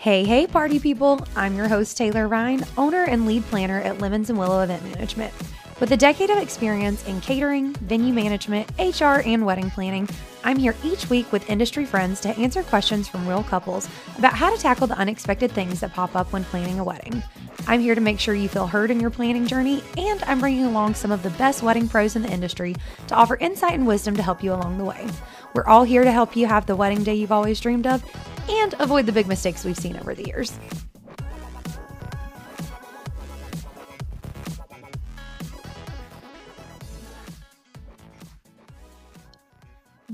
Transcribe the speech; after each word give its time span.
Hey, 0.00 0.24
hey, 0.24 0.46
party 0.46 0.78
people! 0.78 1.20
I'm 1.36 1.54
your 1.54 1.68
host, 1.68 1.94
Taylor 1.98 2.26
Rhyne, 2.26 2.64
owner 2.78 3.04
and 3.04 3.26
lead 3.26 3.44
planner 3.44 3.82
at 3.82 3.98
Lemons 3.98 4.30
and 4.30 4.38
Willow 4.38 4.62
Event 4.62 4.82
Management. 4.82 5.30
With 5.78 5.92
a 5.92 5.96
decade 5.98 6.30
of 6.30 6.38
experience 6.38 7.06
in 7.06 7.20
catering, 7.20 7.74
venue 7.74 8.14
management, 8.14 8.70
HR, 8.78 9.20
and 9.26 9.44
wedding 9.44 9.70
planning, 9.70 10.08
I'm 10.42 10.56
here 10.56 10.74
each 10.82 11.10
week 11.10 11.30
with 11.32 11.50
industry 11.50 11.84
friends 11.84 12.18
to 12.20 12.30
answer 12.38 12.62
questions 12.62 13.08
from 13.08 13.28
real 13.28 13.42
couples 13.42 13.90
about 14.16 14.32
how 14.32 14.48
to 14.48 14.58
tackle 14.58 14.86
the 14.86 14.96
unexpected 14.96 15.52
things 15.52 15.80
that 15.80 15.92
pop 15.92 16.16
up 16.16 16.32
when 16.32 16.44
planning 16.44 16.80
a 16.80 16.84
wedding. 16.84 17.22
I'm 17.66 17.80
here 17.80 17.94
to 17.94 18.00
make 18.00 18.18
sure 18.18 18.34
you 18.34 18.48
feel 18.48 18.66
heard 18.66 18.90
in 18.90 19.00
your 19.00 19.10
planning 19.10 19.46
journey, 19.46 19.82
and 19.98 20.22
I'm 20.22 20.40
bringing 20.40 20.64
along 20.64 20.94
some 20.94 21.12
of 21.12 21.22
the 21.22 21.28
best 21.30 21.62
wedding 21.62 21.86
pros 21.90 22.16
in 22.16 22.22
the 22.22 22.32
industry 22.32 22.74
to 23.08 23.14
offer 23.14 23.36
insight 23.36 23.74
and 23.74 23.86
wisdom 23.86 24.16
to 24.16 24.22
help 24.22 24.42
you 24.42 24.54
along 24.54 24.78
the 24.78 24.84
way. 24.86 25.06
We're 25.54 25.66
all 25.66 25.84
here 25.84 26.04
to 26.04 26.12
help 26.12 26.36
you 26.36 26.46
have 26.46 26.64
the 26.64 26.76
wedding 26.76 27.04
day 27.04 27.16
you've 27.16 27.32
always 27.32 27.60
dreamed 27.60 27.86
of 27.86 28.02
and 28.48 28.74
avoid 28.78 29.06
the 29.06 29.12
big 29.12 29.26
mistakes 29.26 29.64
we've 29.64 29.76
seen 29.76 29.96
over 29.96 30.14
the 30.14 30.24
years. 30.24 30.52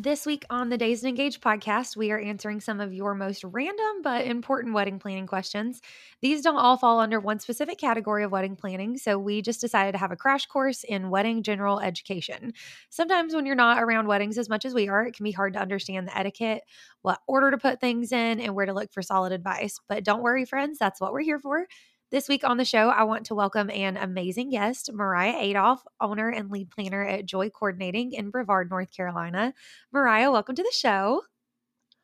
This 0.06 0.24
week 0.24 0.44
on 0.50 0.68
the 0.68 0.78
Dazed 0.78 1.02
and 1.02 1.08
Engaged 1.08 1.40
podcast, 1.40 1.96
we 1.96 2.12
are 2.12 2.20
answering 2.20 2.60
some 2.60 2.78
of 2.78 2.94
your 2.94 3.12
most 3.12 3.42
random 3.42 4.02
but 4.04 4.24
important 4.24 4.72
wedding 4.72 5.00
planning 5.00 5.26
questions. 5.26 5.80
These 6.22 6.42
don't 6.42 6.58
all 6.58 6.76
fall 6.76 7.00
under 7.00 7.18
one 7.18 7.40
specific 7.40 7.76
category 7.76 8.22
of 8.22 8.30
wedding 8.30 8.54
planning, 8.54 8.98
so 8.98 9.18
we 9.18 9.42
just 9.42 9.60
decided 9.60 9.90
to 9.90 9.98
have 9.98 10.12
a 10.12 10.16
crash 10.16 10.46
course 10.46 10.84
in 10.84 11.10
wedding 11.10 11.42
general 11.42 11.80
education. 11.80 12.52
Sometimes, 12.88 13.34
when 13.34 13.46
you're 13.46 13.56
not 13.56 13.82
around 13.82 14.06
weddings 14.06 14.38
as 14.38 14.48
much 14.48 14.64
as 14.64 14.74
we 14.74 14.88
are, 14.88 15.04
it 15.04 15.16
can 15.16 15.24
be 15.24 15.32
hard 15.32 15.54
to 15.54 15.60
understand 15.60 16.06
the 16.06 16.16
etiquette, 16.16 16.62
what 17.02 17.18
order 17.26 17.50
to 17.50 17.58
put 17.58 17.80
things 17.80 18.12
in, 18.12 18.38
and 18.38 18.54
where 18.54 18.66
to 18.66 18.72
look 18.72 18.92
for 18.92 19.02
solid 19.02 19.32
advice. 19.32 19.80
But 19.88 20.04
don't 20.04 20.22
worry, 20.22 20.44
friends, 20.44 20.78
that's 20.78 21.00
what 21.00 21.12
we're 21.12 21.22
here 21.22 21.40
for. 21.40 21.66
This 22.12 22.28
week 22.28 22.44
on 22.44 22.56
the 22.56 22.64
show, 22.64 22.88
I 22.88 23.02
want 23.02 23.26
to 23.26 23.34
welcome 23.34 23.68
an 23.68 23.96
amazing 23.96 24.50
guest, 24.50 24.92
Mariah 24.92 25.38
Adolf, 25.38 25.82
owner 26.00 26.28
and 26.28 26.52
lead 26.52 26.70
planner 26.70 27.02
at 27.02 27.26
Joy 27.26 27.50
Coordinating 27.50 28.12
in 28.12 28.30
Brevard, 28.30 28.70
North 28.70 28.94
Carolina. 28.96 29.52
Mariah, 29.92 30.30
welcome 30.30 30.54
to 30.54 30.62
the 30.62 30.72
show. 30.72 31.22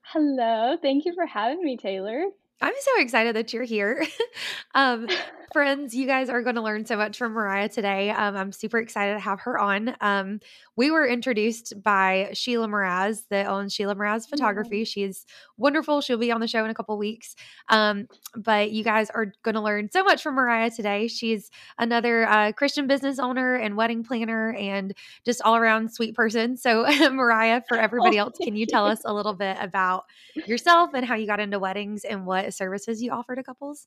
Hello. 0.00 0.76
Thank 0.82 1.04
you 1.04 1.14
for 1.14 1.24
having 1.24 1.62
me, 1.62 1.76
Taylor. 1.76 2.24
I'm 2.62 2.74
so 2.80 3.02
excited 3.02 3.34
that 3.34 3.52
you're 3.52 3.64
here. 3.64 4.06
um, 4.74 5.08
friends, 5.52 5.94
you 5.94 6.06
guys 6.06 6.28
are 6.30 6.42
going 6.42 6.54
to 6.54 6.62
learn 6.62 6.86
so 6.86 6.96
much 6.96 7.18
from 7.18 7.32
Mariah 7.32 7.68
today. 7.68 8.10
Um, 8.10 8.36
I'm 8.36 8.52
super 8.52 8.78
excited 8.78 9.14
to 9.14 9.18
have 9.18 9.40
her 9.40 9.58
on. 9.58 9.94
Um, 10.00 10.38
we 10.76 10.90
were 10.90 11.06
introduced 11.06 11.74
by 11.82 12.30
Sheila 12.32 12.68
Mraz, 12.68 13.24
that 13.28 13.46
owns 13.46 13.74
Sheila 13.74 13.94
Mraz 13.94 14.28
Photography. 14.28 14.78
Yeah. 14.78 14.84
She's 14.84 15.26
wonderful. 15.58 16.00
She'll 16.00 16.18
be 16.18 16.32
on 16.32 16.40
the 16.40 16.46
show 16.46 16.64
in 16.64 16.70
a 16.70 16.74
couple 16.74 16.96
weeks. 16.96 17.34
Um, 17.68 18.06
but 18.36 18.70
you 18.70 18.82
guys 18.82 19.10
are 19.10 19.32
going 19.42 19.54
to 19.56 19.60
learn 19.60 19.90
so 19.90 20.02
much 20.04 20.22
from 20.22 20.36
Mariah 20.36 20.70
today. 20.70 21.08
She's 21.08 21.50
another 21.78 22.26
uh, 22.28 22.52
Christian 22.52 22.86
business 22.86 23.18
owner 23.18 23.56
and 23.56 23.76
wedding 23.76 24.04
planner 24.04 24.54
and 24.54 24.94
just 25.26 25.42
all 25.42 25.56
around 25.56 25.92
sweet 25.92 26.14
person. 26.14 26.56
So, 26.56 26.86
Mariah, 27.10 27.62
for 27.68 27.76
everybody 27.76 28.18
else, 28.18 28.38
can 28.40 28.56
you 28.56 28.66
tell 28.66 28.86
us 28.86 29.02
a 29.04 29.12
little 29.12 29.34
bit 29.34 29.56
about 29.60 30.04
yourself 30.46 30.90
and 30.94 31.04
how 31.04 31.16
you 31.16 31.26
got 31.26 31.40
into 31.40 31.58
weddings 31.58 32.04
and 32.04 32.24
what 32.24 32.51
services 32.52 33.02
you 33.02 33.10
offer 33.12 33.34
to 33.34 33.42
couples? 33.42 33.86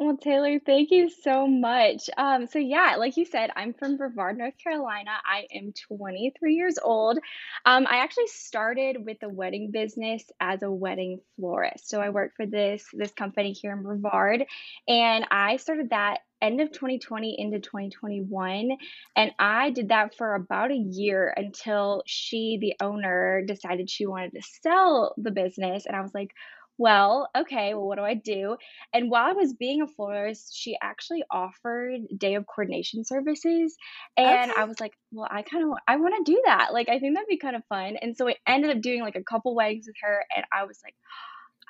Well, 0.00 0.16
Taylor, 0.16 0.58
thank 0.64 0.90
you 0.90 1.10
so 1.10 1.46
much. 1.46 2.08
Um, 2.16 2.46
so 2.46 2.58
yeah, 2.58 2.96
like 2.96 3.18
you 3.18 3.26
said, 3.26 3.50
I'm 3.54 3.74
from 3.74 3.98
Brevard, 3.98 4.38
North 4.38 4.54
Carolina. 4.56 5.10
I 5.26 5.46
am 5.54 5.74
23 5.88 6.54
years 6.54 6.78
old. 6.82 7.18
Um, 7.66 7.86
I 7.86 7.98
actually 7.98 8.28
started 8.28 9.04
with 9.04 9.18
the 9.20 9.28
wedding 9.28 9.70
business 9.70 10.24
as 10.40 10.62
a 10.62 10.72
wedding 10.72 11.20
florist. 11.36 11.90
So 11.90 12.00
I 12.00 12.08
work 12.08 12.32
for 12.34 12.46
this 12.46 12.82
this 12.94 13.12
company 13.12 13.52
here 13.52 13.72
in 13.72 13.82
Brevard, 13.82 14.46
and 14.88 15.26
I 15.30 15.58
started 15.58 15.90
that 15.90 16.20
end 16.40 16.62
of 16.62 16.72
2020 16.72 17.38
into 17.38 17.60
2021 17.60 18.70
and 19.14 19.30
i 19.38 19.68
did 19.68 19.90
that 19.90 20.16
for 20.16 20.34
about 20.34 20.70
a 20.70 20.74
year 20.74 21.34
until 21.36 22.02
she 22.06 22.56
the 22.62 22.74
owner 22.82 23.44
decided 23.46 23.90
she 23.90 24.06
wanted 24.06 24.32
to 24.32 24.40
sell 24.62 25.14
the 25.18 25.30
business 25.30 25.84
and 25.84 25.94
i 25.94 26.00
was 26.00 26.14
like 26.14 26.30
well, 26.80 27.28
okay, 27.36 27.74
well, 27.74 27.86
what 27.86 27.98
do 27.98 28.04
I 28.04 28.14
do? 28.14 28.56
And 28.94 29.10
while 29.10 29.28
I 29.28 29.32
was 29.32 29.52
being 29.52 29.82
a 29.82 29.86
florist, 29.86 30.56
she 30.56 30.78
actually 30.82 31.22
offered 31.30 32.00
day 32.16 32.36
of 32.36 32.46
coordination 32.46 33.04
services. 33.04 33.76
And 34.16 34.50
okay. 34.50 34.58
I 34.58 34.64
was 34.64 34.80
like, 34.80 34.94
well, 35.12 35.28
I 35.30 35.42
kind 35.42 35.62
of, 35.62 35.76
I 35.86 35.96
want 35.96 36.14
to 36.24 36.32
do 36.32 36.40
that. 36.46 36.72
Like, 36.72 36.88
I 36.88 36.98
think 36.98 37.14
that'd 37.14 37.28
be 37.28 37.36
kind 37.36 37.54
of 37.54 37.62
fun. 37.68 37.96
And 38.00 38.16
so 38.16 38.30
I 38.30 38.36
ended 38.46 38.74
up 38.74 38.80
doing 38.80 39.02
like 39.02 39.14
a 39.14 39.22
couple 39.22 39.54
weddings 39.54 39.84
with 39.86 39.96
her. 40.00 40.24
And 40.34 40.46
I 40.54 40.64
was 40.64 40.78
like, 40.82 40.94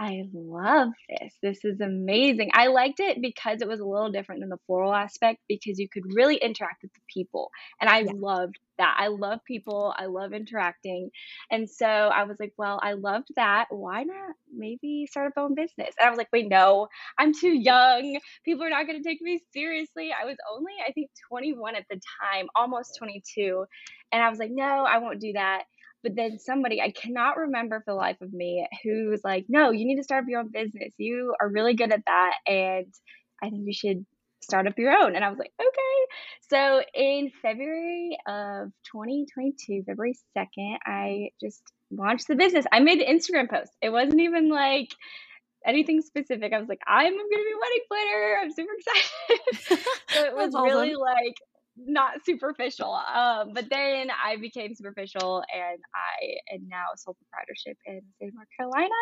I 0.00 0.24
love 0.32 0.88
this. 1.10 1.34
This 1.42 1.62
is 1.62 1.82
amazing. 1.82 2.52
I 2.54 2.68
liked 2.68 3.00
it 3.00 3.20
because 3.20 3.60
it 3.60 3.68
was 3.68 3.80
a 3.80 3.84
little 3.84 4.10
different 4.10 4.40
than 4.40 4.48
the 4.48 4.56
floral 4.66 4.94
aspect 4.94 5.40
because 5.46 5.78
you 5.78 5.90
could 5.90 6.04
really 6.14 6.36
interact 6.36 6.80
with 6.80 6.94
the 6.94 7.00
people. 7.12 7.50
And 7.82 7.90
I 7.90 8.00
yeah. 8.00 8.12
loved 8.14 8.58
that. 8.78 8.96
I 8.98 9.08
love 9.08 9.40
people. 9.46 9.94
I 9.94 10.06
love 10.06 10.32
interacting. 10.32 11.10
And 11.50 11.68
so 11.68 11.84
I 11.84 12.24
was 12.24 12.38
like, 12.40 12.54
well, 12.56 12.80
I 12.82 12.94
loved 12.94 13.28
that. 13.36 13.66
Why 13.68 14.04
not 14.04 14.36
maybe 14.50 15.06
start 15.06 15.34
a 15.36 15.40
own 15.40 15.54
business? 15.54 15.94
And 16.00 16.06
I 16.06 16.08
was 16.08 16.16
like, 16.16 16.32
wait, 16.32 16.48
no, 16.48 16.88
I'm 17.18 17.34
too 17.34 17.52
young. 17.52 18.18
People 18.42 18.64
are 18.64 18.70
not 18.70 18.86
going 18.86 19.02
to 19.02 19.06
take 19.06 19.20
me 19.20 19.42
seriously. 19.52 20.12
I 20.18 20.24
was 20.24 20.38
only, 20.50 20.72
I 20.88 20.92
think, 20.92 21.10
21 21.28 21.76
at 21.76 21.84
the 21.90 22.00
time, 22.22 22.46
almost 22.56 22.96
22. 22.96 23.66
And 24.12 24.22
I 24.22 24.30
was 24.30 24.38
like, 24.38 24.50
no, 24.50 24.64
I 24.64 24.96
won't 24.96 25.20
do 25.20 25.34
that. 25.34 25.64
But 26.02 26.16
then 26.16 26.38
somebody, 26.38 26.80
I 26.80 26.92
cannot 26.92 27.36
remember 27.36 27.80
for 27.80 27.92
the 27.92 27.94
life 27.94 28.20
of 28.20 28.32
me, 28.32 28.66
who 28.82 29.08
was 29.10 29.20
like, 29.22 29.46
no, 29.48 29.70
you 29.70 29.84
need 29.84 29.96
to 29.96 30.02
start 30.02 30.24
up 30.24 30.28
your 30.28 30.40
own 30.40 30.50
business. 30.50 30.94
You 30.96 31.34
are 31.40 31.48
really 31.48 31.74
good 31.74 31.92
at 31.92 32.04
that. 32.06 32.34
And 32.46 32.92
I 33.42 33.50
think 33.50 33.66
you 33.66 33.74
should 33.74 34.06
start 34.42 34.66
up 34.66 34.78
your 34.78 34.92
own. 34.92 35.14
And 35.14 35.24
I 35.24 35.28
was 35.28 35.38
like, 35.38 35.52
okay. 35.60 36.06
So 36.48 36.82
in 36.94 37.30
February 37.42 38.18
of 38.26 38.70
2022, 38.92 39.84
February 39.86 40.16
2nd, 40.36 40.78
I 40.84 41.30
just 41.40 41.62
launched 41.90 42.28
the 42.28 42.36
business. 42.36 42.64
I 42.72 42.80
made 42.80 43.00
the 43.00 43.06
Instagram 43.06 43.50
post. 43.50 43.70
It 43.82 43.90
wasn't 43.90 44.20
even 44.20 44.48
like 44.48 44.88
anything 45.66 46.00
specific. 46.00 46.52
I 46.52 46.58
was 46.58 46.68
like, 46.68 46.80
I'm 46.86 47.12
gonna 47.12 47.28
be 47.28 47.54
wedding 47.60 47.82
planner. 47.88 48.38
I'm 48.42 48.52
super 48.52 48.72
excited. 48.78 49.86
so 50.08 50.24
it 50.24 50.34
was 50.34 50.54
really 50.54 50.94
like 50.94 51.34
not 51.86 52.24
superficial. 52.24 52.92
Um, 52.92 53.52
but 53.54 53.68
then 53.70 54.08
I 54.10 54.36
became 54.36 54.74
superficial 54.74 55.42
and 55.52 55.78
I 55.94 56.54
am 56.54 56.68
now 56.68 56.86
a 56.94 56.98
sole 56.98 57.16
proprietorship 57.16 57.76
in 57.86 57.96
the 57.96 58.12
state 58.16 58.28
of 58.28 58.34
North 58.34 58.48
Carolina. 58.56 58.94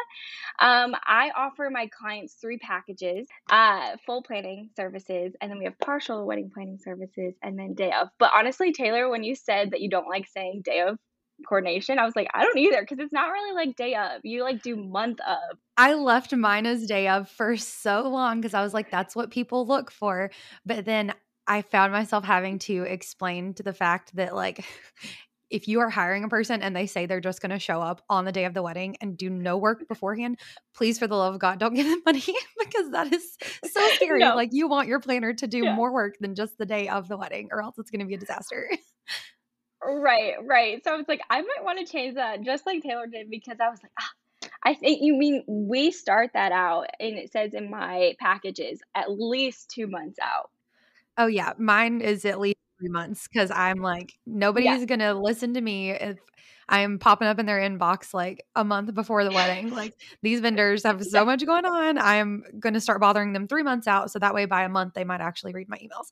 Um, 0.60 0.94
I 1.06 1.30
offer 1.36 1.68
my 1.72 1.88
clients 1.88 2.34
three 2.34 2.58
packages 2.58 3.26
uh, 3.50 3.96
full 4.06 4.22
planning 4.22 4.70
services, 4.76 5.34
and 5.40 5.50
then 5.50 5.58
we 5.58 5.64
have 5.64 5.78
partial 5.78 6.26
wedding 6.26 6.50
planning 6.52 6.78
services, 6.78 7.34
and 7.42 7.58
then 7.58 7.74
day 7.74 7.92
of. 7.92 8.08
But 8.18 8.32
honestly, 8.34 8.72
Taylor, 8.72 9.08
when 9.08 9.22
you 9.22 9.34
said 9.34 9.72
that 9.72 9.80
you 9.80 9.90
don't 9.90 10.08
like 10.08 10.26
saying 10.26 10.62
day 10.64 10.80
of, 10.80 10.98
coordination. 11.46 11.98
I 11.98 12.04
was 12.04 12.16
like, 12.16 12.28
I 12.34 12.42
don't 12.42 12.58
either 12.58 12.80
because 12.80 12.98
it's 12.98 13.12
not 13.12 13.28
really 13.30 13.54
like 13.54 13.76
day 13.76 13.94
of. 13.94 14.20
You 14.24 14.42
like 14.42 14.62
do 14.62 14.76
month 14.76 15.18
of. 15.20 15.58
I 15.76 15.94
left 15.94 16.34
mine 16.34 16.66
as 16.66 16.86
day 16.86 17.08
of 17.08 17.30
for 17.30 17.56
so 17.56 18.08
long 18.08 18.40
because 18.40 18.54
I 18.54 18.62
was 18.62 18.74
like, 18.74 18.90
that's 18.90 19.14
what 19.14 19.30
people 19.30 19.66
look 19.66 19.90
for. 19.90 20.30
But 20.66 20.84
then 20.84 21.14
I 21.48 21.62
found 21.62 21.92
myself 21.92 22.24
having 22.24 22.58
to 22.60 22.82
explain 22.82 23.54
to 23.54 23.62
the 23.62 23.72
fact 23.72 24.14
that 24.16 24.34
like 24.34 24.64
if 25.50 25.66
you 25.66 25.80
are 25.80 25.88
hiring 25.88 26.24
a 26.24 26.28
person 26.28 26.62
and 26.62 26.76
they 26.76 26.86
say 26.86 27.06
they're 27.06 27.20
just 27.20 27.40
going 27.40 27.50
to 27.50 27.58
show 27.58 27.80
up 27.80 28.02
on 28.10 28.26
the 28.26 28.32
day 28.32 28.44
of 28.44 28.52
the 28.52 28.62
wedding 28.62 28.96
and 29.00 29.16
do 29.16 29.30
no 29.30 29.56
work 29.56 29.88
beforehand, 29.88 30.38
please, 30.74 30.98
for 30.98 31.06
the 31.06 31.16
love 31.16 31.34
of 31.34 31.40
God, 31.40 31.58
don't 31.58 31.74
give 31.74 31.86
them 31.86 32.02
money 32.06 32.22
because 32.58 32.90
that 32.90 33.12
is 33.12 33.36
so 33.64 33.88
scary. 33.94 34.20
No. 34.20 34.36
Like, 34.36 34.50
you 34.52 34.68
want 34.68 34.88
your 34.88 35.00
planner 35.00 35.32
to 35.32 35.46
do 35.46 35.64
yeah. 35.64 35.74
more 35.74 35.90
work 35.90 36.16
than 36.20 36.34
just 36.34 36.58
the 36.58 36.66
day 36.66 36.88
of 36.88 37.08
the 37.08 37.16
wedding, 37.16 37.48
or 37.50 37.62
else 37.62 37.78
it's 37.78 37.90
going 37.90 38.00
to 38.00 38.06
be 38.06 38.14
a 38.14 38.18
disaster. 38.18 38.68
Right, 39.82 40.34
right. 40.44 40.82
So 40.84 40.92
I 40.92 40.96
was 40.96 41.08
like, 41.08 41.22
I 41.30 41.40
might 41.40 41.64
want 41.64 41.78
to 41.78 41.90
change 41.90 42.16
that 42.16 42.42
just 42.42 42.66
like 42.66 42.82
Taylor 42.82 43.06
did 43.06 43.30
because 43.30 43.58
I 43.60 43.70
was 43.70 43.78
like, 43.82 43.92
ah, 43.98 44.50
I 44.64 44.74
think 44.74 45.00
you 45.02 45.14
mean 45.14 45.44
we 45.46 45.92
start 45.92 46.30
that 46.34 46.52
out 46.52 46.88
and 47.00 47.16
it 47.16 47.32
says 47.32 47.54
in 47.54 47.70
my 47.70 48.14
packages 48.18 48.80
at 48.94 49.10
least 49.10 49.70
two 49.70 49.86
months 49.86 50.18
out. 50.20 50.50
Oh 51.18 51.26
yeah, 51.26 51.52
mine 51.58 52.00
is 52.00 52.24
at 52.24 52.40
least 52.40 52.56
three 52.78 52.88
months 52.88 53.28
because 53.28 53.50
I'm 53.50 53.78
like 53.78 54.12
nobody's 54.26 54.80
yeah. 54.80 54.84
gonna 54.84 55.14
listen 55.14 55.54
to 55.54 55.60
me 55.60 55.90
if 55.90 56.16
I'm 56.68 56.98
popping 56.98 57.28
up 57.28 57.38
in 57.38 57.46
their 57.46 57.58
inbox 57.58 58.12
like 58.12 58.44
a 58.54 58.62
month 58.62 58.94
before 58.94 59.24
the 59.24 59.30
wedding. 59.30 59.70
like 59.70 59.94
these 60.22 60.40
vendors 60.42 60.84
have 60.84 61.02
so 61.04 61.24
much 61.24 61.44
going 61.44 61.64
on. 61.64 61.98
I'm 61.98 62.44
gonna 62.60 62.80
start 62.80 63.00
bothering 63.00 63.32
them 63.32 63.48
three 63.48 63.62
months 63.62 63.86
out, 63.86 64.10
so 64.10 64.18
that 64.18 64.34
way 64.34 64.44
by 64.44 64.64
a 64.64 64.68
month 64.68 64.94
they 64.94 65.04
might 65.04 65.20
actually 65.20 65.52
read 65.54 65.68
my 65.68 65.78
emails. 65.78 66.10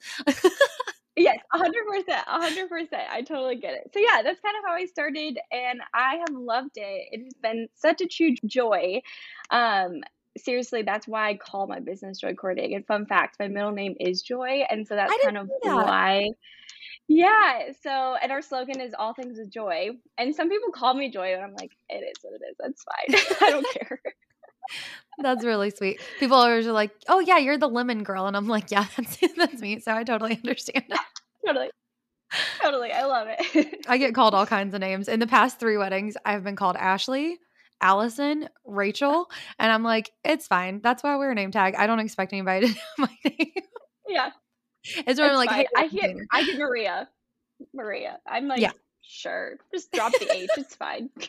yes, 1.17 1.39
hundred 1.53 1.85
percent, 1.87 2.25
hundred 2.27 2.69
percent. 2.69 3.03
I 3.11 3.23
totally 3.23 3.57
get 3.57 3.75
it. 3.75 3.91
So 3.93 4.01
yeah, 4.01 4.23
that's 4.23 4.41
kind 4.41 4.57
of 4.57 4.65
how 4.67 4.75
I 4.75 4.87
started, 4.87 5.39
and 5.53 5.81
I 5.93 6.17
have 6.27 6.35
loved 6.35 6.77
it. 6.77 7.09
It 7.13 7.23
has 7.25 7.35
been 7.43 7.69
such 7.75 8.01
a 8.01 8.07
true 8.07 8.35
joy. 8.47 9.03
Um, 9.51 10.01
seriously, 10.37 10.83
that's 10.83 11.07
why 11.07 11.31
I 11.31 11.37
call 11.37 11.67
my 11.67 11.81
business 11.81 12.19
Joy 12.19 12.35
Coordinating. 12.35 12.77
And 12.77 12.87
fun 12.87 13.07
fact, 13.07 13.37
my 13.39 13.49
middle 13.49 13.73
name 13.73 13.95
is 14.01 14.23
Joy, 14.23 14.65
and 14.71 14.87
so 14.87 14.95
that's 14.95 15.15
kind 15.23 15.39
of 15.39 15.49
that. 15.63 15.75
why. 15.75 16.31
Yeah. 17.09 17.71
So, 17.83 18.17
and 18.21 18.33
our 18.33 18.43
slogan 18.43 18.81
is 18.81 18.95
all 18.99 19.15
things 19.15 19.39
with 19.39 19.53
joy. 19.53 19.91
And 20.19 20.35
some 20.35 20.49
people 20.49 20.71
call 20.73 20.95
me 20.95 21.11
Joy, 21.11 21.35
and 21.35 21.43
I'm 21.43 21.55
like, 21.55 21.73
it 21.89 22.05
is 22.05 22.17
what 22.23 22.35
it 22.35 22.45
is. 22.51 22.57
That's 22.59 22.83
fine. 22.83 23.37
I 23.49 23.51
don't 23.51 23.67
care. 23.73 24.01
That's 25.19 25.45
really 25.45 25.71
sweet. 25.71 26.01
People 26.19 26.37
always 26.37 26.67
are 26.67 26.73
like, 26.73 26.91
"Oh 27.09 27.21
yeah, 27.21 27.39
you're 27.39 27.57
the 27.57 27.69
lemon 27.69 28.03
girl," 28.03 28.27
and 28.27 28.37
I'm 28.37 28.49
like, 28.49 28.71
"Yeah, 28.71 28.87
that's 28.97 29.19
that's 29.37 29.61
me." 29.61 29.81
So 29.81 29.95
I 29.95 30.05
totally 30.05 30.37
understand. 30.37 30.85
totally. 31.47 31.71
Totally. 32.61 32.93
I 32.93 33.05
love 33.07 33.29
it. 33.31 33.87
I 33.89 33.99
get 33.99 34.15
called 34.15 34.35
all 34.35 34.47
kinds 34.47 34.75
of 34.75 34.81
names. 34.81 35.09
In 35.09 35.21
the 35.21 35.27
past 35.27 35.61
3 35.61 35.77
weddings, 35.77 36.17
I've 36.25 36.43
been 36.43 36.57
called 36.57 36.77
Ashley, 36.77 37.39
Allison, 37.81 38.49
Rachel, 38.65 39.31
and 39.59 39.71
I'm 39.73 39.83
like, 39.83 40.11
"It's 40.25 40.47
fine. 40.47 40.81
That's 40.81 41.03
why 41.03 41.13
I 41.13 41.17
wear 41.17 41.31
a 41.31 41.35
name 41.35 41.51
tag. 41.51 41.75
I 41.77 41.87
don't 41.87 42.01
expect 42.01 42.33
anybody 42.33 42.69
to 42.73 42.75
know 42.75 42.81
my 42.99 43.17
name." 43.25 43.53
Yeah. 44.09 44.31
It's 44.85 45.19
when 45.21 45.31
I'm 45.31 45.37
like. 45.37 45.51
"Hey, 45.51 45.67
I 45.77 45.89
get? 45.89 46.17
I 46.33 46.45
get 46.45 46.59
Maria. 46.59 47.09
Maria. 47.75 48.19
I'm 48.27 48.49
like, 48.49 48.61
Yeah. 48.61 48.73
sure. 49.03 49.57
Just 49.73 49.93
drop 49.93 50.13
the 50.13 50.31
H. 50.35 50.51
It's 50.57 50.75
fine. 50.75 51.11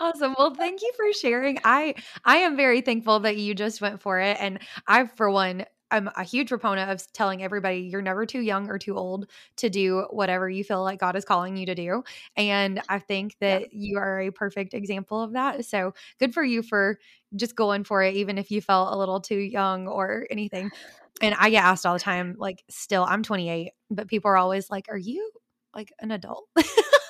Awesome. 0.00 0.34
Well, 0.36 0.52
thank 0.52 0.82
you 0.82 0.90
for 0.96 1.12
sharing. 1.12 1.60
I 1.64 1.94
I 2.24 2.38
am 2.38 2.56
very 2.56 2.80
thankful 2.80 3.20
that 3.20 3.36
you 3.36 3.54
just 3.54 3.80
went 3.80 4.02
for 4.02 4.18
it 4.18 4.36
and 4.40 4.58
I 4.88 5.06
for 5.06 5.30
one 5.30 5.66
I'm 5.94 6.10
a 6.16 6.24
huge 6.24 6.48
proponent 6.48 6.90
of 6.90 7.10
telling 7.12 7.42
everybody 7.42 7.78
you're 7.80 8.02
never 8.02 8.26
too 8.26 8.40
young 8.40 8.68
or 8.68 8.78
too 8.78 8.96
old 8.96 9.30
to 9.56 9.70
do 9.70 10.06
whatever 10.10 10.48
you 10.50 10.64
feel 10.64 10.82
like 10.82 10.98
God 11.00 11.16
is 11.16 11.24
calling 11.24 11.56
you 11.56 11.66
to 11.66 11.74
do. 11.74 12.02
And 12.36 12.82
I 12.88 12.98
think 12.98 13.36
Yeah. 13.46 13.58
that 13.62 13.72
you 13.72 13.98
are 13.98 14.20
a 14.20 14.30
perfect 14.30 14.74
example 14.74 15.22
of 15.22 15.32
that. 15.34 15.64
So 15.66 15.94
good 16.18 16.34
for 16.34 16.42
you 16.44 16.62
for 16.62 16.98
just 17.36 17.56
going 17.56 17.84
for 17.84 18.02
it, 18.02 18.14
even 18.16 18.38
if 18.38 18.50
you 18.50 18.60
felt 18.60 18.92
a 18.92 18.98
little 18.98 19.20
too 19.20 19.38
young 19.38 19.86
or 19.88 20.26
anything. 20.30 20.72
And 21.22 21.34
I 21.38 21.50
get 21.50 21.64
asked 21.64 21.86
all 21.86 21.94
the 21.94 22.00
time, 22.00 22.34
like, 22.38 22.64
still, 22.68 23.04
I'm 23.04 23.22
28, 23.22 23.72
but 23.90 24.08
people 24.08 24.30
are 24.30 24.36
always 24.36 24.70
like, 24.70 24.86
Are 24.90 24.98
you 24.98 25.30
like 25.74 25.92
an 26.00 26.10
adult? 26.10 26.48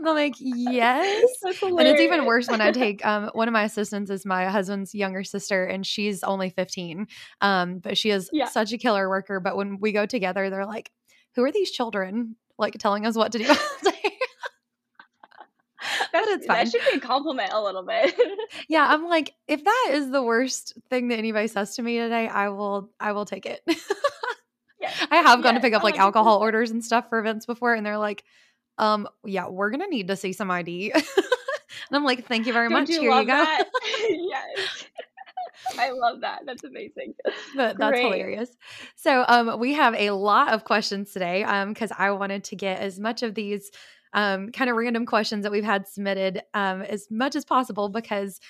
I'm 0.06 0.14
like, 0.14 0.34
Yes. 0.38 1.22
And 1.62 1.80
it's 1.86 2.00
even 2.00 2.24
worse 2.24 2.48
when 2.48 2.60
I 2.60 2.72
take 2.72 3.04
um, 3.04 3.30
one 3.34 3.48
of 3.48 3.52
my 3.52 3.64
assistants 3.64 4.10
is 4.10 4.24
my 4.26 4.46
husband's 4.46 4.94
younger 4.94 5.24
sister, 5.24 5.64
and 5.64 5.86
she's 5.86 6.22
only 6.22 6.50
15. 6.50 7.06
Um, 7.40 7.78
but 7.78 7.96
she 7.98 8.10
is 8.10 8.28
Yeah. 8.32 8.46
such 8.46 8.72
a 8.72 8.78
killer 8.78 9.08
worker. 9.08 9.40
But 9.40 9.56
when 9.56 9.78
we 9.80 9.92
go 9.92 10.06
together, 10.06 10.50
they're 10.50 10.66
like, 10.66 10.90
"Who 11.36 11.44
are 11.44 11.52
these 11.52 11.70
children?" 11.70 12.36
Like 12.58 12.74
telling 12.78 13.06
us 13.06 13.16
what 13.16 13.32
to 13.32 13.38
do. 13.38 13.44
but 16.12 16.22
it's 16.28 16.46
fine. 16.46 16.64
that 16.64 16.70
should 16.70 16.82
be 16.92 16.98
a 16.98 17.00
compliment 17.00 17.52
a 17.52 17.62
little 17.62 17.82
bit. 17.82 18.14
Yeah, 18.68 18.86
I'm 18.88 19.06
like, 19.08 19.32
if 19.48 19.64
that 19.64 19.88
is 19.92 20.10
the 20.10 20.22
worst 20.22 20.74
thing 20.90 21.08
that 21.08 21.18
anybody 21.18 21.46
says 21.48 21.76
to 21.76 21.82
me 21.82 21.98
today, 21.98 22.28
I 22.28 22.50
will, 22.50 22.90
I 23.00 23.12
will 23.12 23.24
take 23.24 23.46
it. 23.46 23.62
yes. 24.80 25.06
I 25.10 25.16
have 25.16 25.42
gone 25.42 25.54
to 25.54 25.60
pick 25.60 25.72
up 25.72 25.82
like 25.82 25.98
alcohol 25.98 26.38
100%. 26.38 26.42
orders 26.42 26.70
and 26.70 26.84
stuff 26.84 27.08
for 27.08 27.18
events 27.18 27.46
before, 27.46 27.72
and 27.74 27.84
they're 27.86 27.96
like, 27.98 28.24
um, 28.80 29.06
yeah, 29.24 29.46
we're 29.46 29.70
gonna 29.70 29.86
need 29.86 30.08
to 30.08 30.16
see 30.16 30.32
some 30.32 30.50
ID. 30.50 30.90
and 30.92 31.02
I'm 31.92 32.02
like, 32.02 32.26
thank 32.26 32.46
you 32.46 32.52
very 32.52 32.68
Don't 32.68 32.80
much. 32.80 32.88
you 32.88 33.02
Here 33.02 33.20
you 33.20 33.26
go. 33.26 33.34
yes. 34.08 34.86
I 35.78 35.90
love 35.90 36.22
that. 36.22 36.40
That's 36.46 36.64
amazing. 36.64 37.14
But 37.54 37.78
that's 37.78 37.92
Great. 37.92 38.02
hilarious. 38.02 38.48
So 38.96 39.24
um 39.28 39.60
we 39.60 39.74
have 39.74 39.94
a 39.94 40.10
lot 40.10 40.52
of 40.52 40.64
questions 40.64 41.12
today 41.12 41.44
um 41.44 41.74
because 41.74 41.92
I 41.96 42.10
wanted 42.12 42.44
to 42.44 42.56
get 42.56 42.80
as 42.80 42.98
much 42.98 43.22
of 43.22 43.34
these 43.34 43.70
um 44.14 44.50
kind 44.50 44.70
of 44.70 44.76
random 44.76 45.04
questions 45.04 45.42
that 45.42 45.52
we've 45.52 45.62
had 45.62 45.86
submitted 45.86 46.42
um 46.54 46.80
as 46.82 47.06
much 47.10 47.36
as 47.36 47.44
possible 47.44 47.90
because 47.90 48.40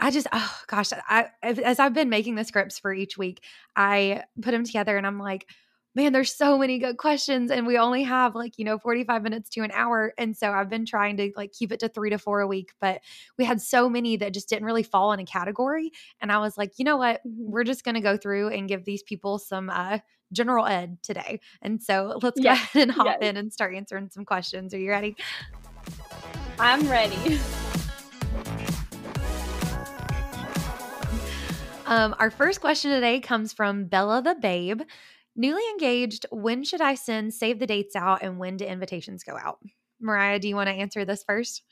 I 0.00 0.10
just 0.10 0.26
oh 0.32 0.60
gosh 0.66 0.90
I 1.08 1.26
as 1.42 1.78
I've 1.78 1.94
been 1.94 2.08
making 2.08 2.36
the 2.36 2.44
scripts 2.44 2.78
for 2.78 2.92
each 2.92 3.18
week 3.18 3.44
I 3.76 4.24
put 4.40 4.52
them 4.52 4.64
together 4.64 4.96
and 4.96 5.06
I'm 5.06 5.18
like 5.18 5.46
man 5.94 6.12
there's 6.12 6.34
so 6.34 6.56
many 6.58 6.78
good 6.78 6.96
questions 6.96 7.50
and 7.50 7.66
we 7.66 7.76
only 7.78 8.02
have 8.02 8.34
like 8.34 8.58
you 8.58 8.64
know 8.64 8.78
45 8.78 9.22
minutes 9.22 9.50
to 9.50 9.60
an 9.60 9.70
hour 9.72 10.12
and 10.18 10.36
so 10.36 10.50
I've 10.50 10.70
been 10.70 10.86
trying 10.86 11.16
to 11.18 11.30
like 11.36 11.52
keep 11.52 11.72
it 11.72 11.80
to 11.80 11.88
3 11.88 12.10
to 12.10 12.18
4 12.18 12.40
a 12.40 12.46
week 12.46 12.72
but 12.80 13.00
we 13.38 13.44
had 13.44 13.60
so 13.60 13.88
many 13.88 14.16
that 14.16 14.34
just 14.34 14.48
didn't 14.48 14.64
really 14.64 14.82
fall 14.82 15.12
in 15.12 15.20
a 15.20 15.24
category 15.24 15.92
and 16.20 16.32
I 16.32 16.38
was 16.38 16.56
like 16.56 16.72
you 16.78 16.84
know 16.84 16.96
what 16.96 17.20
we're 17.24 17.64
just 17.64 17.84
going 17.84 17.94
to 17.94 18.00
go 18.00 18.16
through 18.16 18.48
and 18.48 18.68
give 18.68 18.84
these 18.84 19.02
people 19.02 19.38
some 19.38 19.70
uh, 19.70 19.98
general 20.32 20.66
ed 20.66 20.98
today. 21.02 21.40
And 21.60 21.82
so 21.82 22.18
let's 22.22 22.40
go 22.40 22.50
ahead 22.50 22.82
and 22.82 22.90
hop 22.90 23.06
yes. 23.06 23.18
in 23.20 23.36
and 23.36 23.52
start 23.52 23.74
answering 23.74 24.08
some 24.10 24.24
questions. 24.24 24.74
Are 24.74 24.78
you 24.78 24.90
ready? 24.90 25.16
I'm 26.58 26.88
ready. 26.88 27.40
Um, 31.86 32.14
our 32.18 32.30
first 32.30 32.60
question 32.60 32.90
today 32.90 33.20
comes 33.20 33.52
from 33.52 33.84
Bella 33.84 34.22
the 34.22 34.34
Babe. 34.34 34.82
Newly 35.34 35.62
engaged, 35.70 36.26
when 36.30 36.62
should 36.64 36.80
I 36.80 36.94
send 36.94 37.32
save 37.32 37.58
the 37.58 37.66
dates 37.66 37.96
out 37.96 38.22
and 38.22 38.38
when 38.38 38.56
do 38.56 38.64
invitations 38.66 39.24
go 39.24 39.36
out? 39.38 39.60
Mariah, 40.00 40.38
do 40.38 40.48
you 40.48 40.56
want 40.56 40.68
to 40.68 40.74
answer 40.74 41.04
this 41.04 41.24
first? 41.24 41.62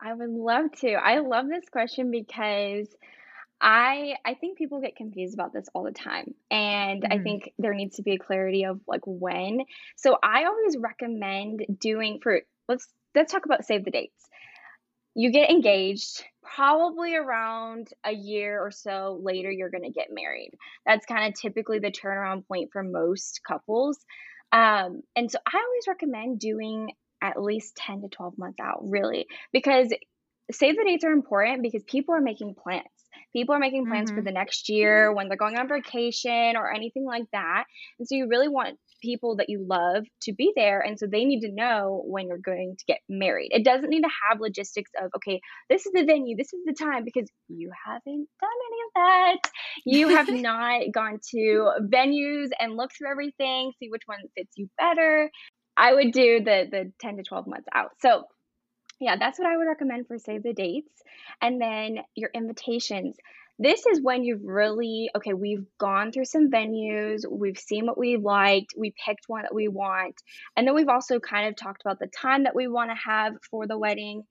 I 0.00 0.12
would 0.12 0.30
love 0.30 0.72
to. 0.80 0.92
I 0.92 1.18
love 1.20 1.48
this 1.48 1.68
question 1.70 2.10
because 2.10 2.94
I 3.60 4.16
I 4.24 4.34
think 4.34 4.58
people 4.58 4.80
get 4.80 4.96
confused 4.96 5.34
about 5.34 5.52
this 5.52 5.68
all 5.74 5.84
the 5.84 5.92
time. 5.92 6.34
And 6.50 7.06
I 7.10 7.18
Mhm. 7.18 7.20
think 7.20 7.52
there 7.58 7.74
needs 7.74 7.96
to 7.96 8.02
be 8.02 8.14
a 8.14 8.18
clarity 8.18 8.64
of 8.64 8.80
like 8.86 9.02
when. 9.06 9.60
So 9.96 10.18
I 10.22 10.44
always 10.46 10.76
recommend 10.78 11.66
doing 11.80 12.20
for 12.22 12.42
let's 12.68 12.88
let's 13.14 13.32
talk 13.32 13.46
about 13.46 13.64
save 13.66 13.84
the 13.84 13.90
dates. 13.92 14.28
You 15.18 15.32
get 15.32 15.50
engaged, 15.50 16.24
probably 16.42 17.16
around 17.16 17.88
a 18.04 18.12
year 18.12 18.60
or 18.60 18.70
so 18.70 19.18
later 19.22 19.50
you're 19.50 19.70
going 19.70 19.84
to 19.84 19.90
get 19.90 20.08
married. 20.10 20.52
That's 20.86 21.06
kind 21.06 21.26
of 21.32 21.40
typically 21.40 21.78
the 21.78 21.90
turnaround 21.90 22.46
point 22.46 22.70
for 22.72 22.82
most 22.82 23.40
couples. 23.48 23.98
Um, 24.52 25.02
and 25.16 25.30
so 25.30 25.38
I 25.46 25.56
always 25.58 25.88
recommend 25.88 26.38
doing 26.40 26.92
at 27.22 27.42
least 27.42 27.76
10 27.76 28.02
to 28.02 28.08
12 28.08 28.38
months 28.38 28.60
out, 28.60 28.80
really, 28.82 29.26
because 29.52 29.92
save 30.52 30.76
the 30.76 30.84
dates 30.84 31.04
are 31.04 31.12
important 31.12 31.62
because 31.62 31.82
people 31.84 32.14
are 32.14 32.20
making 32.20 32.54
plans. 32.54 32.86
People 33.32 33.54
are 33.54 33.60
making 33.60 33.86
plans 33.86 34.10
for 34.10 34.20
Mhm. 34.20 34.22
the 34.22 34.32
next 34.32 34.68
year 34.68 35.12
when 35.12 35.28
they're 35.28 35.36
going 35.38 35.56
on 35.56 35.68
vacation 35.68 36.56
or 36.56 36.72
anything 36.72 37.04
like 37.06 37.24
that. 37.32 37.64
And 37.98 38.06
so 38.06 38.14
you 38.14 38.28
really 38.28 38.48
want 38.48 38.78
people 39.06 39.36
that 39.36 39.48
you 39.48 39.64
love 39.64 40.04
to 40.22 40.32
be 40.32 40.52
there. 40.56 40.80
And 40.80 40.98
so 40.98 41.06
they 41.06 41.24
need 41.24 41.40
to 41.42 41.52
know 41.52 42.02
when 42.06 42.26
you're 42.26 42.38
going 42.38 42.74
to 42.76 42.84
get 42.86 42.98
married. 43.08 43.50
It 43.52 43.64
doesn't 43.64 43.88
need 43.88 44.02
to 44.02 44.10
have 44.28 44.40
logistics 44.40 44.90
of, 45.00 45.10
okay, 45.16 45.40
this 45.70 45.86
is 45.86 45.92
the 45.92 46.04
venue, 46.04 46.36
this 46.36 46.52
is 46.52 46.60
the 46.66 46.74
time, 46.74 47.04
because 47.04 47.30
you 47.48 47.70
haven't 47.86 48.28
done 48.40 48.58
any 48.68 48.80
of 48.84 48.92
that. 48.96 49.50
You 49.84 50.08
have 50.08 50.28
not 50.32 50.80
gone 50.92 51.20
to 51.30 51.70
venues 51.82 52.48
and 52.58 52.76
looked 52.76 52.98
through 52.98 53.10
everything, 53.10 53.72
see 53.78 53.88
which 53.88 54.02
one 54.06 54.18
fits 54.36 54.52
you 54.56 54.68
better. 54.76 55.30
I 55.76 55.94
would 55.94 56.12
do 56.12 56.40
the 56.40 56.66
the 56.70 56.92
10 57.00 57.18
to 57.18 57.22
12 57.22 57.46
months 57.46 57.68
out. 57.72 57.90
So 58.00 58.24
yeah, 58.98 59.16
that's 59.18 59.38
what 59.38 59.48
I 59.48 59.56
would 59.56 59.66
recommend 59.66 60.06
for 60.06 60.18
save 60.18 60.42
the 60.42 60.54
dates. 60.54 60.90
And 61.40 61.60
then 61.60 61.98
your 62.14 62.30
invitations. 62.34 63.16
This 63.58 63.86
is 63.86 64.02
when 64.02 64.22
you've 64.22 64.44
really, 64.44 65.10
okay, 65.16 65.32
we've 65.32 65.64
gone 65.78 66.12
through 66.12 66.26
some 66.26 66.50
venues, 66.50 67.20
we've 67.28 67.58
seen 67.58 67.86
what 67.86 67.96
we 67.96 68.18
liked, 68.18 68.74
we 68.76 68.92
picked 69.04 69.28
one 69.28 69.42
that 69.42 69.54
we 69.54 69.68
want. 69.68 70.14
And 70.56 70.66
then 70.66 70.74
we've 70.74 70.88
also 70.88 71.20
kind 71.20 71.48
of 71.48 71.56
talked 71.56 71.80
about 71.82 71.98
the 71.98 72.08
time 72.08 72.44
that 72.44 72.54
we 72.54 72.68
want 72.68 72.90
to 72.90 72.96
have 72.96 73.32
for 73.50 73.66
the 73.66 73.78
wedding. 73.78 74.24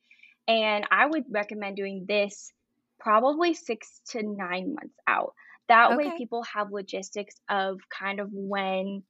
And 0.47 0.85
I 0.91 1.07
would 1.07 1.23
recommend 1.31 1.75
doing 1.75 2.05
this 2.07 2.51
probably 2.99 3.55
six 3.55 4.01
to 4.09 4.21
nine 4.21 4.75
months 4.75 4.95
out. 5.07 5.33
That 5.67 5.97
way, 5.97 6.11
people 6.15 6.43
have 6.43 6.71
logistics 6.71 7.35
of 7.49 7.79
kind 7.89 8.19
of 8.19 8.29
when 8.31 9.01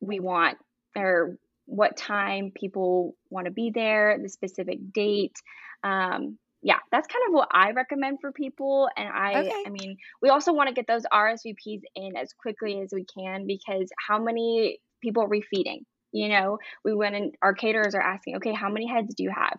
we 0.00 0.20
want 0.20 0.56
or 0.96 1.36
what 1.66 1.98
time 1.98 2.50
people 2.54 3.14
want 3.28 3.44
to 3.44 3.50
be 3.50 3.70
there, 3.74 4.18
the 4.22 4.30
specific 4.30 4.78
date. 4.94 5.36
Um, 5.84 6.38
yeah, 6.62 6.78
that's 6.90 7.06
kind 7.06 7.22
of 7.28 7.34
what 7.34 7.48
I 7.52 7.70
recommend 7.72 8.18
for 8.20 8.32
people. 8.32 8.88
And 8.96 9.08
I, 9.08 9.52
Okay. 9.52 9.66
I 9.66 9.70
mean, 9.70 9.96
we 10.22 10.28
also 10.28 10.52
want 10.52 10.68
to 10.68 10.74
get 10.74 10.86
those 10.86 11.04
RSVPs 11.12 11.82
in 11.94 12.16
as 12.16 12.32
quickly 12.32 12.80
as 12.80 12.90
we 12.92 13.04
can 13.04 13.46
because 13.46 13.90
how 14.06 14.22
many 14.22 14.80
people 15.02 15.22
are 15.22 15.28
we 15.28 15.42
feeding? 15.42 15.86
You 16.12 16.28
know, 16.28 16.58
we 16.84 16.94
went 16.94 17.14
and 17.14 17.34
our 17.42 17.54
caterers 17.54 17.94
are 17.94 18.00
asking, 18.00 18.36
okay, 18.36 18.52
how 18.52 18.70
many 18.70 18.88
heads 18.88 19.14
do 19.14 19.22
you 19.22 19.30
have? 19.30 19.58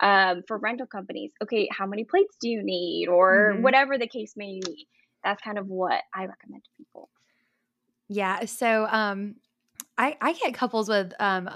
Um, 0.00 0.42
for 0.48 0.58
rental 0.58 0.86
companies, 0.86 1.32
okay, 1.42 1.68
how 1.70 1.86
many 1.86 2.04
plates 2.04 2.36
do 2.40 2.48
you 2.48 2.62
need? 2.62 3.08
Or 3.08 3.54
Mhm. 3.54 3.60
whatever 3.60 3.98
the 3.98 4.08
case 4.08 4.32
may 4.36 4.60
be. 4.64 4.88
That's 5.22 5.42
kind 5.42 5.58
of 5.58 5.66
what 5.66 6.02
I 6.14 6.24
recommend 6.24 6.64
to 6.64 6.70
people. 6.78 7.10
Yeah. 8.08 8.44
So 8.46 8.86
um 8.90 9.36
I 9.98 10.16
I 10.20 10.32
get 10.34 10.54
couples 10.54 10.88
with 10.88 11.12
um 11.20 11.48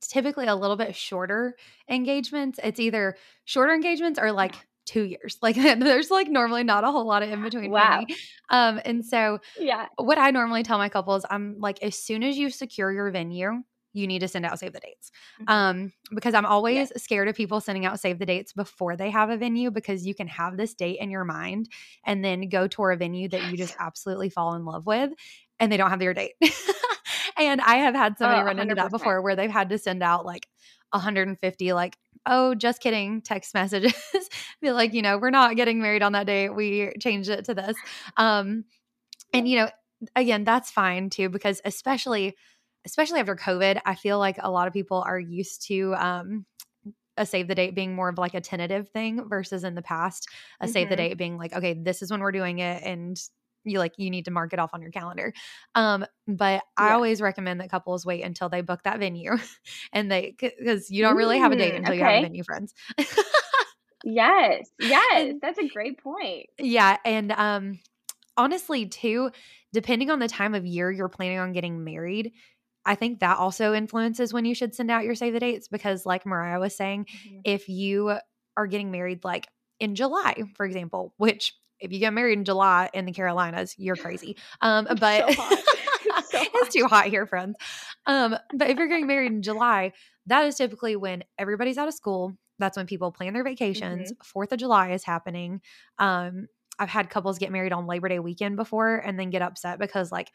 typically 0.00 0.46
a 0.46 0.54
little 0.56 0.76
bit 0.76 0.94
shorter 0.94 1.56
engagements. 1.88 2.58
It's 2.62 2.80
either 2.80 3.16
shorter 3.44 3.74
engagements 3.74 4.18
or 4.18 4.32
like 4.32 4.66
two 4.86 5.02
years. 5.04 5.38
Like 5.42 5.56
there's 5.56 6.10
like 6.10 6.28
normally 6.28 6.64
not 6.64 6.84
a 6.84 6.90
whole 6.90 7.06
lot 7.06 7.22
of 7.22 7.30
in 7.30 7.42
between 7.42 7.72
Wow. 7.72 7.74
for 7.74 7.86
me. 7.86 8.06
Um 8.50 8.80
and 8.84 9.04
so 9.04 9.40
Yeah. 9.56 9.88
what 9.96 10.18
I 10.18 10.30
normally 10.30 10.62
tell 10.62 10.78
my 10.78 10.88
couples, 10.88 11.24
I'm 11.30 11.56
like, 11.58 11.82
as 11.82 11.98
soon 11.98 12.22
as 12.22 12.38
you 12.38 12.50
secure 12.50 12.92
your 12.92 13.10
venue, 13.10 13.62
you 13.92 14.06
need 14.06 14.20
to 14.20 14.28
send 14.28 14.44
out 14.46 14.58
save 14.58 14.72
the 14.74 14.80
dates. 14.80 15.10
Mhm. 15.38 15.46
Um, 15.48 15.92
because 16.14 16.34
I'm 16.34 16.46
always 16.46 16.90
Yes. 16.90 16.92
scared 17.02 17.26
of 17.28 17.34
people 17.36 17.60
sending 17.60 17.86
out 17.86 17.98
save 18.00 18.18
the 18.18 18.26
dates 18.26 18.52
before 18.52 18.96
they 18.96 19.10
have 19.10 19.30
a 19.30 19.36
venue 19.36 19.70
because 19.70 20.06
you 20.06 20.14
can 20.14 20.28
have 20.28 20.56
this 20.56 20.74
date 20.74 20.98
in 21.00 21.10
your 21.10 21.24
mind 21.24 21.68
and 22.04 22.24
then 22.24 22.48
go 22.48 22.68
tour 22.68 22.90
a 22.92 22.96
venue 22.96 23.28
that 23.30 23.44
you 23.44 23.56
just 23.56 23.74
absolutely 23.78 24.28
fall 24.30 24.54
in 24.54 24.64
love 24.64 24.86
with 24.86 25.10
and 25.58 25.72
they 25.72 25.76
don't 25.76 25.90
have 25.90 26.02
your 26.02 26.14
date. 26.14 26.34
and 27.38 27.60
I 27.60 27.76
have 27.76 27.94
had 27.94 28.18
somebody 28.18 28.42
Oh, 28.42 28.44
run 28.44 28.58
into 28.58 28.74
that 28.74 28.90
before 28.90 29.22
where 29.22 29.36
they've 29.36 29.50
had 29.50 29.70
to 29.70 29.78
send 29.78 30.02
out 30.02 30.26
like 30.26 30.48
150 30.90 31.72
like 31.72 31.96
oh 32.26 32.54
just 32.54 32.80
kidding 32.80 33.20
text 33.20 33.54
messages 33.54 33.94
be 34.60 34.70
like 34.70 34.94
you 34.94 35.02
know 35.02 35.18
we're 35.18 35.30
not 35.30 35.56
getting 35.56 35.80
married 35.80 36.02
on 36.02 36.12
that 36.12 36.26
day 36.26 36.48
we 36.48 36.92
changed 37.00 37.28
it 37.28 37.44
to 37.44 37.54
this 37.54 37.76
um 38.16 38.64
and 39.32 39.48
you 39.48 39.58
know 39.58 39.68
again 40.16 40.44
that's 40.44 40.70
fine 40.70 41.10
too 41.10 41.28
because 41.28 41.60
especially 41.64 42.36
especially 42.86 43.20
after 43.20 43.36
covid 43.36 43.80
i 43.84 43.94
feel 43.94 44.18
like 44.18 44.36
a 44.40 44.50
lot 44.50 44.66
of 44.66 44.72
people 44.72 45.02
are 45.06 45.18
used 45.18 45.66
to 45.66 45.94
um 45.96 46.46
a 47.16 47.26
save 47.26 47.48
the 47.48 47.54
date 47.54 47.74
being 47.74 47.94
more 47.94 48.08
of 48.08 48.16
like 48.16 48.34
a 48.34 48.40
tentative 48.40 48.88
thing 48.90 49.28
versus 49.28 49.64
in 49.64 49.74
the 49.74 49.82
past 49.82 50.28
a 50.60 50.64
mm-hmm. 50.64 50.72
save 50.72 50.88
the 50.88 50.94
mm-hmm. 50.94 51.08
date 51.08 51.18
being 51.18 51.36
like 51.36 51.52
okay 51.52 51.74
this 51.74 52.00
is 52.00 52.10
when 52.10 52.20
we're 52.20 52.32
doing 52.32 52.60
it 52.60 52.82
and 52.84 53.20
you 53.68 53.78
like 53.78 53.94
you 53.96 54.10
need 54.10 54.24
to 54.26 54.30
mark 54.30 54.52
it 54.52 54.58
off 54.58 54.70
on 54.72 54.82
your 54.82 54.90
calendar. 54.90 55.32
Um, 55.74 56.04
but 56.26 56.62
yeah. 56.78 56.86
I 56.86 56.92
always 56.92 57.20
recommend 57.20 57.60
that 57.60 57.70
couples 57.70 58.04
wait 58.04 58.24
until 58.24 58.48
they 58.48 58.60
book 58.60 58.82
that 58.84 58.98
venue 58.98 59.36
and 59.92 60.10
they 60.10 60.34
because 60.38 60.90
you 60.90 61.02
don't 61.02 61.16
really 61.16 61.38
have 61.38 61.52
a 61.52 61.56
date 61.56 61.74
until 61.74 61.92
okay. 61.92 61.98
you 61.98 62.04
have 62.04 62.18
a 62.18 62.22
venue, 62.22 62.44
friends. 62.44 62.74
yes, 64.04 64.68
yes, 64.80 65.34
that's 65.40 65.58
a 65.58 65.68
great 65.68 66.02
point. 66.02 66.46
Yeah, 66.58 66.96
and 67.04 67.32
um, 67.32 67.78
honestly, 68.36 68.86
too, 68.86 69.30
depending 69.72 70.10
on 70.10 70.18
the 70.18 70.28
time 70.28 70.54
of 70.54 70.66
year 70.66 70.90
you're 70.90 71.08
planning 71.08 71.38
on 71.38 71.52
getting 71.52 71.84
married. 71.84 72.32
I 72.86 72.94
think 72.94 73.20
that 73.20 73.36
also 73.36 73.74
influences 73.74 74.32
when 74.32 74.46
you 74.46 74.54
should 74.54 74.74
send 74.74 74.90
out 74.90 75.04
your 75.04 75.14
save 75.14 75.34
the 75.34 75.40
dates 75.40 75.68
because, 75.68 76.06
like 76.06 76.24
Mariah 76.24 76.58
was 76.58 76.74
saying, 76.74 77.04
mm-hmm. 77.04 77.40
if 77.44 77.68
you 77.68 78.16
are 78.56 78.66
getting 78.66 78.90
married 78.90 79.24
like 79.24 79.46
in 79.80 79.94
July, 79.94 80.42
for 80.56 80.64
example, 80.64 81.14
which 81.16 81.54
if 81.80 81.92
you 81.92 81.98
get 81.98 82.12
married 82.12 82.38
in 82.38 82.44
July 82.44 82.90
in 82.92 83.04
the 83.04 83.12
Carolinas, 83.12 83.74
you're 83.78 83.96
crazy. 83.96 84.36
Um, 84.60 84.86
but 85.00 85.32
so 85.32 85.44
it's, 85.50 86.30
so 86.30 86.38
it's, 86.54 86.74
too 86.74 86.86
hot 86.86 87.06
here, 87.06 87.26
friends. 87.26 87.56
Um, 88.06 88.36
but 88.54 88.70
if 88.70 88.78
you're 88.78 88.88
getting 88.88 89.06
married 89.06 89.32
in 89.32 89.42
July, 89.42 89.92
that 90.26 90.46
is 90.46 90.56
typically 90.56 90.96
when 90.96 91.24
everybody's 91.38 91.78
out 91.78 91.88
of 91.88 91.94
school. 91.94 92.34
That's 92.58 92.76
when 92.76 92.86
people 92.86 93.12
plan 93.12 93.34
their 93.34 93.44
vacations. 93.44 94.12
Mm-hmm. 94.12 94.22
Fourth 94.24 94.52
of 94.52 94.58
July 94.58 94.90
is 94.90 95.04
happening. 95.04 95.60
Um, 95.98 96.48
I've 96.78 96.88
had 96.88 97.10
couples 97.10 97.38
get 97.38 97.52
married 97.52 97.72
on 97.72 97.86
Labor 97.86 98.08
Day 98.08 98.18
weekend 98.18 98.56
before 98.56 98.96
and 98.96 99.18
then 99.18 99.30
get 99.30 99.42
upset 99.42 99.78
because 99.78 100.10
like 100.12 100.32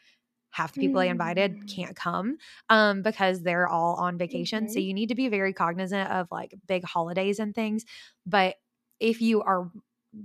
half 0.50 0.72
the 0.72 0.80
people 0.80 1.00
mm-hmm. 1.00 1.06
they 1.06 1.10
invited 1.10 1.56
mm. 1.56 1.74
can't 1.74 1.96
come 1.96 2.36
um, 2.68 3.02
because 3.02 3.42
they're 3.42 3.66
all 3.66 3.96
on 3.96 4.16
vacation. 4.18 4.64
Mm-hmm. 4.64 4.72
So 4.72 4.78
you 4.78 4.94
need 4.94 5.08
to 5.08 5.14
be 5.14 5.28
very 5.28 5.52
cognizant 5.52 6.10
of 6.10 6.28
like 6.30 6.54
big 6.68 6.84
holidays 6.84 7.40
and 7.40 7.54
things. 7.54 7.84
But 8.24 8.54
if 9.00 9.20
you 9.20 9.42
are 9.42 9.70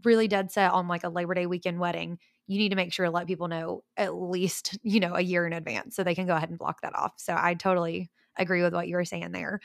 really 0.04 0.28
dead 0.28 0.52
set 0.52 0.72
on 0.72 0.88
like 0.88 1.04
a 1.04 1.10
Labor 1.10 1.34
Day 1.34 1.46
weekend 1.46 1.80
wedding, 1.80 2.20
you 2.48 2.58
need 2.58 2.70
to 2.70 2.76
make 2.76 2.94
sure 2.94 3.06
to 3.06 3.12
let 3.12 3.28
people 3.28 3.48
know 3.48 3.84
at 3.96 4.16
least, 4.16 4.78
you 4.84 5.00
know, 5.00 5.16
a 5.16 5.22
year 5.22 5.46
in 5.46 5.54
advance 5.54 5.96
so 5.96 6.04
they 6.04 6.16
can 6.16 6.28
go 6.28 6.36
ahead 6.36 6.50
and 6.50 6.58
block 6.58 6.82
that 6.82 6.96
off. 6.96 7.14
So 7.18 7.36
I 7.38 7.54
totally 7.54 8.10
agree 8.38 8.64
with 8.64 8.74
what 8.74 8.88
you 8.88 8.96
were 8.96 9.06
saying 9.06 9.32
there. 9.32 9.60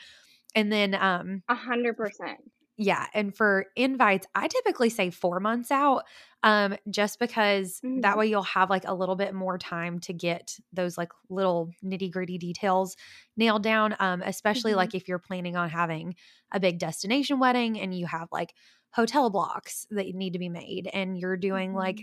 And 0.53 0.71
then 0.71 0.95
um 0.95 1.43
a 1.49 1.55
hundred 1.55 1.97
percent. 1.97 2.39
Yeah. 2.77 3.05
And 3.13 3.35
for 3.35 3.67
invites, 3.75 4.27
I 4.35 4.47
typically 4.47 4.89
say 4.89 5.09
four 5.09 5.39
months 5.39 5.71
out. 5.71 6.03
Um, 6.43 6.75
just 6.89 7.19
because 7.19 7.79
mm-hmm. 7.83 8.01
that 8.01 8.17
way 8.17 8.27
you'll 8.27 8.43
have 8.43 8.69
like 8.69 8.83
a 8.85 8.93
little 8.93 9.15
bit 9.15 9.33
more 9.33 9.57
time 9.57 9.99
to 10.01 10.13
get 10.13 10.59
those 10.73 10.97
like 10.97 11.11
little 11.29 11.71
nitty 11.83 12.11
gritty 12.11 12.37
details 12.37 12.97
nailed 13.37 13.63
down. 13.63 13.95
Um, 13.99 14.21
especially 14.21 14.71
mm-hmm. 14.71 14.79
like 14.79 14.93
if 14.93 15.07
you're 15.07 15.19
planning 15.19 15.55
on 15.55 15.69
having 15.69 16.15
a 16.51 16.59
big 16.59 16.77
destination 16.77 17.39
wedding 17.39 17.79
and 17.79 17.97
you 17.97 18.05
have 18.05 18.27
like 18.31 18.53
hotel 18.95 19.29
blocks 19.29 19.85
that 19.91 20.07
need 20.15 20.33
to 20.33 20.39
be 20.39 20.49
made 20.49 20.89
and 20.93 21.17
you're 21.17 21.37
doing 21.37 21.69
mm-hmm. 21.69 21.79
like 21.79 21.99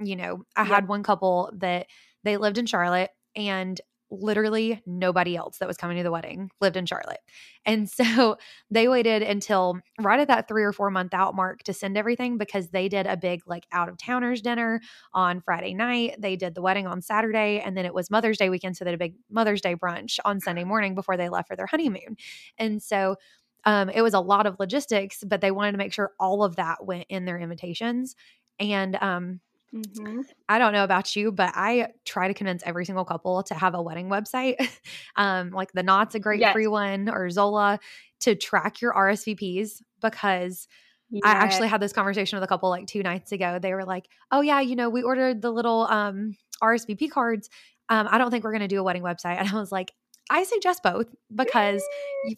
you 0.00 0.14
know 0.14 0.44
i 0.56 0.62
yep. 0.62 0.70
had 0.70 0.88
one 0.88 1.02
couple 1.02 1.50
that 1.56 1.86
they 2.22 2.36
lived 2.36 2.58
in 2.58 2.66
charlotte 2.66 3.10
and 3.34 3.80
literally 4.10 4.80
nobody 4.86 5.36
else 5.36 5.58
that 5.58 5.68
was 5.68 5.76
coming 5.76 5.96
to 5.98 6.02
the 6.02 6.10
wedding 6.10 6.50
lived 6.60 6.76
in 6.76 6.86
charlotte 6.86 7.20
and 7.66 7.90
so 7.90 8.36
they 8.70 8.88
waited 8.88 9.22
until 9.22 9.78
right 10.00 10.20
at 10.20 10.28
that 10.28 10.48
three 10.48 10.62
or 10.62 10.72
four 10.72 10.90
month 10.90 11.12
out 11.12 11.34
mark 11.34 11.62
to 11.62 11.74
send 11.74 11.98
everything 11.98 12.38
because 12.38 12.68
they 12.68 12.88
did 12.88 13.06
a 13.06 13.16
big 13.16 13.42
like 13.46 13.66
out 13.72 13.88
of 13.88 13.98
towners 13.98 14.40
dinner 14.40 14.80
on 15.12 15.40
friday 15.40 15.74
night 15.74 16.14
they 16.18 16.36
did 16.36 16.54
the 16.54 16.62
wedding 16.62 16.86
on 16.86 17.02
saturday 17.02 17.60
and 17.60 17.76
then 17.76 17.84
it 17.84 17.92
was 17.92 18.10
mother's 18.10 18.38
day 18.38 18.48
weekend 18.48 18.76
so 18.76 18.84
they 18.84 18.92
did 18.92 18.96
a 18.96 19.04
big 19.04 19.14
mother's 19.30 19.60
day 19.60 19.74
brunch 19.74 20.18
on 20.24 20.40
sunday 20.40 20.64
morning 20.64 20.94
before 20.94 21.16
they 21.16 21.28
left 21.28 21.48
for 21.48 21.56
their 21.56 21.66
honeymoon 21.66 22.16
and 22.56 22.82
so 22.82 23.16
um, 23.64 23.90
it 23.90 24.02
was 24.02 24.14
a 24.14 24.20
lot 24.20 24.46
of 24.46 24.58
logistics, 24.58 25.22
but 25.24 25.40
they 25.40 25.50
wanted 25.50 25.72
to 25.72 25.78
make 25.78 25.92
sure 25.92 26.12
all 26.18 26.42
of 26.42 26.56
that 26.56 26.84
went 26.84 27.06
in 27.08 27.24
their 27.24 27.38
invitations. 27.38 28.16
And 28.60 28.96
um, 28.96 29.40
mm-hmm. 29.74 30.20
I 30.48 30.58
don't 30.58 30.72
know 30.72 30.84
about 30.84 31.14
you, 31.16 31.32
but 31.32 31.52
I 31.54 31.88
try 32.04 32.28
to 32.28 32.34
convince 32.34 32.62
every 32.64 32.84
single 32.84 33.04
couple 33.04 33.42
to 33.44 33.54
have 33.54 33.74
a 33.74 33.82
wedding 33.82 34.08
website. 34.08 34.56
um, 35.16 35.50
like 35.50 35.72
the 35.72 35.82
Knot's 35.82 36.14
a 36.14 36.20
great 36.20 36.40
yes. 36.40 36.52
free 36.52 36.66
one, 36.66 37.08
or 37.08 37.28
Zola 37.30 37.78
to 38.20 38.34
track 38.34 38.80
your 38.80 38.92
RSVPs 38.92 39.82
because. 40.00 40.68
Yes. 41.10 41.22
I 41.24 41.30
actually 41.30 41.68
had 41.68 41.80
this 41.80 41.94
conversation 41.94 42.36
with 42.36 42.44
a 42.44 42.46
couple 42.46 42.68
like 42.68 42.86
two 42.86 43.02
nights 43.02 43.32
ago. 43.32 43.58
They 43.58 43.72
were 43.72 43.86
like, 43.86 44.10
"Oh 44.30 44.42
yeah, 44.42 44.60
you 44.60 44.76
know, 44.76 44.90
we 44.90 45.02
ordered 45.02 45.40
the 45.40 45.50
little 45.50 45.86
um, 45.86 46.36
RSVP 46.62 47.10
cards. 47.10 47.48
Um, 47.88 48.06
I 48.10 48.18
don't 48.18 48.30
think 48.30 48.44
we're 48.44 48.52
going 48.52 48.60
to 48.60 48.68
do 48.68 48.78
a 48.78 48.82
wedding 48.82 49.02
website." 49.02 49.38
And 49.40 49.48
I 49.48 49.54
was 49.54 49.72
like, 49.72 49.94
I 50.30 50.44
suggest 50.44 50.82
both 50.82 51.06
because 51.34 51.82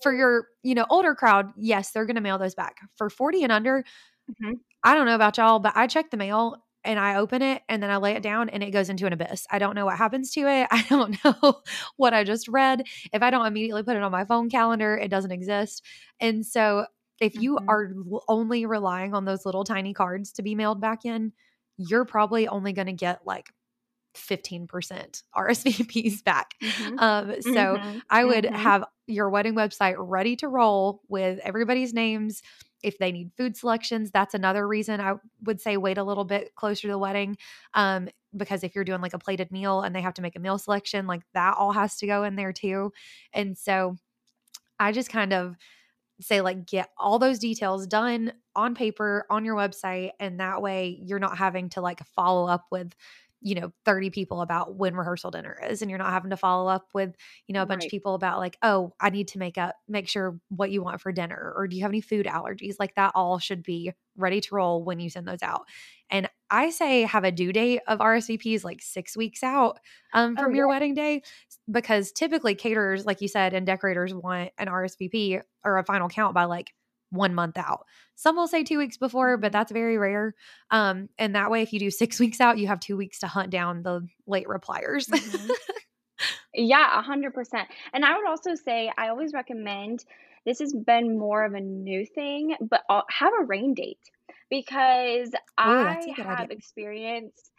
for 0.03 0.13
your, 0.13 0.49
you 0.63 0.75
know, 0.75 0.87
older 0.91 1.15
crowd, 1.15 1.53
yes, 1.57 1.91
they're 1.91 2.07
going 2.07 2.17
to 2.17 2.21
mail 2.21 2.39
those 2.39 2.55
back. 2.55 2.79
For 2.97 3.11
40 3.11 3.45
and 3.45 3.53
under, 3.53 3.85
mm-hmm. 4.31 4.55
I 4.85 4.95
don't 4.95 5.07
know 5.07 5.15
about 5.15 5.37
y'all, 5.37 5.59
but 5.59 5.77
I 5.77 5.87
check 5.87 6.11
the 6.11 6.17
mail 6.17 6.57
and 6.85 6.99
I 6.99 7.17
open 7.17 7.43
it 7.43 7.63
and 7.69 7.83
then 7.83 7.91
I 7.91 7.99
lay 7.99 8.13
it 8.13 8.23
down 8.23 8.49
and 8.49 8.63
it 8.63 8.71
goes 8.71 8.89
into 8.89 9.07
an 9.07 9.13
abyss. 9.13 9.47
I 9.51 9.59
don't 9.59 9.75
know 9.75 9.85
what 9.85 9.99
happens 9.99 10.31
to 10.33 10.41
it. 10.43 10.69
I 10.71 10.85
don't 10.89 11.23
know 11.25 11.61
what 11.97 12.15
I 12.15 12.25
just 12.25 12.49
read. 12.49 12.85
If 13.13 13.23
I 13.23 13.31
don't 13.31 13.47
immediately 13.47 13.83
put 13.83 13.97
it 13.97 14.03
on 14.03 14.13
my 14.13 14.25
phone 14.25 14.49
calendar, 14.49 14.97
it 14.97 15.09
doesn't 15.09 15.33
exist. 15.33 15.85
And 16.21 16.45
so 16.45 16.87
if 17.21 17.35
you 17.35 17.57
mm-hmm. 17.57 17.69
are 17.69 18.23
only 18.29 18.67
relying 18.67 19.15
on 19.15 19.25
those 19.25 19.45
little 19.45 19.65
tiny 19.65 19.93
cards 19.93 20.33
to 20.33 20.43
be 20.43 20.55
mailed 20.55 20.81
back 20.81 21.05
in, 21.05 21.33
you're 21.77 22.05
probably 22.05 22.49
only 22.49 22.73
going 22.73 22.87
to 22.87 22.93
get 22.93 23.21
like 23.27 23.51
15% 24.15 25.23
RSVPs 25.37 26.25
back. 26.25 26.55
Mm-hmm. 26.63 26.99
Um, 26.99 27.35
so 27.43 27.51
mm-hmm. 27.51 27.99
I 28.09 28.25
would 28.25 28.45
mm-hmm. 28.45 28.55
have 28.55 28.85
your 29.07 29.31
wedding 29.31 29.55
website 29.55 29.97
ready 29.99 30.37
to 30.37 30.49
roll 30.49 31.03
with 31.09 31.39
everybody's 31.41 31.93
names. 31.93 32.43
If 32.83 32.99
they 32.99 33.13
need 33.13 33.33
food 33.37 33.57
selections, 33.57 34.11
that's 34.11 34.35
another 34.35 34.67
reason 34.67 35.01
I 35.01 35.15
would 35.45 35.61
say 35.61 35.77
wait 35.77 35.99
a 35.99 36.05
little 36.05 36.25
bit 36.25 36.55
closer 36.55 36.83
to 36.83 36.93
the 36.93 36.99
wedding. 36.99 37.37
Um, 37.75 38.09
because 38.37 38.63
if 38.63 38.75
you're 38.75 38.85
doing 38.85 39.01
like 39.01 39.15
a 39.15 39.19
plated 39.19 39.51
meal 39.51 39.83
and 39.83 39.95
they 39.95 40.01
have 40.01 40.15
to 40.15 40.23
make 40.23 40.37
a 40.37 40.41
meal 40.41 40.57
selection, 40.57 41.07
like 41.07 41.23
that 41.35 41.57
all 41.59 41.73
has 41.73 41.97
to 41.97 42.07
go 42.07 42.25
in 42.25 42.37
there 42.37 42.53
too. 42.53 42.93
And 43.33 43.59
so 43.59 43.97
I 44.79 44.93
just 44.93 45.11
kind 45.11 45.33
of 45.33 45.57
say 46.21 46.41
like 46.41 46.67
get 46.67 46.91
all 46.97 47.19
those 47.19 47.39
details 47.39 47.87
done 47.87 48.33
on 48.55 48.75
paper 48.75 49.27
on 49.31 49.45
your 49.45 49.57
website 49.57 50.11
and 50.21 50.41
that 50.41 50.61
way 50.61 50.99
you're 51.03 51.19
not 51.19 51.39
having 51.39 51.69
to 51.71 51.81
like 51.81 52.05
follow 52.15 52.47
up 52.47 52.67
with 52.71 52.95
you 53.43 53.55
know 53.55 53.73
30 53.85 54.11
people 54.11 54.43
about 54.43 54.75
when 54.77 54.95
rehearsal 54.95 55.31
dinner 55.31 55.59
is 55.69 55.81
and 55.83 55.91
you're 55.91 55.99
not 55.99 56.13
having 56.13 56.31
to 56.31 56.37
follow 56.37 56.69
up 56.69 56.89
with 56.93 57.15
you 57.47 57.53
know 57.53 57.63
a 57.63 57.67
bunch 57.67 57.83
right. 57.83 57.87
of 57.87 57.91
people 57.91 58.15
about 58.15 58.39
like 58.39 58.59
oh 58.63 58.93
i 59.01 59.11
need 59.11 59.29
to 59.29 59.39
make 59.39 59.57
up 59.57 59.77
make 59.89 60.09
sure 60.09 60.39
what 60.49 60.71
you 60.71 60.83
want 60.83 61.01
for 61.01 61.13
dinner 61.13 61.53
or 61.57 61.67
do 61.67 61.77
you 61.77 61.83
have 61.83 61.91
any 61.91 62.01
food 62.01 62.27
allergies? 62.27 62.77
Like 62.79 62.95
that 62.97 63.13
all 63.15 63.39
should 63.39 63.63
be 63.63 63.93
ready 64.17 64.41
to 64.41 64.55
roll 64.55 64.85
when 64.85 65.01
you 65.01 65.09
send 65.09 65.27
those 65.27 65.43
out. 65.43 65.63
And 66.11 66.29
i 66.51 66.71
say 66.71 67.03
have 67.03 67.23
a 67.23 67.31
due 67.31 67.53
date 67.53 67.81
of 67.87 68.01
rsvps 68.01 68.65
like 68.65 68.83
six 68.83 69.17
weeks 69.17 69.45
out 69.45 69.79
um, 70.13 70.35
from 70.35 70.51
oh, 70.51 70.55
your 70.55 70.67
wedding 70.67 70.95
day 70.95 71.23
because 71.71 72.11
typically 72.11 72.57
caterers 72.57 73.07
like 73.07 73.21
you 73.21 73.29
said 73.29 73.55
and 73.55 73.65
decorators 73.65 74.13
want 74.13 74.51
an 74.59 74.67
rsvp 74.67 75.41
or 75.65 75.79
a 75.79 75.85
final 75.85 76.09
count 76.09 76.35
by 76.35 76.45
like 76.45 76.73
one 77.11 77.35
month 77.35 77.59
out. 77.59 77.87
Some 78.15 78.37
will 78.37 78.49
say 78.49 78.65
two 78.65 78.79
weeks 78.79 78.97
before, 78.97 79.37
but 79.37 79.53
that's 79.53 79.73
very 79.73 79.99
rare. 79.99 80.35
Um, 80.71 81.09
and 81.19 81.35
that 81.35 81.51
way, 81.51 81.63
if 81.63 81.73
you 81.73 81.79
do 81.79 81.91
six 81.91 82.19
weeks 82.21 82.41
out, 82.41 82.59
you 82.59 82.67
have 82.69 82.81
two 82.81 82.97
weeks 82.97 83.19
to 83.21 83.27
hunt 83.27 83.51
down 83.51 83.83
the 83.83 84.07
late 84.27 84.47
repliers. 84.47 85.09
mm-hmm. 85.09 85.51
Yeah, 86.53 86.99
a 86.99 87.03
hundred 87.03 87.33
percent. 87.33 87.69
And 87.95 88.05
I 88.05 88.17
would 88.17 88.29
also 88.29 88.55
say 88.55 88.91
I 88.99 89.09
always 89.09 89.33
recommend 89.33 90.05
this 90.45 90.59
has 90.59 90.75
been 90.75 91.19
more 91.19 91.45
of 91.45 91.55
a 91.55 91.61
new 91.61 92.05
thing, 92.05 92.57
but 92.61 92.83
I'll 92.89 93.05
have 93.09 93.33
a 93.41 93.45
rain 93.45 93.75
date 93.75 94.01
because 94.51 95.31
Ooh, 95.31 95.37
I 95.57 96.09
have 96.17 96.41
idea. 96.41 96.57
experienced 96.57 97.50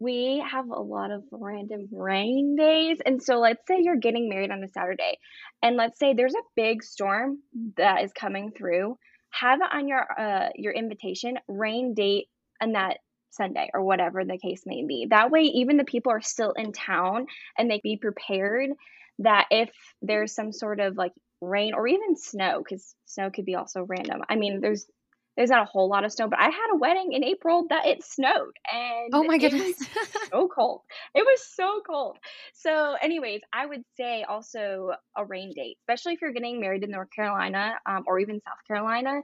we 0.00 0.44
have 0.50 0.68
a 0.70 0.80
lot 0.80 1.10
of 1.10 1.22
random 1.30 1.88
rain 1.92 2.56
days. 2.56 2.98
And 3.04 3.22
so 3.22 3.38
let's 3.38 3.66
say 3.66 3.78
you're 3.80 3.96
getting 3.96 4.28
married 4.28 4.50
on 4.50 4.62
a 4.62 4.68
Saturday 4.68 5.18
and 5.62 5.76
let's 5.76 5.98
say 5.98 6.14
there's 6.14 6.34
a 6.34 6.50
big 6.56 6.82
storm 6.82 7.38
that 7.76 8.02
is 8.02 8.12
coming 8.12 8.50
through. 8.56 8.96
Have 9.30 9.60
it 9.60 9.68
on 9.72 9.88
your 9.88 10.06
uh 10.18 10.48
your 10.54 10.72
invitation 10.72 11.38
rain 11.48 11.94
date 11.94 12.26
on 12.60 12.72
that 12.72 12.98
Sunday 13.30 13.70
or 13.74 13.82
whatever 13.82 14.24
the 14.24 14.38
case 14.38 14.62
may 14.66 14.84
be. 14.86 15.06
That 15.10 15.30
way 15.30 15.42
even 15.42 15.76
the 15.76 15.84
people 15.84 16.10
are 16.12 16.22
still 16.22 16.52
in 16.52 16.72
town 16.72 17.26
and 17.56 17.70
they 17.70 17.80
be 17.82 17.96
prepared 17.96 18.70
that 19.20 19.46
if 19.50 19.70
there's 20.02 20.34
some 20.34 20.52
sort 20.52 20.80
of 20.80 20.96
like 20.96 21.12
rain 21.40 21.74
or 21.74 21.86
even 21.86 22.16
snow 22.16 22.64
cuz 22.68 22.94
snow 23.04 23.30
could 23.30 23.44
be 23.44 23.54
also 23.54 23.82
random. 23.82 24.22
I 24.28 24.36
mean, 24.36 24.60
there's 24.60 24.86
there's 25.36 25.50
not 25.50 25.62
a 25.62 25.66
whole 25.66 25.88
lot 25.88 26.04
of 26.04 26.12
snow, 26.12 26.28
but 26.28 26.38
I 26.38 26.44
had 26.44 26.72
a 26.72 26.76
wedding 26.76 27.12
in 27.12 27.22
April 27.24 27.66
that 27.68 27.86
it 27.86 28.02
snowed 28.04 28.56
and 28.72 29.10
Oh 29.12 29.22
my 29.24 29.36
it 29.36 29.40
goodness. 29.40 29.78
was 29.78 29.88
so 30.32 30.48
cold. 30.48 30.80
It 31.14 31.24
was 31.24 31.46
so 31.54 31.82
cold. 31.86 32.18
So, 32.54 32.96
anyways, 33.00 33.42
I 33.52 33.66
would 33.66 33.82
say 33.96 34.24
also 34.24 34.92
a 35.16 35.24
rain 35.24 35.52
date, 35.54 35.76
especially 35.82 36.14
if 36.14 36.22
you're 36.22 36.32
getting 36.32 36.60
married 36.60 36.84
in 36.84 36.90
North 36.90 37.10
Carolina 37.14 37.74
um, 37.86 38.04
or 38.06 38.18
even 38.18 38.40
South 38.40 38.58
Carolina, 38.66 39.20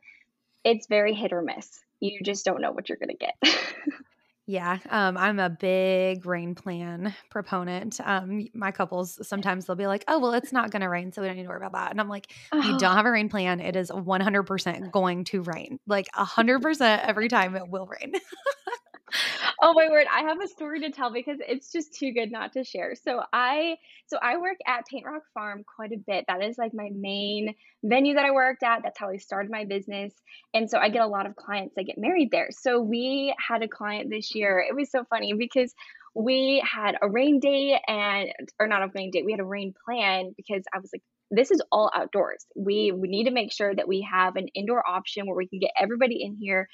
it's 0.64 0.86
very 0.86 1.14
hit 1.14 1.32
or 1.32 1.42
miss. 1.42 1.80
You 2.00 2.20
just 2.22 2.44
don't 2.44 2.60
know 2.60 2.72
what 2.72 2.88
you're 2.88 2.98
going 2.98 3.16
to 3.16 3.16
get. 3.16 3.34
Yeah, 4.52 4.80
um, 4.90 5.16
I'm 5.16 5.38
a 5.38 5.48
big 5.48 6.26
rain 6.26 6.54
plan 6.54 7.14
proponent. 7.30 7.98
Um, 8.04 8.48
my 8.52 8.70
couples 8.70 9.26
sometimes 9.26 9.64
they'll 9.64 9.76
be 9.76 9.86
like, 9.86 10.04
"Oh, 10.08 10.18
well, 10.18 10.34
it's 10.34 10.52
not 10.52 10.70
going 10.70 10.82
to 10.82 10.90
rain, 10.90 11.10
so 11.10 11.22
we 11.22 11.28
don't 11.28 11.38
need 11.38 11.44
to 11.44 11.48
worry 11.48 11.56
about 11.56 11.72
that." 11.72 11.90
And 11.90 11.98
I'm 11.98 12.10
like, 12.10 12.30
"You 12.52 12.76
don't 12.76 12.92
oh, 12.92 12.94
have 12.94 13.06
a 13.06 13.10
rain 13.10 13.30
plan. 13.30 13.60
It 13.60 13.76
is 13.76 13.90
100% 13.90 14.92
going 14.92 15.24
to 15.24 15.40
rain. 15.40 15.78
Like 15.86 16.06
100% 16.14 17.00
every 17.02 17.28
time 17.28 17.56
it 17.56 17.66
will 17.66 17.86
rain." 17.86 18.12
Oh 19.64 19.74
my 19.74 19.88
word, 19.88 20.06
I 20.12 20.22
have 20.22 20.40
a 20.42 20.48
story 20.48 20.80
to 20.80 20.90
tell 20.90 21.12
because 21.12 21.38
it's 21.40 21.70
just 21.70 21.94
too 21.94 22.12
good 22.12 22.32
not 22.32 22.52
to 22.54 22.64
share. 22.64 22.94
So 22.96 23.22
I 23.32 23.76
so 24.06 24.18
I 24.20 24.38
work 24.38 24.56
at 24.66 24.86
Paint 24.86 25.06
Rock 25.06 25.22
Farm 25.34 25.62
quite 25.76 25.92
a 25.92 25.98
bit. 26.04 26.24
That 26.26 26.42
is 26.42 26.58
like 26.58 26.72
my 26.74 26.90
main 26.92 27.54
venue 27.84 28.14
that 28.14 28.24
I 28.24 28.32
worked 28.32 28.62
at. 28.64 28.80
That's 28.82 28.98
how 28.98 29.08
I 29.10 29.18
started 29.18 29.50
my 29.50 29.64
business. 29.64 30.12
And 30.52 30.68
so 30.68 30.78
I 30.78 30.88
get 30.88 31.02
a 31.02 31.06
lot 31.06 31.26
of 31.26 31.36
clients 31.36 31.74
that 31.76 31.84
get 31.84 31.96
married 31.98 32.30
there. 32.32 32.48
So 32.50 32.80
we 32.80 33.34
had 33.38 33.62
a 33.62 33.68
client 33.68 34.10
this 34.10 34.34
year. 34.34 34.64
It 34.68 34.74
was 34.74 34.90
so 34.90 35.04
funny 35.08 35.32
because 35.34 35.72
we 36.14 36.62
had 36.68 36.96
a 37.00 37.08
rain 37.08 37.38
date 37.40 37.78
and 37.86 38.30
or 38.58 38.66
not 38.66 38.82
a 38.82 38.90
rain 38.94 39.10
date. 39.12 39.24
We 39.24 39.32
had 39.32 39.40
a 39.40 39.44
rain 39.44 39.74
plan 39.84 40.32
because 40.36 40.62
I 40.74 40.78
was 40.78 40.90
like 40.92 41.02
this 41.32 41.50
is 41.50 41.62
all 41.72 41.90
outdoors. 41.94 42.46
We 42.54 42.92
we 42.92 43.08
need 43.08 43.24
to 43.24 43.32
make 43.32 43.52
sure 43.52 43.74
that 43.74 43.88
we 43.88 44.06
have 44.10 44.36
an 44.36 44.48
indoor 44.54 44.86
option 44.88 45.26
where 45.26 45.36
we 45.36 45.48
can 45.48 45.58
get 45.58 45.72
everybody 45.80 46.22
in 46.22 46.36
here 46.38 46.68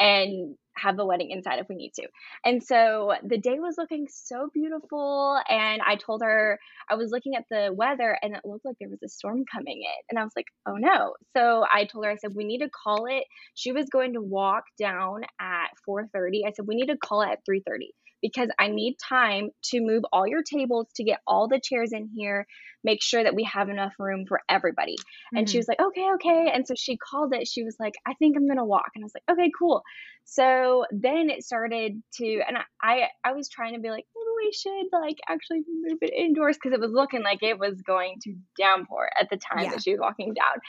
and 0.00 0.56
have 0.76 0.96
the 0.96 1.06
wedding 1.06 1.30
inside 1.30 1.58
if 1.58 1.68
we 1.68 1.76
need 1.76 1.92
to. 1.94 2.06
And 2.44 2.62
so 2.62 3.14
the 3.24 3.38
day 3.38 3.58
was 3.58 3.76
looking 3.78 4.06
so 4.10 4.48
beautiful. 4.52 5.40
And 5.48 5.82
I 5.86 5.96
told 5.96 6.22
her, 6.22 6.58
I 6.90 6.94
was 6.96 7.10
looking 7.10 7.34
at 7.36 7.44
the 7.50 7.72
weather 7.74 8.16
and 8.22 8.34
it 8.34 8.42
looked 8.44 8.64
like 8.64 8.76
there 8.80 8.88
was 8.88 9.02
a 9.04 9.08
storm 9.08 9.44
coming 9.52 9.82
in. 9.82 10.02
And 10.10 10.18
I 10.18 10.24
was 10.24 10.32
like, 10.36 10.46
oh 10.66 10.76
no. 10.76 11.14
So 11.36 11.64
I 11.72 11.84
told 11.84 12.04
her, 12.04 12.10
I 12.10 12.16
said, 12.16 12.34
we 12.34 12.44
need 12.44 12.58
to 12.60 12.70
call 12.70 13.06
it. 13.06 13.24
She 13.54 13.72
was 13.72 13.88
going 13.88 14.14
to 14.14 14.22
walk 14.22 14.64
down 14.78 15.22
at 15.40 15.68
4:30. 15.88 16.46
I 16.46 16.52
said, 16.52 16.66
we 16.66 16.76
need 16.76 16.88
to 16.88 16.96
call 16.96 17.22
it 17.22 17.30
at 17.30 17.40
3:30 17.48 17.90
because 18.24 18.48
I 18.58 18.68
need 18.68 18.96
time 19.06 19.50
to 19.66 19.80
move 19.82 20.04
all 20.10 20.26
your 20.26 20.42
tables 20.42 20.88
to 20.96 21.04
get 21.04 21.20
all 21.28 21.46
the 21.46 21.60
chairs 21.62 21.92
in 21.92 22.08
here, 22.16 22.46
make 22.82 23.02
sure 23.02 23.22
that 23.22 23.34
we 23.34 23.44
have 23.44 23.68
enough 23.68 23.92
room 23.98 24.24
for 24.26 24.40
everybody. 24.48 25.04
And 25.36 25.48
she 25.48 25.58
hmm 25.58 25.58
was 25.58 25.68
like, 25.68 25.78
okay, 25.80 26.06
okay. 26.14 26.50
And 26.52 26.66
so 26.66 26.74
she 26.74 26.96
called 26.96 27.34
it. 27.34 27.46
She 27.46 27.64
was 27.64 27.76
like, 27.78 27.92
I 28.06 28.14
think 28.14 28.36
I'm 28.36 28.46
going 28.46 28.58
to 28.58 28.64
walk. 28.64 28.90
And 28.94 29.04
I 29.04 29.06
was 29.06 29.12
like, 29.14 29.36
okay, 29.38 29.50
cool. 29.58 29.82
So 30.24 30.86
then 30.90 31.28
it 31.28 31.44
started 31.44 32.02
to, 32.14 32.40
and 32.48 32.56
I, 32.56 32.62
I, 32.82 33.08
I 33.24 33.32
was 33.34 33.50
trying 33.50 33.74
to 33.74 33.80
be 33.80 33.90
like, 33.90 34.06
maybe 34.16 34.46
we 34.46 34.52
should 34.52 34.98
like 34.98 35.18
actually 35.28 35.60
move 35.82 35.98
it 36.00 36.14
indoors 36.14 36.56
because 36.56 36.72
it 36.74 36.80
was 36.80 36.92
looking 36.92 37.22
like 37.22 37.42
it 37.42 37.58
was 37.58 37.82
going 37.82 38.16
to 38.22 38.34
downpour 38.58 39.10
at 39.20 39.28
the 39.30 39.36
time 39.36 39.64
Yeah. 39.64 39.70
that 39.70 39.82
she 39.82 39.92
was 39.92 40.00
walking 40.00 40.32
down. 40.34 40.60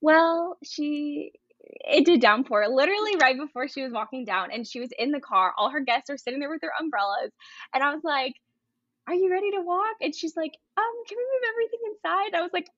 Well, 0.00 0.58
she, 0.64 1.32
it 1.66 2.04
did 2.04 2.20
downpour 2.20 2.68
literally 2.68 3.16
right 3.20 3.36
before 3.36 3.68
she 3.68 3.82
was 3.82 3.92
walking 3.92 4.24
down, 4.24 4.50
and 4.52 4.66
she 4.66 4.80
was 4.80 4.90
in 4.98 5.10
the 5.10 5.20
car. 5.20 5.52
All 5.56 5.70
her 5.70 5.80
guests 5.80 6.10
are 6.10 6.16
sitting 6.16 6.40
there 6.40 6.50
with 6.50 6.60
their 6.60 6.72
umbrellas, 6.80 7.32
and 7.74 7.82
I 7.82 7.94
was 7.94 8.04
like, 8.04 8.34
"Are 9.08 9.14
you 9.14 9.30
ready 9.30 9.50
to 9.52 9.60
walk?" 9.60 9.96
And 10.00 10.14
she's 10.14 10.36
like, 10.36 10.52
"Um, 10.76 10.94
can 11.08 11.18
we 11.18 11.24
move 11.24 11.50
everything 11.50 11.80
inside?" 11.92 12.38
I 12.38 12.42
was 12.42 12.52
like, 12.52 12.68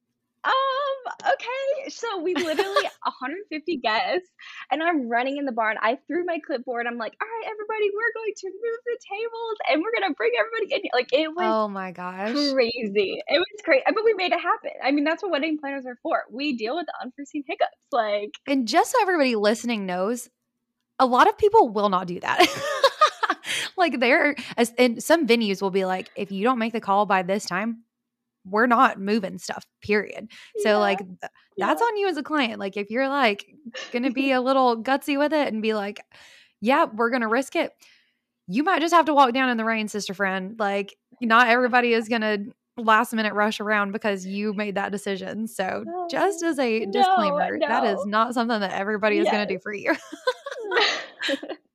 um, 0.44 1.12
okay. 1.32 1.90
So 1.90 2.20
we 2.22 2.34
literally 2.34 2.82
150 3.04 3.76
guests, 3.78 4.28
and 4.70 4.82
I'm 4.82 5.08
running 5.08 5.36
in 5.38 5.44
the 5.44 5.52
barn. 5.52 5.76
I 5.80 5.98
threw 6.06 6.24
my 6.24 6.38
clipboard. 6.46 6.86
I'm 6.86 6.98
like, 6.98 7.14
all 7.20 7.28
right, 7.28 7.44
everybody, 7.50 7.90
we're 7.94 8.12
going 8.14 8.34
to 8.36 8.46
move 8.48 8.80
the 8.86 8.98
tables 9.10 9.56
and 9.70 9.82
we're 9.82 9.92
gonna 10.00 10.14
bring 10.14 10.32
everybody 10.38 10.74
in. 10.74 10.80
here." 10.82 10.90
Like 10.94 11.12
it 11.12 11.28
was 11.28 11.44
Oh 11.46 11.68
my 11.68 11.90
gosh. 11.92 12.32
crazy. 12.52 13.20
It 13.28 13.38
was 13.38 13.62
crazy, 13.64 13.82
but 13.86 14.04
we 14.04 14.14
made 14.14 14.32
it 14.32 14.40
happen. 14.40 14.70
I 14.82 14.90
mean, 14.92 15.04
that's 15.04 15.22
what 15.22 15.32
wedding 15.32 15.58
planners 15.58 15.86
are 15.86 15.98
for. 16.02 16.24
We 16.30 16.56
deal 16.56 16.76
with 16.76 16.86
the 16.86 16.94
unforeseen 17.02 17.44
hiccups. 17.46 17.72
Like, 17.92 18.30
And 18.46 18.68
just 18.68 18.92
so 18.92 18.98
everybody 19.02 19.34
listening 19.36 19.86
knows, 19.86 20.28
a 20.98 21.06
lot 21.06 21.28
of 21.28 21.38
people 21.38 21.68
will 21.68 21.88
not 21.88 22.06
do 22.06 22.20
that. 22.20 22.46
like 23.76 24.00
there 24.00 24.34
as 24.56 24.72
and 24.78 25.02
some 25.02 25.26
venues 25.26 25.62
will 25.62 25.70
be 25.70 25.84
like, 25.84 26.10
if 26.16 26.30
you 26.32 26.44
don't 26.44 26.58
make 26.58 26.72
the 26.72 26.80
call 26.80 27.06
by 27.06 27.22
this 27.22 27.44
time, 27.44 27.84
we're 28.50 28.66
not 28.66 29.00
moving 29.00 29.38
stuff, 29.38 29.66
period. 29.80 30.30
So 30.58 30.70
yeah, 30.70 30.76
like 30.76 30.98
th- 30.98 31.32
that's 31.56 31.80
yeah. 31.80 31.84
on 31.84 31.96
you 31.96 32.08
as 32.08 32.16
a 32.16 32.22
client. 32.22 32.58
Like 32.58 32.76
if 32.76 32.90
you're 32.90 33.08
like 33.08 33.46
gonna 33.92 34.10
be 34.10 34.32
a 34.32 34.40
little 34.40 34.82
gutsy 34.82 35.18
with 35.18 35.32
it 35.32 35.52
and 35.52 35.62
be 35.62 35.74
like, 35.74 36.00
yeah, 36.60 36.84
we're 36.84 37.10
gonna 37.10 37.28
risk 37.28 37.56
it, 37.56 37.72
you 38.46 38.62
might 38.62 38.80
just 38.80 38.94
have 38.94 39.06
to 39.06 39.14
walk 39.14 39.32
down 39.32 39.48
in 39.48 39.56
the 39.56 39.64
rain, 39.64 39.88
sister 39.88 40.14
friend. 40.14 40.56
Like 40.58 40.96
not 41.20 41.48
everybody 41.48 41.92
is 41.92 42.08
gonna 42.08 42.38
last 42.76 43.12
minute 43.12 43.34
rush 43.34 43.60
around 43.60 43.92
because 43.92 44.24
you 44.24 44.54
made 44.54 44.76
that 44.76 44.92
decision. 44.92 45.46
So 45.48 45.84
just 46.10 46.42
oh, 46.42 46.48
as 46.48 46.58
a 46.58 46.86
no, 46.86 46.92
disclaimer, 46.92 47.58
that 47.60 47.84
is 47.84 48.04
not 48.06 48.34
something 48.34 48.60
that 48.60 48.72
everybody 48.72 49.18
is 49.18 49.26
gonna 49.26 49.46
do 49.46 49.58
for 49.58 49.72
you. 49.72 49.94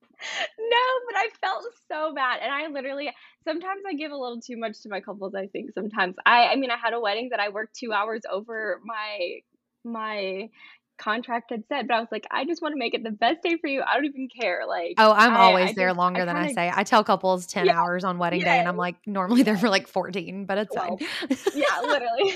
No, 0.58 0.78
but 1.06 1.16
I 1.16 1.28
felt 1.40 1.64
so 1.88 2.14
bad, 2.14 2.40
and 2.42 2.52
I 2.52 2.66
literally 2.68 3.10
sometimes 3.44 3.82
I 3.88 3.94
give 3.94 4.12
a 4.12 4.16
little 4.16 4.40
too 4.40 4.56
much 4.56 4.80
to 4.82 4.88
my 4.88 5.00
couples, 5.00 5.34
I 5.34 5.46
think 5.48 5.72
sometimes. 5.74 6.16
I 6.26 6.48
I 6.48 6.56
mean, 6.56 6.70
I 6.70 6.76
had 6.76 6.94
a 6.94 7.00
wedding 7.00 7.28
that 7.30 7.40
I 7.40 7.48
worked 7.50 7.76
2 7.76 7.92
hours 7.92 8.22
over 8.30 8.80
my 8.84 9.40
my 9.84 10.48
contract 10.98 11.50
had 11.50 11.64
said, 11.68 11.88
but 11.88 11.94
I 11.96 12.00
was 12.00 12.08
like, 12.12 12.26
"I 12.30 12.44
just 12.44 12.62
wanna 12.62 12.76
make 12.76 12.94
it 12.94 13.02
the 13.04 13.10
best 13.10 13.42
day 13.42 13.56
for 13.58 13.68
you, 13.68 13.82
I 13.82 13.94
don't 13.94 14.06
even 14.06 14.28
care." 14.28 14.64
Like, 14.66 14.96
Oh, 14.96 15.12
I'm 15.12 15.36
I 15.36 15.36
always 15.36 15.70
I 15.70 15.74
there 15.74 15.92
just 15.92 15.98
I 16.14 16.22
longer 16.22 16.24
than 16.24 16.36
I 16.36 16.46
kinda 16.46 16.48
say. 16.48 16.70
I 16.72 16.84
tell 16.84 17.02
couples 17.02 17.46
10 17.46 17.68
Yeah, 17.68 17.72
hours 17.72 18.04
on 18.04 18.18
wedding 18.18 18.44
day, 18.44 18.58
and 18.58 18.68
I'm 18.68 18.76
like, 18.76 18.96
normally 19.06 19.42
there 19.42 19.56
for 19.56 19.68
like 19.68 19.88
14, 19.88 20.46
but 20.46 20.56
it's 20.58 20.74
fine. 20.74 20.96
Yeah, 21.52 21.80
literally. 21.82 22.34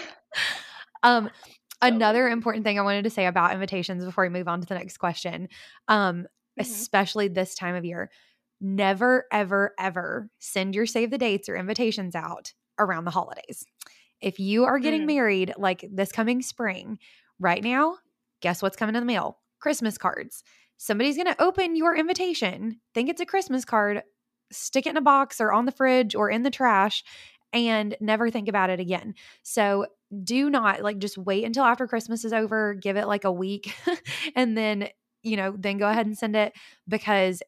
um, 1.03 1.31
another 1.81 2.29
important 2.29 2.64
thing 2.64 2.79
I 2.79 2.83
wanted 2.83 3.05
to 3.05 3.11
say 3.11 3.27
about 3.27 3.53
invitations 3.53 4.05
before 4.05 4.24
we 4.24 4.31
move 4.31 4.48
on 4.48 4.61
to 4.61 4.66
the 4.66 4.74
next 4.74 4.98
question, 4.98 5.48
um, 5.88 6.27
Mhm, 6.59 6.88
especially 6.88 7.29
this 7.29 7.55
time 7.55 7.75
of 7.75 7.85
year, 7.85 8.11
never, 8.61 9.27
ever, 9.33 9.75
ever 9.79 10.31
send 10.38 10.75
your 10.75 10.87
save 10.87 11.11
the 11.11 11.18
dates 11.18 11.49
or 11.49 11.57
invitations 11.57 12.14
out 12.14 12.53
around 12.79 13.05
the 13.05 13.11
holidays. 13.11 13.64
If 14.21 14.38
you 14.40 14.64
are 14.64 14.79
getting 14.79 15.07
mm, 15.07 15.07
married 15.07 15.55
like 15.57 15.85
this 15.92 16.12
coming 16.12 16.42
spring, 16.42 16.99
right 17.38 17.62
now, 17.62 17.97
guess 18.40 18.62
what's 18.62 18.77
coming 18.77 18.97
in 18.97 19.03
the 19.03 19.07
mail? 19.07 19.38
Christmas 19.61 19.97
cards. 19.99 20.42
Somebody's 20.77 21.16
going 21.16 21.27
to 21.33 21.42
open 21.42 21.77
your 21.77 21.97
invitation, 21.97 22.81
think 22.94 23.09
it's 23.09 23.21
a 23.21 23.27
Christmas 23.27 23.64
card, 23.64 24.03
stick 24.53 24.87
it 24.87 24.90
in 24.90 24.97
a 24.97 25.03
box 25.03 25.40
or 25.40 25.53
on 25.53 25.66
the 25.66 25.73
fridge 25.73 26.14
or 26.14 26.31
in 26.31 26.42
the 26.42 26.51
trash, 26.51 27.05
and 27.53 27.97
never 28.01 28.31
think 28.31 28.49
about 28.49 28.71
it 28.71 28.81
again. 28.81 29.14
So 29.42 29.87
do 30.25 30.51
not 30.51 30.83
like 30.83 30.99
just 30.99 31.18
wait 31.18 31.44
until 31.44 31.64
after 31.64 31.87
Christmas 31.87 32.25
is 32.25 32.33
over, 32.33 32.75
give 32.75 32.97
it 32.97 33.07
like 33.07 33.25
a 33.25 33.33
week, 33.33 33.75
and 34.37 34.57
then, 34.57 34.88
you 35.22 35.37
know, 35.37 35.54
then 35.57 35.78
go 35.78 35.88
ahead 35.88 36.07
and 36.07 36.16
send 36.16 36.37
it 36.37 36.52
because 36.87 37.42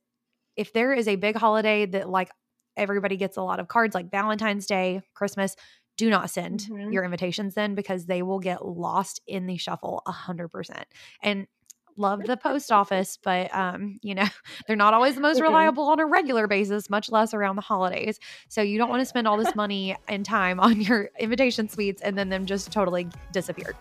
if 0.57 0.73
there 0.73 0.93
is 0.93 1.09
a 1.09 1.17
big 1.17 1.37
holiday 1.37 1.87
that 1.87 2.09
like 2.09 2.31
everybody 2.77 3.17
gets 3.17 3.37
a 3.37 3.43
lot 3.43 3.61
of 3.61 3.69
cards 3.69 3.95
like 3.95 4.11
Valentine's 4.11 4.67
Day, 4.67 5.01
Christmas, 5.15 5.57
do 5.97 6.09
not 6.09 6.31
send 6.31 6.61
mhm, 6.61 6.93
your 6.93 7.05
invitations 7.05 7.55
then 7.55 7.75
because 7.75 8.07
they 8.07 8.23
will 8.23 8.39
get 8.41 8.65
lost 8.65 9.21
in 9.27 9.47
the 9.47 9.57
shuffle 9.57 10.03
a 10.07 10.13
hundred 10.13 10.49
percent. 10.49 10.87
And 11.23 11.47
love 11.97 12.23
the 12.25 12.37
post 12.37 12.73
office, 12.73 13.19
but 13.23 13.55
um, 13.55 13.99
you 14.03 14.15
know, 14.15 14.27
they're 14.67 14.77
not 14.77 14.95
always 14.95 15.15
the 15.15 15.21
most 15.21 15.39
mhm. 15.39 15.43
reliable 15.43 15.85
on 15.85 16.01
a 16.01 16.07
regular 16.07 16.47
basis, 16.47 16.89
much 16.89 17.11
less 17.11 17.35
around 17.35 17.57
the 17.57 17.63
holidays. 17.63 18.19
So 18.49 18.63
you 18.63 18.79
don't 18.79 18.89
want 18.89 19.01
to 19.01 19.07
spend 19.07 19.29
all 19.29 19.37
this 19.37 19.55
money 19.55 19.97
and 20.09 20.25
time 20.25 20.59
on 20.61 20.81
your 20.81 21.11
invitation 21.19 21.69
suites 21.69 22.03
and 22.03 22.17
then 22.17 22.29
them 22.31 22.47
just 22.47 22.73
totally 22.73 23.09
disappear. 23.33 23.75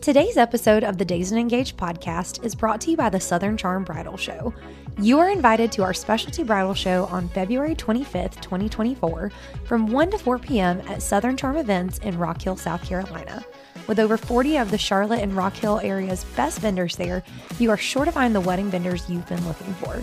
Today's 0.00 0.38
episode 0.38 0.82
of 0.82 0.96
the 0.96 1.04
Dazed 1.04 1.32
and 1.32 1.38
Engaged 1.38 1.76
podcast 1.76 2.42
is 2.42 2.54
brought 2.54 2.80
to 2.80 2.90
you 2.90 2.96
by 2.96 3.10
the 3.10 3.20
Southern 3.20 3.58
Charm 3.58 3.84
Bridal 3.84 4.16
Show. 4.16 4.54
You 4.98 5.18
are 5.18 5.28
invited 5.28 5.70
to 5.72 5.82
our 5.82 5.92
specialty 5.92 6.42
bridal 6.42 6.72
show 6.72 7.04
on 7.10 7.28
February 7.28 7.74
25th, 7.74 8.40
2024, 8.40 9.30
from 9.64 9.88
1 9.88 10.10
to 10.12 10.18
4 10.18 10.38
p.m. 10.38 10.80
at 10.88 11.02
Southern 11.02 11.36
Charm 11.36 11.58
Events 11.58 11.98
in 11.98 12.16
Rock 12.16 12.40
Hill, 12.40 12.56
South 12.56 12.82
Carolina. 12.82 13.44
With 13.88 13.98
over 13.98 14.16
40 14.16 14.56
of 14.56 14.70
the 14.70 14.78
Charlotte 14.78 15.20
and 15.20 15.36
Rock 15.36 15.54
Hill 15.54 15.80
area's 15.80 16.24
best 16.34 16.60
vendors 16.60 16.96
there, 16.96 17.22
you 17.58 17.70
are 17.70 17.76
sure 17.76 18.06
to 18.06 18.12
find 18.12 18.34
the 18.34 18.40
wedding 18.40 18.70
vendors 18.70 19.08
you've 19.10 19.28
been 19.28 19.46
looking 19.46 19.74
for. 19.74 19.96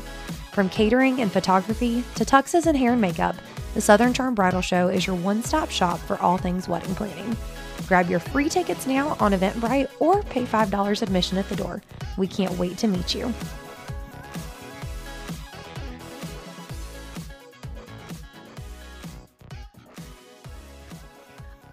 From 0.54 0.70
catering 0.70 1.22
and 1.22 1.32
photography 1.32 2.04
to 2.16 2.24
tuxes 2.24 2.68
and 2.68 2.78
hair 2.78 2.92
and 2.92 3.02
makeup, 3.02 3.36
the 3.74 3.82
Southern 3.82 4.14
Charm 4.14 4.36
Bridal 4.36 4.62
Show 4.62 4.90
is 4.90 5.08
your 5.08 5.16
one 5.16 5.42
stop 5.42 5.72
shop 5.72 5.98
for 5.98 6.22
all 6.22 6.38
things 6.38 6.68
wedding 6.68 6.94
planning. 6.94 7.36
Grab 7.88 8.10
your 8.10 8.20
free 8.20 8.50
tickets 8.50 8.86
now 8.86 9.16
on 9.20 9.32
Eventbrite 9.32 9.90
or 10.00 10.24
pay 10.24 10.44
$5 10.46 11.02
admission 11.02 11.38
at 11.38 11.48
the 11.50 11.56
door. 11.56 11.82
We 12.18 12.28
can't 12.28 12.58
wait 12.58 12.78
to 12.80 12.88
meet 12.88 13.16
you. 13.16 13.34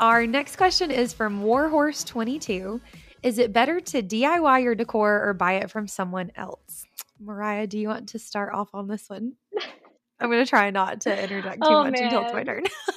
Our 0.01 0.27
next 0.27 0.57
question 0.57 0.91
is 0.91 1.13
from 1.13 1.43
Warhorse22. 1.43 2.81
Is 3.23 3.39
it 3.39 3.55
better 3.55 3.81
to 3.81 4.03
DIY 4.03 4.63
your 4.63 4.75
decor 4.75 5.27
or 5.27 5.33
buy 5.33 5.55
it 5.55 5.71
from 5.71 5.89
someone 5.89 6.31
else? 6.37 6.85
Mariah, 7.19 7.67
do 7.67 7.79
you 7.79 7.89
want 7.89 8.11
to 8.11 8.19
start 8.19 8.53
off 8.53 8.69
on 8.75 8.87
this 8.87 9.09
one? 9.09 9.33
I'm 10.21 10.31
going 10.31 10.45
to 10.45 10.49
try 10.49 10.71
not 10.71 11.01
to 11.03 11.23
interject 11.23 11.63
too 11.63 11.69
Oh 11.69 11.85
much 11.85 11.99
until 11.99 12.23
it's 12.25 12.33
my 12.35 12.45
turn. 12.45 12.65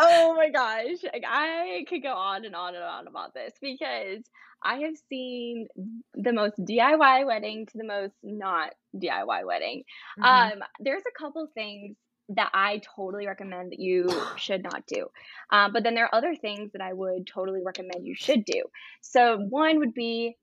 Oh 0.00 0.34
my 0.36 0.48
gosh. 0.50 1.02
Like 1.02 1.24
I 1.26 1.84
could 1.88 2.02
go 2.02 2.12
on 2.12 2.44
and 2.44 2.54
on 2.54 2.74
and 2.74 2.84
on 2.84 3.06
about 3.08 3.34
this 3.34 3.52
because 3.60 4.22
I 4.62 4.78
have 4.80 4.94
seen 5.08 5.66
the 6.14 6.32
most 6.32 6.54
DIY 6.58 7.26
wedding 7.26 7.66
to 7.66 7.78
the 7.78 7.84
most 7.84 8.14
not 8.22 8.74
DIY 8.96 9.46
wedding. 9.46 9.84
hmm 10.16 10.24
Um, 10.24 10.52
there's 10.80 11.02
a 11.02 11.18
couple 11.18 11.48
things 11.54 11.96
that 12.30 12.50
I 12.52 12.80
totally 12.94 13.26
recommend 13.26 13.72
that 13.72 13.80
you 13.80 14.08
should 14.36 14.62
not 14.62 14.86
do. 14.86 15.06
Um, 15.50 15.72
but 15.72 15.82
then 15.82 15.94
there 15.94 16.04
are 16.04 16.14
other 16.14 16.34
things 16.34 16.72
that 16.72 16.82
I 16.82 16.92
would 16.92 17.26
totally 17.26 17.62
recommend 17.64 18.06
you 18.06 18.14
should 18.14 18.44
do. 18.44 18.64
So 19.00 19.38
one 19.38 19.78
would 19.78 19.94
be 19.94 20.36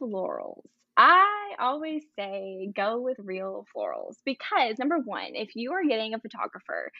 Florals. 0.00 0.62
I 0.96 1.54
always 1.58 2.04
say 2.18 2.70
go 2.74 3.00
with 3.00 3.18
real 3.18 3.66
florals 3.74 4.16
because 4.24 4.78
number 4.78 4.98
one, 4.98 5.34
if 5.34 5.54
you 5.54 5.72
are 5.72 5.84
getting 5.84 6.14
a 6.14 6.18
photographer 6.18 6.90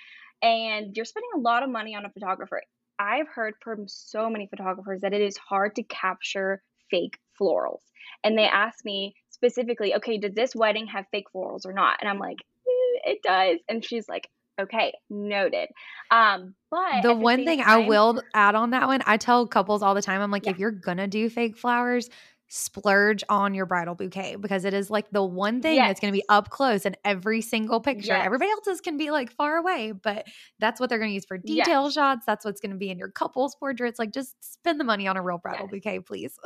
and 0.42 0.96
you're 0.96 1.04
spending 1.04 1.30
a 1.36 1.40
lot 1.40 1.62
of 1.62 1.70
money 1.70 1.94
on 1.94 2.04
a 2.04 2.10
photographer, 2.10 2.62
I've 2.98 3.28
heard 3.28 3.54
from 3.60 3.86
so 3.88 4.30
many 4.30 4.46
photographers 4.46 5.02
that 5.02 5.12
it 5.12 5.20
is 5.20 5.36
hard 5.36 5.74
to 5.76 5.82
capture 5.82 6.62
fake 6.90 7.18
florals. 7.40 7.80
And 8.24 8.38
they 8.38 8.46
ask 8.46 8.84
me 8.84 9.14
specifically, 9.30 9.94
okay, 9.96 10.18
does 10.18 10.34
this 10.34 10.54
wedding 10.54 10.86
have 10.86 11.04
fake 11.10 11.26
florals 11.34 11.66
or 11.66 11.72
not? 11.72 11.98
And 12.00 12.08
I'm 12.08 12.18
like, 12.18 12.38
"Eh, 12.66 13.10
it 13.10 13.22
does. 13.22 13.58
And 13.68 13.84
she's 13.84 14.08
like, 14.08 14.28
okay, 14.60 14.94
noted. 15.10 15.68
Um, 16.10 16.54
but 16.70 17.02
The 17.02 17.14
one 17.14 17.44
thing 17.44 17.60
I 17.60 17.78
will 17.78 18.22
add 18.34 18.54
on 18.54 18.70
that 18.70 18.86
one, 18.86 19.02
I 19.06 19.16
tell 19.16 19.46
couples 19.46 19.82
all 19.82 19.94
the 19.94 20.02
time, 20.02 20.20
I'm 20.20 20.30
like, 20.30 20.46
yeah, 20.46 20.52
if 20.52 20.58
you're 20.58 20.70
going 20.70 20.96
to 20.96 21.06
do 21.06 21.28
fake 21.28 21.56
flowers, 21.58 22.08
splurge 22.48 23.24
on 23.28 23.54
your 23.54 23.66
bridal 23.66 23.94
bouquet 23.94 24.36
because 24.36 24.64
it 24.64 24.72
is 24.72 24.90
like 24.90 25.10
the 25.10 25.24
one 25.24 25.60
thing 25.60 25.76
that's 25.76 26.00
going 26.00 26.12
to 26.12 26.16
be 26.16 26.24
up 26.28 26.50
close 26.50 26.86
in 26.86 26.96
every 27.04 27.40
single 27.40 27.80
picture. 27.80 28.12
yes, 28.12 28.24
Everybody 28.24 28.50
else's 28.50 28.80
can 28.80 28.96
be 28.96 29.10
like 29.10 29.32
far 29.32 29.56
away, 29.56 29.92
but 29.92 30.26
that's 30.58 30.80
what 30.80 30.88
they're 30.88 30.98
going 30.98 31.10
to 31.10 31.14
use 31.14 31.24
for 31.24 31.38
detail 31.38 31.84
yes, 31.84 31.94
shots. 31.94 32.26
That's 32.26 32.44
what's 32.44 32.60
going 32.60 32.72
to 32.72 32.76
be 32.76 32.90
in 32.90 32.98
your 32.98 33.10
couples 33.10 33.56
portraits. 33.56 33.98
Like, 33.98 34.12
just 34.12 34.36
spend 34.40 34.78
the 34.78 34.84
money 34.84 35.08
on 35.08 35.16
a 35.16 35.22
real 35.22 35.38
bridal 35.38 35.66
yes. 35.66 35.70
bouquet, 35.70 36.00
please. 36.00 36.38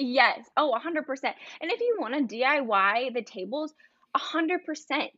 Yes. 0.00 0.48
Oh, 0.56 0.74
100%. 0.74 1.04
And 1.60 1.70
if 1.70 1.80
you 1.80 1.96
want 2.00 2.14
to 2.28 2.36
DIY 2.36 3.12
the 3.12 3.22
tables, 3.22 3.74
100%. 4.16 5.08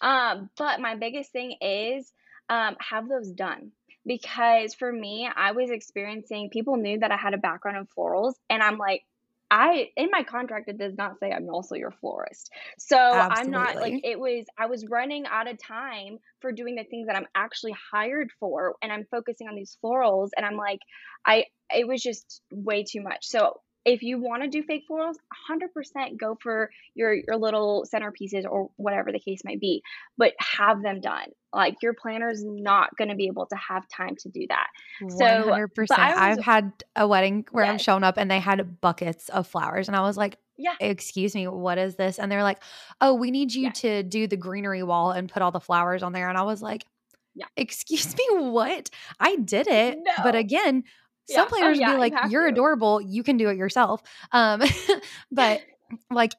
Um, 0.00 0.50
but 0.58 0.80
my 0.80 0.96
biggest 0.96 1.30
thing 1.30 1.56
is 1.60 2.12
um, 2.48 2.76
have 2.80 3.08
those 3.08 3.30
done. 3.30 3.70
Because 4.04 4.74
for 4.74 4.92
me, 4.92 5.28
I 5.34 5.52
was 5.52 5.70
experiencing, 5.70 6.50
people 6.50 6.76
knew 6.76 6.98
that 6.98 7.12
I 7.12 7.16
had 7.16 7.34
a 7.34 7.38
background 7.38 7.76
in 7.76 7.86
florals, 7.86 8.34
and 8.50 8.62
I'm 8.62 8.78
like, 8.78 9.04
I, 9.50 9.90
in 9.96 10.08
my 10.10 10.22
contract, 10.22 10.68
it 10.68 10.78
does 10.78 10.96
not 10.96 11.20
say 11.20 11.30
I'm 11.30 11.48
also 11.50 11.74
your 11.74 11.90
florist. 11.90 12.50
So 12.78 12.96
I'm 12.98 13.50
not 13.50 13.76
like, 13.76 14.00
it 14.02 14.18
was, 14.18 14.46
I 14.58 14.64
was 14.64 14.86
running 14.88 15.26
out 15.26 15.46
of 15.46 15.58
time 15.62 16.18
for 16.40 16.52
doing 16.52 16.74
the 16.74 16.84
things 16.84 17.06
that 17.06 17.16
I'm 17.16 17.26
actually 17.34 17.74
hired 17.92 18.30
for, 18.40 18.76
and 18.82 18.90
I'm 18.90 19.06
focusing 19.10 19.48
on 19.48 19.54
these 19.54 19.76
florals, 19.84 20.30
and 20.36 20.46
I'm 20.46 20.56
like, 20.56 20.80
I, 21.26 21.44
it 21.70 21.86
was 21.86 22.02
just 22.02 22.40
way 22.50 22.82
too 22.82 23.02
much. 23.02 23.26
So 23.26 23.60
if 23.84 24.02
you 24.02 24.20
want 24.20 24.42
to 24.42 24.48
do 24.48 24.62
fake 24.62 24.84
florals, 24.90 25.14
100% 25.50 26.16
go 26.18 26.38
for 26.40 26.70
your 26.94 27.14
your 27.14 27.36
little 27.36 27.84
centerpieces 27.92 28.44
or 28.48 28.70
whatever 28.76 29.10
the 29.12 29.18
case 29.18 29.42
might 29.44 29.60
be, 29.60 29.82
but 30.16 30.32
have 30.38 30.82
them 30.82 31.00
done. 31.00 31.28
Like 31.52 31.76
your 31.82 31.92
planner's 31.92 32.42
not 32.44 32.96
going 32.96 33.08
to 33.08 33.14
be 33.14 33.26
able 33.26 33.46
to 33.46 33.56
have 33.56 33.86
time 33.88 34.16
to 34.20 34.28
do 34.28 34.46
that. 34.48 34.68
So, 35.10 35.46
but 35.48 35.60
100%. 35.76 35.86
I 35.90 36.12
always 36.12 36.38
I've 36.38 36.44
had 36.44 36.72
a 36.96 37.06
wedding 37.06 37.44
where 37.50 37.64
yes. 37.64 37.82
shown 37.82 38.04
up 38.04 38.16
and 38.16 38.30
they 38.30 38.40
had 38.40 38.80
buckets 38.80 39.28
of 39.28 39.46
flowers. 39.46 39.88
And 39.88 39.96
I 39.96 40.00
was 40.00 40.16
like, 40.16 40.38
Yeah. 40.56 40.74
excuse 40.80 41.34
me, 41.34 41.48
what 41.48 41.76
is 41.76 41.96
this? 41.96 42.18
And 42.18 42.30
they're 42.32 42.42
like, 42.42 42.62
oh, 43.00 43.14
we 43.14 43.30
need 43.30 43.52
you 43.52 43.64
Yes. 43.64 43.80
to 43.80 44.02
do 44.02 44.26
the 44.26 44.36
greenery 44.36 44.82
wall 44.82 45.10
and 45.10 45.28
put 45.28 45.42
all 45.42 45.50
the 45.50 45.60
flowers 45.60 46.02
on 46.02 46.12
there. 46.12 46.28
And 46.28 46.38
I 46.38 46.42
was 46.42 46.62
like, 46.62 46.86
Yeah. 47.34 47.46
excuse 47.56 48.16
me, 48.16 48.24
what? 48.30 48.88
I 49.20 49.36
did 49.36 49.66
it. 49.66 49.98
But 50.22 50.34
again, 50.34 50.84
some 51.24 51.48
Yeah. 51.48 51.50
Oh 51.50 51.72
would 51.72 51.84
be 51.84 51.94
yeah, 51.94 51.96
you 51.96 51.98
like, 51.98 52.14
you're 52.22 52.46
to. 52.46 52.48
adorable. 52.48 53.00
You 53.00 53.22
can 53.22 53.36
do 53.36 53.48
it 53.48 53.56
yourself. 53.56 54.02
Um, 54.32 54.62
but 55.32 55.62
like, 56.10 56.34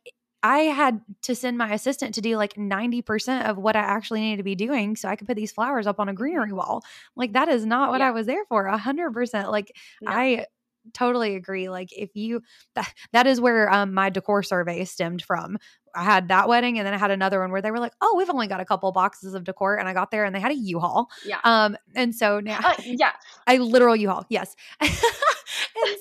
I 0.46 0.60
had 0.60 1.02
to 1.24 1.36
send 1.36 1.58
my 1.58 1.74
assistant 1.74 2.16
to 2.16 2.22
do 2.22 2.36
like 2.36 2.56
90% 2.56 3.46
of 3.50 3.58
what 3.58 3.78
I 3.78 3.80
actually 3.80 4.20
needed 4.22 4.38
to 4.38 4.44
be 4.44 4.56
doing 4.56 4.96
so 4.98 5.08
I 5.08 5.16
could 5.16 5.28
put 5.28 5.38
these 5.38 5.54
flowers 5.54 5.88
up 5.88 6.00
on 6.02 6.10
a 6.10 6.14
greenery 6.14 6.52
wall. 6.52 6.84
Like, 7.16 7.34
that 7.34 7.48
is 7.48 7.66
not 7.66 7.92
what 7.92 8.02
I 8.02 8.12
was 8.12 8.28
there 8.28 8.44
for. 8.50 8.66
A 8.66 8.78
hundred 8.78 9.12
percent. 9.14 9.50
Like, 9.52 9.72
No. 10.02 10.12
I 10.12 10.46
totally 10.94 11.36
agree. 11.36 11.70
Like, 11.70 11.90
if 11.92 12.16
you, 12.16 12.42
that, 12.76 12.94
that 13.12 13.28
is 13.28 13.40
where 13.42 13.72
um, 13.72 13.94
my 13.94 14.10
decor 14.10 14.44
survey 14.44 14.86
stemmed 14.86 15.22
from. 15.24 15.58
I 15.96 16.04
had 16.04 16.30
that 16.30 16.48
wedding 16.48 16.80
and 16.80 16.88
then 16.88 16.94
I 16.96 16.98
had 16.98 17.12
another 17.12 17.40
one 17.40 17.52
where 17.52 17.62
they 17.62 17.70
were 17.70 17.78
like, 17.80 17.94
oh, 18.02 18.16
we've 18.18 18.30
only 18.30 18.48
got 18.48 18.60
a 18.60 18.66
couple 18.66 18.92
boxes 18.92 19.36
of 19.36 19.44
decor. 19.44 19.76
And 19.78 19.88
I 19.88 19.94
got 19.94 20.10
there 20.10 20.26
and 20.26 20.34
they 20.34 20.40
had 20.40 20.52
a 20.52 20.56
U-Haul. 20.56 21.08
Yeah. 21.24 21.38
Um, 21.44 21.78
and 21.94 22.16
so 22.16 22.40
now 22.40 22.58
Uh, 22.64 22.74
yeah. 22.84 23.12
a 23.48 23.60
literal 23.60 23.96
U-Haul, 23.96 24.26
yes. 24.28 24.56
and 24.82 24.90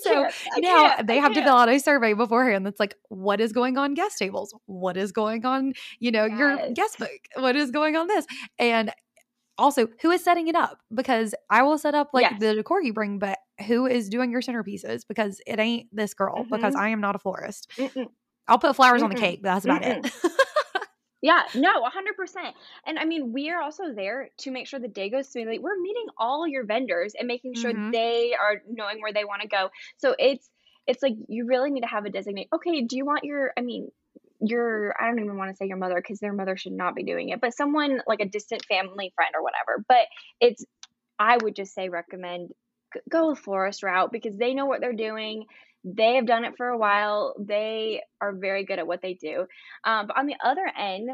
so. 0.01 0.27
Now 0.57 0.95
they 1.03 1.19
I 1.19 1.21
have 1.21 1.33
to 1.33 1.43
fill 1.43 1.55
out 1.55 1.69
a 1.69 1.77
survey 1.79 2.13
beforehand 2.13 2.65
that's 2.65 2.79
like, 2.79 2.95
what 3.09 3.39
is 3.39 3.51
going 3.53 3.77
on 3.77 3.93
guest 3.93 4.17
tables? 4.17 4.53
What 4.65 4.97
is 4.97 5.11
going 5.11 5.45
on, 5.45 5.73
you 5.99 6.11
know, 6.11 6.25
your 6.25 6.55
Yes. 6.55 6.71
guest 6.73 6.97
book? 6.99 7.09
What 7.35 7.55
is 7.55 7.69
going 7.69 7.95
on 7.95 8.07
this? 8.07 8.25
And 8.57 8.91
also, 9.59 9.87
who 10.01 10.09
is 10.09 10.23
setting 10.23 10.47
it 10.47 10.55
up? 10.55 10.79
Because 10.93 11.35
I 11.51 11.61
will 11.61 11.77
set 11.77 11.93
up 11.93 12.09
like 12.13 12.23
Yes. 12.23 12.39
the 12.39 12.55
decor 12.55 12.81
you 12.81 12.93
bring, 12.93 13.19
but 13.19 13.37
who 13.67 13.85
is 13.85 14.09
doing 14.09 14.31
your 14.31 14.41
centerpieces? 14.41 15.07
Because 15.07 15.41
it 15.47 15.59
ain't 15.59 15.89
this 15.95 16.13
girl, 16.13 16.47
because 16.51 16.75
Mhm. 16.75 16.75
I 16.75 16.89
am 16.89 17.01
not 17.01 17.15
a 17.15 17.19
florist. 17.19 17.69
Mm-mm. 17.79 18.13
I'll 18.47 18.59
put 18.59 18.75
flowers 18.75 19.01
on 19.03 19.09
the 19.09 19.15
cake, 19.15 19.41
but 19.43 19.49
that's 19.53 19.65
about 19.65 19.83
Mm-mm. 19.83 20.05
it. 20.05 20.11
Yeah, 21.21 21.43
no, 21.53 21.79
100%. 21.81 22.55
And 22.85 22.99
I 22.99 23.05
mean, 23.05 23.31
we 23.31 23.49
are 23.49 23.61
also 23.61 23.93
there 23.93 24.29
to 24.39 24.51
make 24.51 24.67
sure 24.67 24.79
the 24.79 24.89
day 24.89 25.09
goes 25.09 25.29
smoothly. 25.29 25.57
We're 25.57 25.79
meeting 25.79 26.07
all 26.17 26.45
your 26.47 26.65
vendors 26.65 27.13
and 27.17 27.27
making 27.27 27.53
sure 27.55 27.73
hmm 27.73 27.93
they 27.93 28.33
are 28.33 28.61
knowing 28.67 29.01
where 29.01 29.13
they 29.13 29.23
want 29.23 29.41
to 29.41 29.47
go. 29.47 29.69
So 29.97 30.15
it's 30.19 30.49
it's 30.85 31.01
like 31.01 31.13
you 31.29 31.45
really 31.45 31.71
need 31.71 31.81
to 31.81 31.87
have 31.87 32.03
a 32.03 32.09
designate. 32.09 32.49
Okay, 32.53 32.81
do 32.81 32.97
you 32.97 33.05
want 33.05 33.23
your 33.23 33.53
I 33.57 33.61
mean, 33.61 33.89
your 34.41 34.93
I 35.01 35.07
don't 35.07 35.19
even 35.23 35.37
want 35.37 35.49
to 35.51 35.55
say 35.55 35.65
your 35.65 35.77
mother 35.77 35.95
because 35.95 36.19
their 36.19 36.33
mother 36.33 36.57
should 36.57 36.73
not 36.73 36.93
be 36.93 37.03
doing 37.03 37.29
it, 37.29 37.39
but 37.39 37.53
someone 37.53 38.01
like 38.05 38.19
a 38.19 38.25
distant 38.27 38.65
family 38.65 39.13
friend 39.15 39.31
or 39.33 39.43
whatever. 39.43 39.85
But 39.87 40.07
it's 40.41 40.65
I 41.19 41.37
would 41.37 41.55
just 41.55 41.73
say 41.73 41.89
recommend 41.89 42.51
go 43.09 43.29
with 43.29 43.39
florist 43.39 43.83
route 43.83 44.11
because 44.11 44.37
they 44.37 44.53
know 44.53 44.65
what 44.65 44.81
they're 44.81 44.93
doing. 44.93 45.45
They 45.83 46.15
have 46.15 46.25
done 46.25 46.45
it 46.45 46.53
for 46.55 46.67
a 46.67 46.77
while. 46.77 47.35
They 47.39 48.01
are 48.21 48.31
very 48.31 48.63
good 48.63 48.79
at 48.79 48.87
what 48.87 49.01
they 49.01 49.15
do. 49.15 49.45
Um, 49.83 50.07
but 50.07 50.17
on 50.17 50.27
the 50.27 50.35
other 50.43 50.69
end, 50.77 51.09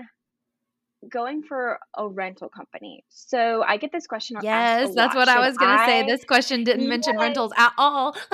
going 1.07 1.43
for 1.43 1.79
a 1.97 2.07
rental 2.07 2.49
company. 2.49 3.03
So 3.09 3.63
I 3.65 3.77
get 3.77 3.91
this 3.91 4.05
question 4.05 4.37
Yes, 4.43 4.93
that's 4.93 5.15
what 5.15 5.29
I 5.29 5.39
was 5.39 5.57
going 5.57 5.77
to 5.77 5.85
say. 5.85 6.05
This 6.05 6.25
question 6.25 6.63
didn't 6.63 6.87
mention 6.87 7.17
rentals 7.17 7.53
at 7.57 7.73
all. 7.77 8.15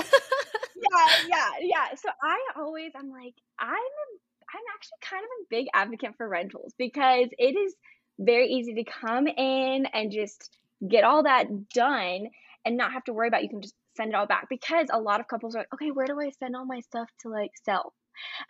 Yeah, 0.75 1.27
yeah, 1.27 1.49
yeah. 1.61 1.95
So 1.95 2.09
I 2.21 2.39
always, 2.57 2.91
I'm 2.95 3.09
like, 3.09 3.33
I'm, 3.59 3.69
I'm 3.69 4.63
actually 4.73 4.97
kind 5.01 5.23
of 5.23 5.29
a 5.41 5.45
big 5.49 5.67
advocate 5.73 6.15
for 6.17 6.27
rentals 6.27 6.73
because 6.77 7.27
it 7.37 7.55
is 7.55 7.75
very 8.19 8.47
easy 8.47 8.75
to 8.75 8.83
come 8.83 9.27
in 9.27 9.87
and 9.93 10.11
just 10.11 10.55
get 10.87 11.03
all 11.03 11.23
that 11.23 11.69
done 11.69 12.27
and 12.65 12.77
not 12.77 12.93
have 12.93 13.03
to 13.05 13.13
worry 13.13 13.27
about. 13.27 13.43
You 13.43 13.49
can 13.49 13.61
just 13.61 13.75
send 13.95 14.09
it 14.09 14.15
all 14.15 14.27
back 14.27 14.47
because 14.49 14.87
a 14.91 14.99
lot 14.99 15.19
of 15.19 15.27
couples 15.27 15.55
are 15.55 15.59
like, 15.59 15.73
okay, 15.73 15.91
where 15.91 16.07
do 16.07 16.19
I 16.19 16.31
send 16.39 16.55
all 16.55 16.65
my 16.65 16.81
stuff 16.81 17.07
to 17.21 17.29
like 17.29 17.51
sell? 17.63 17.93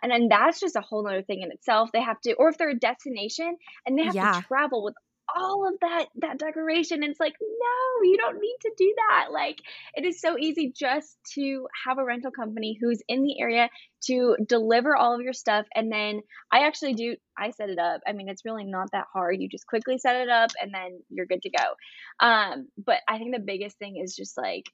And 0.02 0.10
then 0.12 0.28
that's 0.28 0.60
just 0.60 0.76
a 0.76 0.80
whole 0.80 1.06
other 1.06 1.22
thing 1.22 1.42
in 1.42 1.50
itself. 1.50 1.90
They 1.92 2.00
have 2.00 2.20
to, 2.22 2.34
or 2.34 2.48
if 2.48 2.58
they're 2.58 2.70
a 2.70 2.78
destination 2.78 3.56
and 3.84 3.98
they 3.98 4.04
have 4.04 4.14
yeah. 4.14 4.32
to 4.32 4.46
travel 4.46 4.84
with 4.84 4.94
all 5.36 5.68
of 5.68 5.74
that 5.80 6.06
that 6.16 6.38
decoration, 6.38 7.02
and 7.02 7.10
it's 7.10 7.20
like, 7.20 7.34
no, 7.40 8.02
you 8.02 8.16
don't 8.16 8.40
need 8.40 8.56
to 8.62 8.72
do 8.76 8.94
that. 8.96 9.32
Like, 9.32 9.58
it 9.94 10.04
is 10.04 10.20
so 10.20 10.36
easy 10.38 10.72
just 10.74 11.16
to 11.34 11.66
have 11.86 11.98
a 11.98 12.04
rental 12.04 12.30
company 12.30 12.78
who's 12.80 13.02
in 13.08 13.22
the 13.22 13.40
area 13.40 13.68
to 14.06 14.36
deliver 14.48 14.96
all 14.96 15.14
of 15.14 15.20
your 15.20 15.32
stuff, 15.32 15.66
and 15.74 15.92
then 15.92 16.20
I 16.50 16.66
actually 16.66 16.94
do. 16.94 17.16
I 17.38 17.50
set 17.50 17.68
it 17.68 17.78
up. 17.78 18.00
I 18.06 18.12
mean, 18.12 18.28
it's 18.28 18.44
really 18.44 18.64
not 18.64 18.88
that 18.92 19.06
hard. 19.12 19.36
You 19.38 19.48
just 19.48 19.66
quickly 19.66 19.98
set 19.98 20.16
it 20.16 20.28
up, 20.28 20.50
and 20.60 20.72
then 20.72 21.00
you're 21.10 21.26
good 21.26 21.42
to 21.42 21.50
go. 21.50 22.26
Um, 22.26 22.68
but 22.78 22.98
I 23.08 23.18
think 23.18 23.34
the 23.34 23.42
biggest 23.44 23.78
thing 23.78 24.00
is 24.02 24.16
just 24.16 24.36
like 24.36 24.64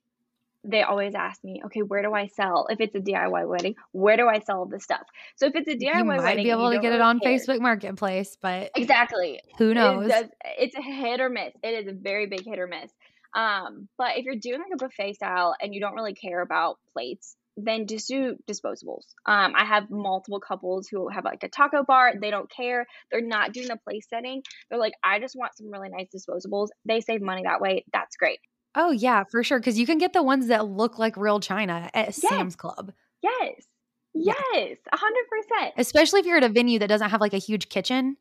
they 0.65 0.83
always 0.83 1.15
ask 1.15 1.43
me, 1.43 1.61
okay, 1.67 1.81
where 1.81 2.03
do 2.03 2.13
I 2.13 2.29
sell? 2.29 2.67
If 2.71 2.81
it's 2.81 2.95
a 2.95 3.01
DIY 3.01 3.49
wedding, 3.49 3.75
where 3.93 4.17
do 4.17 4.29
I 4.29 4.41
sell 4.41 4.67
this 4.67 4.85
stuff? 4.85 5.03
So 5.37 5.47
if 5.47 5.55
it's 5.55 5.69
a 5.69 5.77
DIY 5.77 5.99
You 5.99 6.05
might 6.05 6.21
wedding 6.21 6.45
be 6.45 6.51
able 6.51 6.71
to 6.71 6.79
get 6.79 6.93
it 6.93 7.01
on 7.01 7.19
care, 7.19 7.33
Facebook 7.33 7.61
Marketplace, 7.61 8.37
but 8.41 8.71
exactly, 8.77 9.41
who 9.59 9.75
knows? 9.75 10.09
does. 10.09 10.27
It's 10.59 10.77
a 10.77 10.83
hit 10.83 11.21
or 11.21 11.29
miss. 11.29 11.53
It 11.63 11.87
is 11.87 11.89
a 11.89 11.93
very 11.93 12.27
big 12.27 12.45
hit 12.45 12.59
or 12.59 12.67
miss. 12.67 12.91
Um, 13.35 13.89
but 13.99 14.19
if 14.19 14.25
you're 14.25 14.37
doing 14.37 14.61
like 14.61 14.73
a 14.75 14.77
buffet 14.77 15.15
style 15.15 15.55
and 15.61 15.75
you 15.75 15.81
don't 15.81 15.95
really 15.95 16.15
care 16.15 16.43
about 16.43 16.79
plates, 16.93 17.37
then 17.57 17.87
just 17.87 18.09
do 18.09 18.37
disposables. 18.51 19.05
Um, 19.27 19.53
I 19.55 19.65
have 19.65 19.91
multiple 19.91 20.41
couples 20.41 20.89
who 20.89 21.09
have 21.09 21.25
like 21.25 21.43
a 21.43 21.49
taco 21.49 21.83
bar. 21.83 22.15
They 22.21 22.31
don't 22.31 22.51
care. 22.51 22.87
They're 23.11 23.21
not 23.21 23.53
doing 23.53 23.69
the 23.69 23.77
place 23.77 24.07
setting. 24.09 24.43
They're 24.71 24.79
like, 24.79 24.95
I 25.05 25.19
just 25.19 25.37
want 25.37 25.57
some 25.57 25.71
really 25.71 25.89
nice 25.91 26.09
disposables. 26.15 26.69
They 26.85 27.01
save 27.01 27.21
money 27.21 27.43
that 27.45 27.61
way. 27.61 27.85
That's 27.93 28.17
great. 28.17 28.39
Oh, 28.75 28.91
yeah, 28.91 29.25
for 29.31 29.43
sure. 29.45 29.59
Because 29.59 29.79
you 29.79 29.87
can 29.87 29.99
get 29.99 30.13
the 30.13 30.23
ones 30.23 30.47
that 30.49 30.67
look 30.67 30.99
like 30.99 31.17
real 31.17 31.41
china 31.41 31.91
at 31.95 32.07
Yes. 32.07 32.17
Sam's 32.17 32.57
Club. 32.57 32.93
Yes. 33.23 33.67
Yes. 34.15 34.77
100%. 34.93 35.73
Especially 35.77 36.21
if 36.21 36.27
you're 36.27 36.37
at 36.39 36.45
a 36.45 36.49
venue 36.49 36.79
that 36.79 36.89
doesn't 36.89 37.11
have 37.11 37.21
like 37.21 37.35
a 37.35 37.39
huge 37.39 37.69
kitchen. 37.69 38.17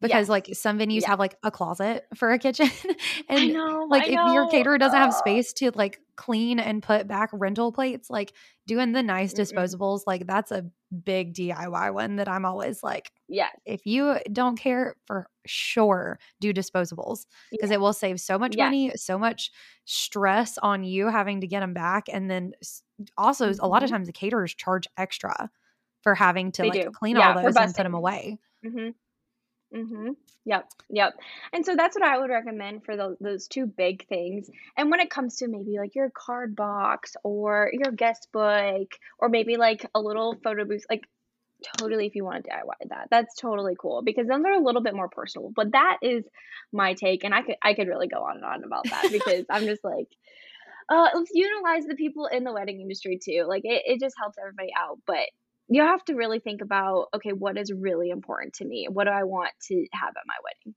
Because 0.00 0.28
Yes. 0.28 0.30
like 0.30 0.48
some 0.54 0.78
venues 0.78 1.02
Yeah. 1.02 1.08
have 1.08 1.18
like 1.18 1.36
a 1.42 1.50
closet 1.50 2.06
for 2.14 2.30
a 2.32 2.38
kitchen. 2.38 2.70
And 3.28 3.52
know. 3.52 3.86
like 3.88 4.04
I 4.04 4.08
if 4.08 4.22
your 4.24 4.46
caterer 4.46 4.78
doesn't 4.78 4.98
have 4.98 5.12
space 5.14 5.52
to 5.54 5.70
like 5.74 6.00
clean 6.16 6.58
and 6.58 6.82
put 6.82 7.06
back 7.06 7.30
rental 7.32 7.72
plates, 7.72 8.08
like 8.10 8.32
doing 8.66 8.92
the 8.92 9.02
nice 9.02 9.32
Mm-mm. 9.32 9.34
disposables, 9.34 10.02
like 10.06 10.26
that's 10.26 10.50
a 10.52 10.64
big 11.04 11.34
DIY 11.34 11.92
one 11.92 12.16
that 12.16 12.28
I'm 12.28 12.44
always 12.44 12.82
like, 12.82 13.12
yeah 13.28 13.50
if 13.66 13.84
you 13.86 14.16
don't 14.32 14.56
care 14.58 14.96
for 15.06 15.28
sure, 15.46 16.18
do 16.40 16.52
disposables 16.52 17.26
because 17.50 17.70
Yeah. 17.70 17.74
it 17.74 17.80
will 17.80 17.92
save 17.92 18.20
so 18.20 18.38
much 18.38 18.58
money, 18.58 18.92
so 18.96 19.18
much 19.18 19.50
stress 19.84 20.56
on 20.58 20.82
you 20.84 21.08
having 21.08 21.40
to 21.42 21.46
get 21.46 21.60
them 21.60 21.74
back. 21.74 22.06
And 22.12 22.30
then 22.30 22.52
also, 23.16 23.52
a 23.60 23.68
lot 23.68 23.82
of 23.82 23.90
times 23.90 24.06
the 24.06 24.12
caterers 24.12 24.54
charge 24.54 24.86
extra 24.96 25.50
for 26.02 26.14
having 26.14 26.52
to 26.52 26.62
They 26.62 26.70
like 26.70 26.82
do. 26.84 26.92
clean 26.92 27.16
Yeah, 27.16 27.28
all 27.28 27.34
those 27.34 27.58
and 27.60 27.74
put 27.74 27.82
them 27.84 27.94
away. 27.94 28.38
Mhm. 28.64 28.94
Mhm. 29.74 30.16
Yep. 30.46 30.68
Yep. 30.88 31.14
And 31.52 31.64
so 31.64 31.76
that's 31.76 31.94
what 31.96 32.04
I 32.04 32.18
would 32.18 32.30
recommend 32.30 32.84
for 32.84 32.96
those 32.96 33.16
those 33.20 33.46
two 33.46 33.66
big 33.66 34.06
things. 34.08 34.50
And 34.76 34.90
when 34.90 35.00
it 35.00 35.10
comes 35.10 35.36
to 35.36 35.48
maybe 35.48 35.78
like 35.78 35.94
your 35.94 36.10
card 36.10 36.56
box 36.56 37.16
or 37.22 37.70
your 37.72 37.92
guest 37.92 38.28
book 38.32 38.88
or 39.18 39.28
maybe 39.28 39.56
like 39.56 39.86
a 39.94 40.00
little 40.00 40.34
photo 40.42 40.64
booth, 40.64 40.84
like 40.90 41.04
totally 41.78 42.06
if 42.06 42.16
you 42.16 42.24
want 42.24 42.44
to 42.44 42.50
DIY 42.50 42.88
that, 42.90 43.08
that's 43.10 43.36
totally 43.36 43.76
cool 43.78 44.02
because 44.02 44.28
those 44.28 44.44
are 44.44 44.52
a 44.52 44.60
little 44.64 44.82
bit 44.82 44.94
more 44.96 45.08
personal. 45.08 45.50
But 45.54 45.72
that 45.72 45.98
is 46.02 46.24
my 46.72 46.94
take, 46.94 47.24
and 47.24 47.34
I 47.34 47.42
could 47.42 47.56
I 47.62 47.74
could 47.74 47.88
really 47.88 48.08
go 48.08 48.22
on 48.24 48.36
and 48.36 48.44
on 48.44 48.64
about 48.64 48.84
that 48.90 49.10
because 49.12 49.46
I'm 49.50 49.64
just 49.64 49.84
like. 49.84 50.08
Uh, 50.88 51.08
let's 51.14 51.30
utilize 51.32 51.86
the 51.86 51.94
people 51.94 52.26
in 52.26 52.44
the 52.44 52.52
wedding 52.52 52.80
industry 52.80 53.18
too. 53.22 53.44
Like 53.48 53.62
it, 53.64 53.82
it 53.86 54.00
just 54.00 54.16
helps 54.18 54.38
everybody 54.38 54.70
out. 54.76 54.98
But 55.06 55.28
you 55.70 55.82
have 55.82 56.04
to 56.04 56.14
really 56.14 56.40
think 56.40 56.60
about 56.62 57.08
okay 57.14 57.32
what 57.32 57.58
is 57.58 57.72
really 57.72 58.10
important 58.10 58.54
to 58.54 58.64
me 58.66 58.88
what 58.90 59.04
do 59.04 59.10
i 59.10 59.24
want 59.24 59.52
to 59.62 59.86
have 59.92 60.10
at 60.16 60.24
my 60.26 60.36
wedding 60.44 60.74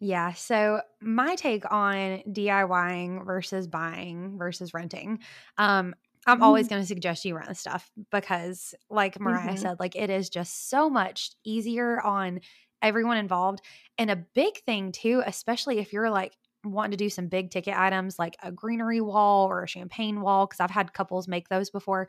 Yeah. 0.00 0.32
So 0.32 0.82
my 1.00 1.36
take 1.36 1.70
on 1.70 2.22
DIYing 2.32 3.24
versus 3.24 3.68
buying 3.68 4.36
versus 4.36 4.74
renting. 4.74 5.20
Um, 5.58 5.94
I'm 6.26 6.42
always 6.42 6.68
going 6.68 6.82
to 6.82 6.86
suggest 6.86 7.24
you 7.24 7.36
rent 7.36 7.48
the 7.48 7.54
stuff 7.54 7.90
because, 8.10 8.74
like 8.90 9.20
Mariah 9.20 9.56
Mhm. 9.56 9.56
said, 9.56 9.78
like 9.80 9.96
it 9.96 10.10
is 10.10 10.28
just 10.28 10.68
so 10.70 10.88
much 10.90 11.32
easier 11.44 12.00
on 12.00 12.40
everyone 12.80 13.16
involved. 13.16 13.60
And 13.98 14.10
a 14.10 14.16
big 14.16 14.58
thing 14.64 14.92
too, 14.92 15.22
especially 15.24 15.78
if 15.78 15.92
you're 15.92 16.10
like 16.10 16.36
wanting 16.64 16.92
to 16.92 16.96
do 16.96 17.10
some 17.10 17.26
big 17.28 17.50
ticket 17.50 17.76
items 17.76 18.18
like 18.20 18.36
a 18.42 18.52
greenery 18.52 19.00
wall 19.00 19.46
or 19.48 19.62
a 19.64 19.68
champagne 19.68 20.20
wall, 20.20 20.46
because 20.46 20.60
I've 20.60 20.70
had 20.70 20.92
couples 20.94 21.28
make 21.28 21.48
those 21.48 21.70
before. 21.70 22.08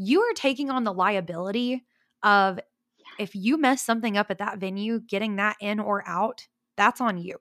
You 0.00 0.22
are 0.22 0.32
taking 0.34 0.70
on 0.70 0.84
the 0.84 0.92
liability 0.92 1.84
of 2.22 2.60
if 3.18 3.34
you 3.34 3.58
mess 3.58 3.82
something 3.82 4.16
up 4.16 4.30
at 4.30 4.38
that 4.38 4.58
venue, 4.58 5.00
getting 5.00 5.36
that 5.36 5.56
in 5.60 5.80
or 5.80 6.06
out, 6.06 6.46
that's 6.76 7.00
on 7.00 7.18
you. 7.18 7.36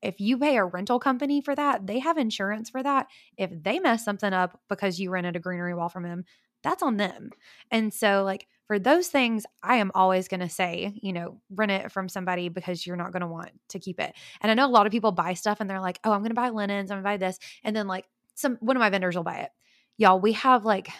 If 0.00 0.20
you 0.20 0.38
pay 0.38 0.56
a 0.56 0.64
rental 0.64 1.00
company 1.00 1.40
for 1.40 1.56
that, 1.56 1.88
they 1.88 1.98
have 1.98 2.16
insurance 2.16 2.70
for 2.70 2.82
that. 2.82 3.08
If 3.36 3.50
they 3.50 3.80
mess 3.80 4.04
something 4.04 4.32
up 4.32 4.60
because 4.68 5.00
you 5.00 5.10
rented 5.10 5.34
a 5.34 5.40
greenery 5.40 5.74
wall 5.74 5.88
from 5.88 6.04
them, 6.04 6.24
that's 6.62 6.82
on 6.82 6.98
them. 6.98 7.30
And 7.72 7.92
so, 7.92 8.22
like, 8.22 8.46
for 8.68 8.78
those 8.78 9.08
things, 9.08 9.44
I 9.62 9.76
am 9.76 9.90
always 9.94 10.28
going 10.28 10.40
to 10.40 10.48
say, 10.48 10.92
you 11.02 11.12
know, 11.12 11.40
rent 11.50 11.72
it 11.72 11.90
from 11.90 12.08
somebody 12.08 12.48
because 12.48 12.86
you're 12.86 12.96
not 12.96 13.10
going 13.12 13.22
to 13.22 13.26
want 13.26 13.50
to 13.70 13.80
keep 13.80 13.98
it. 13.98 14.14
And 14.40 14.52
I 14.52 14.54
know 14.54 14.66
a 14.66 14.70
lot 14.70 14.86
of 14.86 14.92
people 14.92 15.10
buy 15.10 15.34
stuff 15.34 15.60
and 15.60 15.68
they're 15.68 15.80
like, 15.80 15.98
oh, 16.04 16.12
I'm 16.12 16.20
going 16.20 16.30
to 16.30 16.34
buy 16.34 16.50
linens, 16.50 16.90
I'm 16.90 16.96
going 16.96 17.04
to 17.04 17.08
buy 17.08 17.16
this. 17.16 17.38
And 17.64 17.74
then, 17.74 17.88
like, 17.88 18.04
some 18.34 18.56
one 18.60 18.76
of 18.76 18.80
my 18.80 18.90
vendors 18.90 19.16
will 19.16 19.24
buy 19.24 19.38
it. 19.38 19.50
Y'all, 19.96 20.20
we 20.20 20.34
have 20.34 20.64
like 20.64 20.90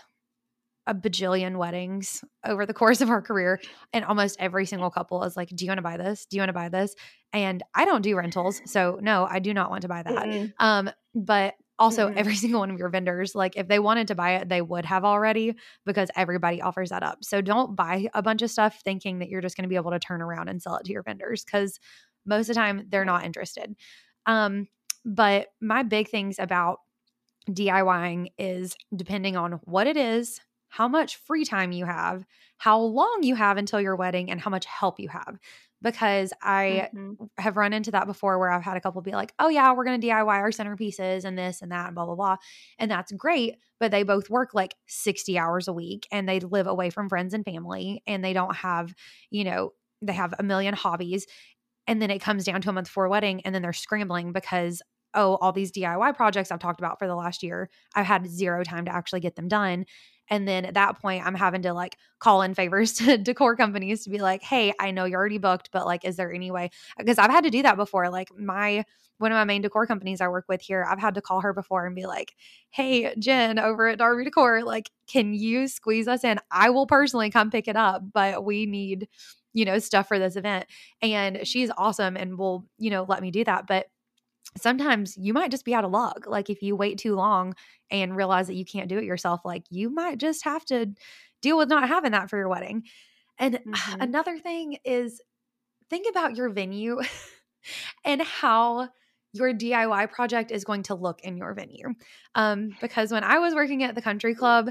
a 0.89 0.95
bajillion 0.95 1.59
weddings 1.59 2.25
over 2.45 2.65
the 2.65 2.73
course 2.73 3.03
of 3.03 3.11
our 3.11 3.21
career 3.21 3.61
and 3.93 4.05
almost 4.07 4.37
every 4.41 4.65
single 4.65 4.91
couple 4.91 5.23
is 5.23 5.37
like 5.37 5.51
do 5.51 5.65
you 5.65 5.71
want 5.71 5.79
to 5.79 5.83
buy 5.83 5.99
this? 5.99 6.25
Do 6.27 6.37
you 6.37 6.41
want 6.41 6.49
to 6.49 6.55
buy 6.55 6.71
this? 6.71 6.95
And 7.33 7.63
i 7.75 7.85
don't 7.85 8.01
do 8.01 8.17
rentals 8.17 8.63
so 8.65 8.99
no 9.03 9.27
i 9.31 9.39
do 9.39 9.53
not 9.53 9.71
want 9.71 9.83
to 9.83 9.89
buy 9.89 10.03
that. 10.03 10.27
Mm-mm. 10.27 10.53
um 10.59 10.91
but 11.15 11.55
also 11.79 12.09
Mm-mm. 12.09 12.17
every 12.17 12.35
single 12.43 12.61
one 12.61 12.71
of 12.71 12.79
your 12.79 12.89
vendors 12.89 13.35
like 13.35 13.57
if 13.57 13.69
they 13.69 13.79
wanted 13.79 14.09
to 14.09 14.15
buy 14.15 14.37
it 14.37 14.49
they 14.49 14.63
would 14.63 14.87
have 14.87 15.05
already 15.05 15.55
because 15.85 16.09
everybody 16.17 16.63
offers 16.63 16.89
that 16.89 17.03
up. 17.03 17.19
So 17.23 17.43
don't 17.43 17.77
buy 17.77 18.09
a 18.15 18.23
bunch 18.23 18.41
of 18.41 18.51
stuff 18.51 18.81
thinking 18.83 19.19
that 19.19 19.29
you're 19.29 19.43
just 19.43 19.57
going 19.57 19.65
to 19.65 19.69
be 19.69 19.77
able 19.77 19.91
to 19.91 19.99
turn 19.99 20.23
around 20.23 20.49
and 20.49 20.61
sell 20.63 20.77
it 20.77 20.85
to 20.87 20.93
your 20.93 21.03
vendors 21.03 21.45
because 21.45 21.79
most 22.25 22.49
of 22.49 22.55
the 22.55 22.55
time 22.55 22.87
they're 22.89 23.05
not 23.05 23.25
interested. 23.27 23.77
Um 24.25 24.69
but 25.05 25.49
my 25.61 25.83
big 25.83 26.09
things 26.09 26.39
about 26.39 26.79
DIYing 27.51 28.29
is 28.39 28.77
depending 28.95 29.37
on 29.37 29.53
what 29.65 29.87
it 29.87 29.97
is, 29.97 30.41
how 30.69 30.89
much 30.89 31.17
free 31.17 31.45
time 31.45 31.73
you 31.73 31.85
have, 31.85 32.25
how 32.59 32.79
long 32.81 33.21
you 33.23 33.35
have 33.35 33.57
until 33.57 33.81
your 33.81 33.97
wedding, 33.97 34.31
and 34.31 34.41
how 34.41 34.51
much 34.51 34.65
help 34.67 35.01
you 35.01 35.09
have. 35.09 35.39
Because 35.81 36.33
I 36.43 36.89
Mhm. 36.93 37.29
have 37.39 37.57
run 37.57 37.73
into 37.73 37.93
that 37.93 38.07
before 38.07 38.39
where 38.39 38.51
I've 38.51 38.63
had 38.65 38.77
a 38.77 38.81
couple 38.81 39.01
be 39.01 39.13
like, 39.13 39.33
oh, 39.39 39.49
yeah, 39.49 39.73
we're 39.73 39.85
going 39.85 40.01
to 40.01 40.07
DIY 40.07 40.39
our 40.39 40.51
centerpieces 40.51 41.25
and 41.25 41.39
this 41.39 41.63
and 41.63 41.71
that 41.71 41.87
and 41.87 41.95
blah, 41.95 42.05
blah, 42.05 42.17
blah. 42.17 42.37
And 42.79 42.91
that's 42.91 43.13
great. 43.13 43.57
But 43.79 43.93
they 43.93 44.03
both 44.03 44.29
work 44.29 44.55
like 44.55 44.75
60 44.89 45.39
hours 45.39 45.69
a 45.69 45.73
week 45.73 46.07
and 46.11 46.29
they 46.29 46.41
live 46.41 46.67
away 46.67 46.91
from 46.91 47.09
friends 47.09 47.33
and 47.33 47.45
family 47.45 48.03
and 48.07 48.25
they 48.25 48.33
don't 48.33 48.57
have, 48.57 48.95
you 49.31 49.45
know, 49.45 49.73
they 50.03 50.13
have 50.15 50.35
a 50.39 50.43
million 50.43 50.75
hobbies. 50.75 51.27
And 51.87 52.03
then 52.03 52.11
it 52.11 52.21
comes 52.21 52.45
down 52.45 52.61
to 52.63 52.71
a 52.71 52.73
month 52.73 52.89
before 52.89 53.09
wedding 53.09 53.41
and 53.43 53.55
then 53.55 53.63
they're 53.63 53.73
scrambling 53.73 54.33
because 54.33 54.83
oh, 55.15 55.37
all 55.37 55.53
these 55.53 55.73
DIY 55.73 56.13
projects 56.13 56.53
I've 56.53 56.59
talked 56.59 56.81
about 56.81 56.99
for 56.99 57.07
the 57.09 57.17
last 57.17 57.43
year, 57.43 57.71
I've 57.95 58.05
had 58.05 58.27
zero 58.29 58.63
time 58.63 58.85
to 58.85 58.95
actually 58.95 59.21
get 59.21 59.37
them 59.37 59.49
done. 59.49 59.87
And 60.31 60.47
then 60.47 60.65
at 60.65 60.75
that 60.75 61.01
point, 61.01 61.27
I'm 61.27 61.35
having 61.35 61.63
to 61.63 61.73
like 61.73 61.97
call 62.19 62.43
in 62.43 62.55
favors 62.55 62.93
to 62.95 63.19
decor 63.19 63.57
companies 63.57 64.05
to 64.05 64.11
be 64.11 64.19
like, 64.19 64.43
hey, 64.43 64.73
I 64.79 64.91
know 64.91 65.05
you're 65.05 65.19
already 65.19 65.39
booked, 65.39 65.71
but 65.73 65.87
like, 65.87 66.05
is 66.05 66.17
there 66.17 66.33
any 66.33 66.51
way? 66.51 66.71
Because 66.97 67.19
I've 67.19 67.31
had 67.31 67.45
to 67.45 67.51
do 67.51 67.63
that 67.63 67.77
before. 67.77 68.11
Like, 68.11 68.31
my 68.39 68.85
one 69.19 69.33
of 69.33 69.37
my 69.37 69.45
main 69.45 69.63
decor 69.63 69.87
companies 69.87 70.21
I 70.21 70.29
work 70.29 70.45
with 70.49 70.61
here, 70.61 70.87
I've 70.89 71.01
had 71.01 71.15
to 71.17 71.21
call 71.21 71.41
her 71.41 71.53
before 71.53 71.87
and 71.87 71.95
be 71.95 72.07
like, 72.07 72.35
hey, 72.71 73.15
Jen 73.19 73.59
over 73.59 73.89
at 73.89 73.99
Darby 73.99 74.25
Decor, 74.25 74.63
like, 74.63 74.91
can 75.09 75.35
you 75.35 75.69
squeeze 75.69 76.09
us 76.09 76.25
in? 76.25 76.39
I 76.51 76.71
will 76.71 76.87
personally 76.87 77.31
come 77.31 77.51
pick 77.51 77.69
it 77.69 77.77
up, 77.77 78.03
but 78.13 78.45
we 78.45 78.67
need, 78.67 79.09
you 79.53 79.65
know, 79.65 79.79
stuff 79.81 80.09
for 80.09 80.19
this 80.19 80.37
event. 80.37 80.67
And 81.03 81.47
she's 81.47 81.71
awesome 81.77 82.17
and 82.17 82.39
will, 82.39 82.65
you 82.79 82.91
know, 82.91 83.05
let 83.09 83.21
me 83.23 83.31
do 83.31 83.45
that. 83.45 83.67
But 83.67 83.87
sometimes 84.57 85.17
you 85.17 85.33
might 85.33 85.51
just 85.51 85.65
be 85.65 85.75
out 85.75 85.85
of 85.85 85.91
luck. 85.91 86.27
Like 86.27 86.51
if 86.51 86.63
you 86.63 86.77
wait 86.77 86.99
too 86.99 87.15
long 87.15 87.55
and 87.91 88.17
realize 88.17 88.47
that 88.49 88.55
you 88.55 88.65
can't 88.65 88.89
do 88.89 88.99
it 88.99 89.05
yourself, 89.05 89.41
like 89.45 89.65
you 89.71 89.91
might 89.91 90.19
just 90.19 90.45
have 90.45 90.65
to 90.67 90.87
deal 91.43 91.59
with 91.59 91.69
not 91.69 91.89
having 91.89 92.13
that 92.13 92.31
for 92.31 92.37
your 92.37 92.49
wedding. 92.49 92.85
And 93.39 93.61
Mhm. 93.65 94.01
another 94.01 94.39
thing 94.39 94.79
is 94.85 95.21
think 95.91 96.07
about 96.11 96.37
your 96.37 96.51
venue 96.51 97.01
and 98.05 98.23
how 98.23 98.89
your 99.33 99.53
DIY 99.53 100.07
project 100.07 100.51
is 100.51 100.65
going 100.65 100.85
to 100.85 100.95
look 100.95 101.21
in 101.23 101.37
your 101.37 101.55
venue. 101.55 101.95
Um, 102.35 102.77
because 102.81 103.13
when 103.13 103.25
I 103.25 103.39
was 103.39 103.55
working 103.55 103.83
at 103.83 103.95
the 103.95 104.03
country 104.03 104.35
club, 104.35 104.71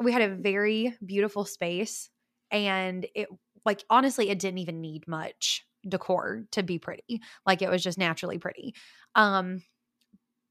we 0.00 0.12
had 0.12 0.22
a 0.22 0.34
very 0.34 0.96
beautiful 1.04 1.44
space 1.44 2.10
and 2.50 3.06
it 3.14 3.28
like 3.64 3.84
honestly 3.90 4.30
it 4.30 4.38
didn't 4.38 4.58
even 4.58 4.80
need 4.80 5.06
much 5.06 5.66
decor 5.88 6.44
to 6.52 6.62
be 6.62 6.78
pretty 6.78 7.20
like 7.46 7.60
it 7.62 7.70
was 7.70 7.82
just 7.82 7.98
naturally 7.98 8.38
pretty 8.38 8.74
um 9.14 9.62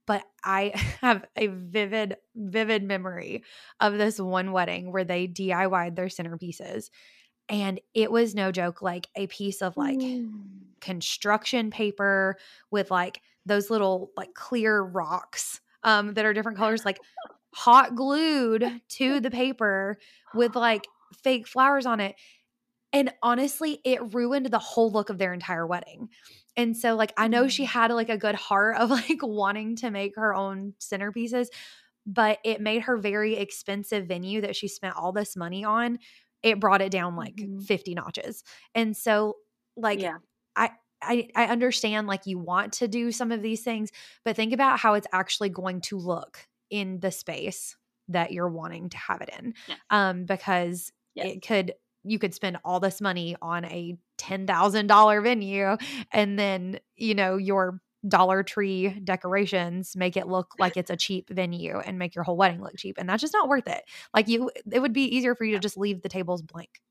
but 0.08 0.24
i 0.44 0.72
have 1.02 1.26
a 1.36 1.48
vivid 1.48 2.18
vivid 2.36 2.84
memory 2.84 3.44
of 3.80 3.98
this 3.98 4.20
one 4.20 4.52
wedding 4.52 4.92
where 4.92 5.04
they 5.04 5.28
DIY'd 5.28 5.96
their 5.96 6.08
centerpieces 6.08 6.90
and 7.50 7.82
it 7.94 8.12
was 8.12 8.36
no 8.36 8.52
joke 8.52 8.82
like 8.82 9.08
a 9.16 9.28
piece 9.28 9.62
of 9.62 9.78
like 9.78 10.02
Mm. 10.02 10.76
construction 10.82 11.72
paper 11.72 12.38
with 12.72 12.92
like 12.92 13.22
those 13.46 13.70
little 13.70 14.12
like 14.18 14.34
clear 14.34 14.82
rocks 14.84 15.62
um 15.84 16.14
that 16.16 16.26
are 16.26 16.34
different 16.34 16.58
colors 16.58 16.86
like 16.86 17.02
hot 17.54 17.96
glued 17.96 18.66
to 18.90 19.20
the 19.20 19.32
paper 19.32 19.98
with 20.34 20.56
like 20.56 20.90
fake 21.24 21.48
flowers 21.48 21.86
on 21.86 22.00
it 22.00 22.16
and 22.94 23.14
honestly 23.24 23.82
it 23.86 24.14
ruined 24.14 24.48
the 24.48 24.60
whole 24.60 24.92
look 24.92 25.10
of 25.10 25.18
their 25.18 25.34
entire 25.34 25.68
wedding 25.68 26.10
and 26.56 26.76
so 26.78 26.96
like 26.96 27.14
i 27.18 27.28
know 27.28 27.48
she 27.48 27.64
Mm. 27.64 27.66
had 27.66 27.92
like 27.92 28.10
a 28.10 28.18
good 28.18 28.36
heart 28.36 28.78
of 28.78 28.90
like 28.92 29.20
wanting 29.22 29.76
to 29.76 29.92
make 29.92 30.16
her 30.16 30.34
own 30.36 30.74
centerpieces 30.80 31.48
but 32.06 32.40
it 32.44 32.62
made 32.62 32.82
her 32.84 32.98
very 32.98 33.36
expensive 33.36 34.08
venue 34.08 34.42
that 34.42 34.56
she 34.56 34.68
spent 34.68 34.96
all 34.96 35.12
this 35.12 35.36
money 35.36 35.64
on 35.64 36.00
it 36.44 36.60
brought 36.60 36.82
it 36.82 36.92
down 36.92 37.16
like 37.16 37.44
Mhm. 37.44 37.66
50 37.66 37.94
notches 37.94 38.44
and 38.76 38.96
so 38.98 39.38
like 39.78 40.04
yeah. 40.04 40.20
I, 40.56 40.72
I 41.02 41.30
I 41.36 41.46
understand 41.46 42.08
like 42.08 42.26
you 42.26 42.40
want 42.40 42.74
to 42.74 42.88
do 42.88 43.12
some 43.12 43.32
of 43.32 43.42
these 43.42 43.64
things, 43.64 43.92
but 44.26 44.36
think 44.36 44.54
about 44.54 44.80
how 44.80 44.94
it's 44.96 45.08
actually 45.14 45.50
going 45.50 45.82
to 45.82 45.98
look 45.98 46.48
in 46.70 47.00
the 47.00 47.12
space 47.12 47.78
that 48.10 48.32
you're 48.32 48.50
wanting 48.50 48.90
to 48.90 48.98
have 48.98 49.22
it 49.22 49.30
in. 49.40 49.54
Um, 49.90 50.26
because 50.26 50.92
Yes. 51.14 51.32
it 51.32 51.42
could 51.42 51.74
you 52.04 52.20
could 52.20 52.34
spend 52.34 52.58
all 52.64 52.80
this 52.80 53.02
money 53.02 53.36
on 53.42 53.66
a 53.66 53.98
ten 54.18 54.48
thousand 54.48 54.88
dollar 54.88 55.22
venue, 55.22 55.78
and 56.12 56.38
then 56.38 56.80
you 56.96 57.16
know 57.16 57.38
your 57.38 57.82
Dollar 58.08 58.42
Tree 58.44 59.00
decorations 59.04 59.96
make 59.96 60.18
it 60.18 60.28
look 60.28 60.54
like 60.58 60.76
it's 60.76 60.90
a 60.90 60.98
cheap 60.98 61.30
venue 61.30 61.78
and 61.78 62.00
make 62.00 62.16
your 62.16 62.24
whole 62.24 62.38
wedding 62.38 62.62
look 62.62 62.76
cheap. 62.76 62.98
And 62.98 63.08
that's 63.08 63.22
just 63.22 63.34
not 63.34 63.48
worth 63.48 63.68
it. 63.68 63.84
Like 64.14 64.28
you, 64.28 64.50
it 64.72 64.80
would 64.80 64.94
be 64.94 65.16
easier 65.16 65.36
for 65.36 65.44
you 65.44 65.54
to 65.54 65.60
just 65.60 65.78
leave 65.78 66.02
the 66.02 66.10
tables 66.10 66.42
blank. 66.42 66.82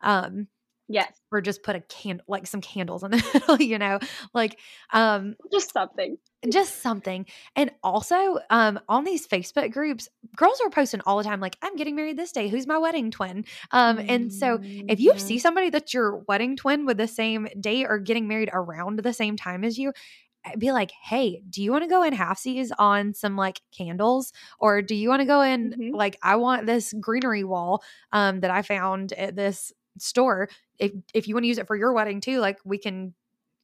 Um, 0.00 0.48
Yes. 0.94 1.12
Or 1.32 1.40
just 1.40 1.64
put 1.64 1.74
a 1.74 1.80
candle, 1.80 2.24
like 2.28 2.46
some 2.46 2.60
candles 2.60 3.02
in 3.02 3.10
the 3.10 3.16
middle, 3.34 3.60
you 3.60 3.78
know, 3.78 3.98
like 4.32 4.58
um 4.92 5.34
just 5.52 5.72
something. 5.72 6.16
Just 6.52 6.82
something. 6.82 7.26
And 7.56 7.70
also, 7.82 8.38
um, 8.50 8.78
on 8.88 9.04
these 9.04 9.26
Facebook 9.26 9.72
groups, 9.72 10.08
girls 10.36 10.60
are 10.62 10.68
posting 10.70 11.00
all 11.06 11.16
the 11.16 11.24
time, 11.24 11.40
like, 11.40 11.56
I'm 11.62 11.74
getting 11.74 11.96
married 11.96 12.18
this 12.18 12.32
day. 12.32 12.48
Who's 12.48 12.66
my 12.66 12.76
wedding 12.76 13.10
twin? 13.10 13.46
Um, 13.70 13.98
and 14.08 14.30
so 14.30 14.60
if 14.86 15.00
you 15.00 15.10
see 15.16 15.38
somebody 15.38 15.70
that's 15.70 15.94
your 15.94 16.18
wedding 16.28 16.54
twin 16.56 16.84
with 16.84 16.98
the 16.98 17.08
same 17.08 17.48
date 17.58 17.86
or 17.88 17.98
getting 17.98 18.28
married 18.28 18.50
around 18.52 18.98
the 19.00 19.14
same 19.14 19.36
time 19.36 19.64
as 19.64 19.78
you, 19.78 19.94
eh, 20.44 20.56
be 20.58 20.70
like, 20.70 20.92
hey, 21.02 21.42
do 21.48 21.62
you 21.62 21.72
want 21.72 21.84
to 21.84 21.88
go 21.88 22.02
in 22.02 22.12
halfsies 22.14 22.70
on 22.78 23.14
some 23.14 23.36
like 23.36 23.60
candles? 23.76 24.32
Or 24.58 24.82
do 24.82 24.94
you 24.94 25.08
want 25.08 25.20
to 25.20 25.26
go 25.26 25.40
in 25.40 25.72
Mhm. 25.72 25.94
like 25.94 26.18
I 26.22 26.36
want 26.36 26.66
this 26.66 26.92
greenery 27.00 27.44
wall 27.44 27.82
um 28.12 28.40
that 28.40 28.50
I 28.50 28.62
found 28.62 29.12
at 29.14 29.34
this 29.34 29.72
store. 29.98 30.48
If 30.78 30.92
if 31.14 31.28
you 31.28 31.34
want 31.34 31.44
to 31.44 31.48
use 31.48 31.58
it 31.58 31.66
for 31.66 31.76
your 31.76 31.92
wedding 31.92 32.20
too, 32.20 32.38
like 32.40 32.58
we 32.64 32.78
can 32.78 33.14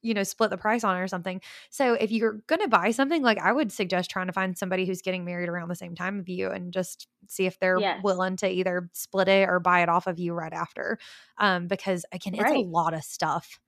you 0.03 0.13
know 0.15 0.23
split 0.23 0.49
the 0.49 0.57
price 0.57 0.83
on 0.83 0.97
it 0.97 1.01
or 1.01 1.07
something. 1.07 1.41
So 1.69 1.93
if 1.93 2.11
you're 2.11 2.41
going 2.47 2.61
to 2.61 2.67
buy 2.67 2.91
something, 2.91 3.21
like 3.21 3.37
I 3.39 3.51
would 3.51 3.71
suggest 3.71 4.09
trying 4.09 4.27
to 4.27 4.33
find 4.33 4.57
somebody 4.57 4.85
who's 4.85 5.01
getting 5.01 5.25
married 5.25 5.49
around 5.49 5.69
the 5.69 5.75
same 5.75 5.95
time 5.95 6.19
of 6.19 6.27
you 6.29 6.49
and 6.49 6.73
just 6.73 7.07
see 7.27 7.45
if 7.45 7.59
they're 7.59 7.81
Yes. 7.81 8.01
willing 8.01 8.35
to 8.37 8.49
either 8.49 8.89
split 8.93 9.27
it 9.27 9.47
or 9.47 9.59
buy 9.59 9.81
it 9.83 9.89
off 9.89 10.07
of 10.07 10.19
you 10.19 10.33
right 10.33 10.53
after. 10.53 10.97
Um 11.37 11.67
because 11.67 12.05
again, 12.11 12.33
it's 12.35 12.51
a 12.53 12.59
lot 12.59 12.93
of 12.93 13.03
stuff 13.03 13.59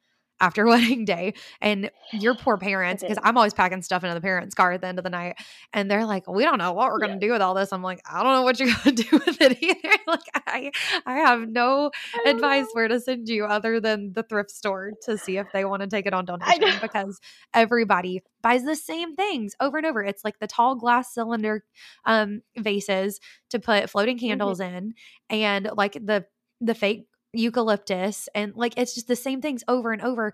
after 0.44 0.66
wedding 0.68 1.06
day 1.06 1.34
and 1.62 1.92
your 2.12 2.36
poor 2.36 2.58
parents 2.60 3.04
because. 3.04 3.18
I'm 3.24 3.38
always 3.38 3.54
packing 3.56 3.82
stuff 3.82 4.04
into 4.04 4.14
the 4.16 4.22
parents' 4.22 4.56
car 4.56 4.74
at 4.74 4.82
the 4.82 4.88
end 4.88 5.00
of 5.00 5.04
the 5.04 5.10
night 5.10 5.36
and 5.74 5.90
they're 5.90 6.06
like, 6.06 6.28
"We 6.28 6.44
don't 6.44 6.60
know 6.60 6.74
what 6.74 6.90
we're 6.92 7.00
going 7.00 7.10
Yeah. 7.10 7.18
to 7.20 7.26
do 7.28 7.32
with 7.32 7.42
all 7.42 7.56
this." 7.56 7.74
I'm 7.74 7.84
like, 7.84 8.02
"I 8.10 8.24
don't 8.24 8.34
know 8.34 8.44
what 8.44 8.60
you're 8.60 8.70
going 8.84 8.96
to 8.96 9.04
do 9.04 9.18
with 9.26 9.42
it 9.42 9.58
either." 9.64 9.96
like 10.08 10.22
I 10.48 10.72
I 11.06 11.16
have 11.20 11.50
no 11.50 11.92
I 12.14 12.20
advice 12.26 12.68
know. 12.68 12.70
where 12.74 12.88
to 12.88 13.00
send 13.00 13.30
you 13.30 13.46
other 13.46 13.80
than 13.80 14.14
the 14.14 14.24
thrift 14.24 14.52
store 14.52 14.94
to 15.04 15.18
see 15.18 15.38
if 15.38 15.52
they 15.52 15.66
want 15.66 15.82
to 15.82 15.88
take 15.88 16.06
it 16.06 16.14
on 16.14 16.26
donation 16.26 16.80
because 16.80 17.20
everybody 17.54 18.22
buys 18.42 18.64
the 18.64 18.76
same 18.76 19.16
things 19.16 19.56
over 19.60 19.78
and 19.78 19.86
over. 19.88 20.04
It's 20.04 20.24
like 20.24 20.40
the 20.40 20.48
tall 20.48 20.76
glass 20.76 21.14
cylinder 21.14 21.64
um 22.06 22.42
vases 22.58 23.20
to 23.50 23.60
put 23.60 23.90
floating 23.90 24.18
Mm-hmm. 24.30 24.54
candles 24.54 24.60
in 24.60 24.94
and 25.30 25.70
like 25.76 25.94
the 25.94 26.26
the 26.62 26.76
fake 26.76 27.08
eucalyptus 27.34 28.30
and 28.36 28.54
like 28.56 28.74
it's 28.78 28.94
just 28.96 29.08
the 29.08 29.16
same 29.16 29.42
things 29.42 29.64
over 29.68 29.92
and 29.92 30.02
over. 30.02 30.34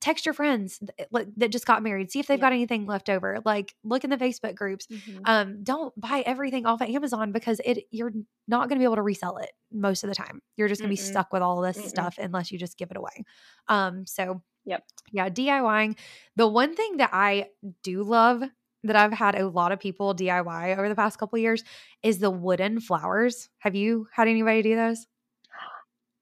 Text 0.00 0.26
your 0.26 0.34
friends 0.34 0.80
th- 0.98 1.28
that 1.38 1.48
just 1.50 1.64
got 1.66 1.82
married. 1.82 2.10
See 2.10 2.20
if 2.20 2.26
they've 2.26 2.38
Yeah. 2.38 2.42
got 2.42 2.52
anything 2.52 2.84
left 2.86 3.08
over. 3.08 3.38
Like 3.44 3.74
look 3.84 4.04
in 4.04 4.10
the 4.10 4.18
Facebook 4.18 4.54
groups 4.54 4.86
Mhm. 4.90 5.20
um 5.24 5.62
don't 5.64 5.98
buy 5.98 6.22
everything 6.26 6.66
off 6.66 6.82
of 6.82 6.88
amazon 6.88 7.32
because 7.32 7.60
it 7.64 7.84
you're 7.90 8.12
not 8.46 8.68
going 8.68 8.76
to 8.78 8.80
be 8.80 8.84
able 8.84 8.96
to 8.96 9.02
resell 9.02 9.38
it 9.38 9.50
most 9.72 10.04
of 10.04 10.08
the 10.08 10.14
time 10.14 10.42
you're 10.56 10.68
just 10.68 10.82
going 10.82 10.88
to 10.88 10.92
be 10.92 10.96
stuck 10.96 11.32
with 11.32 11.40
all 11.42 11.60
this 11.62 11.78
Mm-mm. 11.78 11.88
stuff 11.88 12.18
unless 12.18 12.52
you 12.52 12.58
just 12.58 12.76
give 12.76 12.90
it 12.90 12.96
away 12.98 13.24
um 13.68 14.06
so 14.06 14.42
Yep. 14.66 14.84
yeah 15.12 15.28
diying 15.30 15.96
the 16.36 16.46
one 16.48 16.74
thing 16.74 16.98
that 16.98 17.10
i 17.12 17.48
do 17.82 18.02
love 18.02 18.42
that 18.82 18.96
i've 18.96 19.12
had 19.12 19.34
a 19.34 19.48
lot 19.48 19.72
of 19.72 19.80
people 19.80 20.14
diy 20.14 20.76
over 20.76 20.88
the 20.88 20.94
past 20.94 21.18
couple 21.18 21.36
of 21.36 21.42
years 21.42 21.64
is 22.02 22.18
the 22.18 22.30
wooden 22.30 22.80
flowers 22.80 23.48
have 23.58 23.74
you 23.74 24.06
had 24.12 24.28
anybody 24.28 24.62
do 24.62 24.76
those 24.76 25.06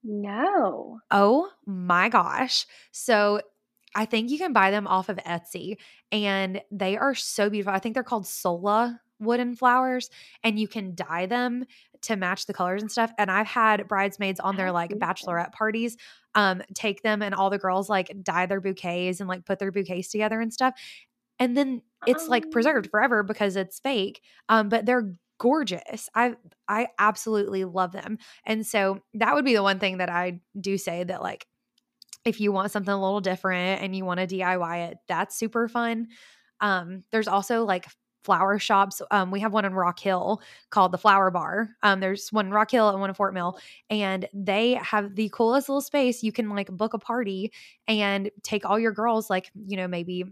No. 0.03 1.01
Oh 1.11 1.49
my 1.65 2.09
gosh. 2.09 2.65
So 2.91 3.41
I 3.95 4.05
think 4.05 4.29
you 4.31 4.37
can 4.37 4.53
buy 4.53 4.71
them 4.71 4.87
off 4.87 5.09
of 5.09 5.17
Etsy 5.17 5.77
and 6.11 6.61
they 6.71 6.97
are 6.97 7.15
so 7.15 7.49
beautiful. 7.49 7.73
I 7.73 7.79
think 7.79 7.93
they're 7.93 8.03
called 8.03 8.27
Sola 8.27 8.99
wooden 9.19 9.55
flowers 9.55 10.09
and 10.43 10.59
you 10.59 10.67
can 10.67 10.95
dye 10.95 11.25
them 11.27 11.65
to 12.01 12.15
match 12.17 12.45
the 12.45 12.53
colors 12.53 12.81
and 12.81 12.91
stuff. 12.91 13.11
And 13.17 13.31
I've 13.31 13.47
had 13.47 13.87
bridesmaids 13.87 14.39
on 14.39 14.55
their 14.57 14.71
like 14.71 14.99
bachelorette 14.99 15.51
parties 15.53 15.97
um 16.35 16.61
take 16.73 17.03
them 17.03 17.21
and 17.21 17.33
all 17.35 17.49
the 17.49 17.59
girls 17.59 17.89
like 17.89 18.11
dye 18.23 18.45
their 18.47 18.61
bouquets 18.61 19.19
and 19.19 19.29
like 19.29 19.45
put 19.45 19.59
their 19.59 19.71
bouquets 19.71 20.09
together 20.09 20.41
and 20.41 20.53
stuff. 20.53 20.73
And 21.39 21.57
then 21.57 21.81
it's 22.05 22.27
like 22.27 22.51
preserved 22.51 22.87
Um. 22.87 22.91
forever 22.91 23.23
because 23.23 23.55
it's 23.55 23.79
fake. 23.79 24.21
Um 24.49 24.69
but 24.69 24.85
they're 24.85 25.15
gorgeous. 25.39 26.09
I 26.15 26.35
I 26.67 26.87
absolutely 26.99 27.65
love 27.65 27.91
them. 27.91 28.17
And 28.45 28.65
so 28.65 29.01
that 29.15 29.33
would 29.35 29.45
be 29.45 29.55
the 29.55 29.63
one 29.63 29.79
thing 29.79 29.97
that 29.97 30.09
I 30.09 30.41
do 30.59 30.77
say 30.77 31.03
that 31.03 31.21
like 31.21 31.47
if 32.25 32.39
you 32.39 32.51
want 32.51 32.71
something 32.71 32.93
a 32.93 33.01
little 33.01 33.21
different 33.21 33.81
and 33.81 33.95
you 33.95 34.05
want 34.05 34.19
to 34.19 34.27
DIY 34.27 34.91
it, 34.91 34.97
that's 35.07 35.35
super 35.35 35.67
fun. 35.67 36.07
Um, 36.61 37.03
there's 37.11 37.27
also 37.27 37.65
like 37.65 37.85
flower 38.23 38.57
shops. 38.57 39.01
Um, 39.11 39.31
we 39.31 39.41
have 39.41 39.51
one 39.51 39.65
in 39.65 39.73
Rock 39.73 39.99
Hill 39.99 40.41
called 40.69 40.93
the 40.93 40.97
Flower 40.97 41.29
Bar. 41.29 41.69
Um, 41.83 41.99
there's 41.99 42.31
one 42.31 42.47
in 42.47 42.53
Rock 42.53 42.71
Hill 42.71 42.89
and 42.89 42.99
one 43.01 43.09
in 43.09 43.13
Fort 43.13 43.33
Mill, 43.33 43.59
and 43.89 44.27
they 44.33 44.75
have 44.75 45.15
the 45.15 45.29
coolest 45.33 45.67
little 45.67 45.81
space. 45.81 46.23
You 46.23 46.31
can 46.31 46.49
like 46.49 46.67
book 46.67 46.93
a 46.93 46.99
party 46.99 47.51
and 47.87 48.31
take 48.41 48.65
all 48.65 48.79
your 48.79 48.93
girls, 48.93 49.29
like, 49.29 49.51
you 49.67 49.75
know, 49.75 49.87
maybe 49.87 50.23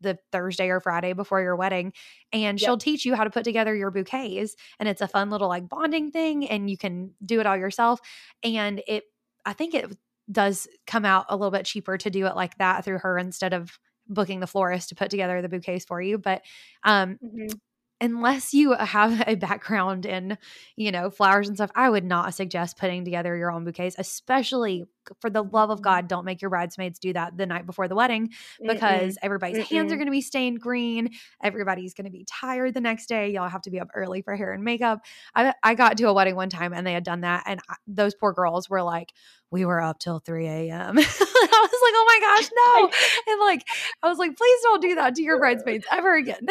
the 0.00 0.18
Thursday 0.32 0.68
or 0.68 0.80
Friday 0.80 1.12
before 1.12 1.40
your 1.42 1.56
wedding, 1.56 1.92
and 2.32 2.60
Yep. 2.60 2.60
she'll 2.60 2.78
teach 2.78 3.04
you 3.04 3.14
how 3.14 3.24
to 3.24 3.30
put 3.30 3.44
together 3.44 3.74
your 3.74 3.90
bouquets. 3.90 4.56
And 4.78 4.88
it's 4.88 5.00
a 5.00 5.08
fun 5.08 5.30
little 5.30 5.48
like 5.48 5.68
bonding 5.68 6.10
thing, 6.10 6.48
and 6.48 6.70
you 6.70 6.76
can 6.78 7.14
do 7.24 7.40
it 7.40 7.46
all 7.46 7.56
yourself. 7.56 8.00
And 8.42 8.82
it, 8.86 9.04
I 9.44 9.52
think 9.52 9.74
it 9.74 9.96
does 10.30 10.68
come 10.86 11.04
out 11.04 11.26
a 11.28 11.36
little 11.36 11.50
bit 11.50 11.66
cheaper 11.66 11.96
to 11.98 12.10
do 12.10 12.26
it 12.26 12.36
like 12.36 12.56
that 12.58 12.84
through 12.84 12.98
her 12.98 13.18
instead 13.18 13.54
of 13.54 13.78
booking 14.08 14.40
the 14.40 14.46
florist 14.46 14.88
to 14.90 14.94
put 14.94 15.10
together 15.10 15.40
the 15.42 15.48
bouquets 15.48 15.84
for 15.84 16.00
you. 16.00 16.18
But 16.18 16.42
um, 16.84 17.18
Mhm. 17.20 17.58
Unless 18.00 18.54
you 18.54 18.72
have 18.72 19.22
a 19.26 19.34
background 19.34 20.06
in, 20.06 20.38
you 20.76 20.92
know, 20.92 21.10
flowers 21.10 21.48
and 21.48 21.56
stuff, 21.56 21.70
I 21.74 21.88
would 21.90 22.04
not 22.04 22.34
suggest 22.34 22.78
putting 22.78 23.04
together 23.04 23.36
your 23.36 23.50
own 23.50 23.64
bouquets, 23.64 23.96
especially 23.98 24.84
for 25.20 25.30
the 25.30 25.42
love 25.42 25.70
of 25.70 25.78
Mhm. 25.78 25.82
God, 25.82 26.06
don't 26.08 26.26
make 26.26 26.42
your 26.42 26.50
bridesmaids 26.50 26.98
do 26.98 27.14
that 27.14 27.36
the 27.36 27.46
night 27.46 27.64
before 27.64 27.88
the 27.88 27.94
wedding 27.94 28.30
because 28.66 29.16
everybody's 29.22 29.56
hands 29.58 29.90
are 29.90 29.94
Mm-mm. 29.94 29.98
going 29.98 30.06
to 30.06 30.12
be 30.12 30.20
stained 30.20 30.60
green. 30.60 31.10
Everybody's 31.42 31.94
going 31.94 32.04
to 32.04 32.10
be 32.10 32.26
tired 32.28 32.74
the 32.74 32.80
next 32.82 33.06
day. 33.06 33.30
Y'all 33.30 33.48
have 33.48 33.62
to 33.62 33.70
be 33.70 33.80
up 33.80 33.88
early 33.94 34.20
for 34.20 34.36
hair 34.36 34.52
and 34.52 34.62
makeup. 34.62 35.00
I, 35.34 35.54
I 35.62 35.74
got 35.74 35.96
to 35.96 36.04
a 36.04 36.12
wedding 36.12 36.36
one 36.36 36.50
time 36.50 36.74
and 36.74 36.86
they 36.86 36.92
had 36.92 37.04
done 37.04 37.22
that. 37.22 37.44
And 37.46 37.58
I, 37.70 37.76
those 37.86 38.14
poor 38.14 38.32
girls 38.34 38.68
were 38.68 38.82
like, 38.82 39.14
we 39.50 39.64
were 39.64 39.80
up 39.80 39.98
till 39.98 40.18
3 40.18 40.46
a.m. 40.46 40.98
I 40.98 41.00
was 41.00 41.80
like, 41.82 41.94
oh 41.96 42.04
my 42.06 42.20
gosh, 42.20 42.50
no. 42.54 42.90
And 43.32 43.40
like, 43.40 43.66
I 44.02 44.08
was 44.08 44.18
like, 44.18 44.36
please 44.36 44.60
don't 44.62 44.82
do 44.82 44.94
that 44.96 45.14
to 45.14 45.22
your 45.22 45.38
bridesmaids 45.38 45.86
ever 45.90 46.14
again. 46.16 46.46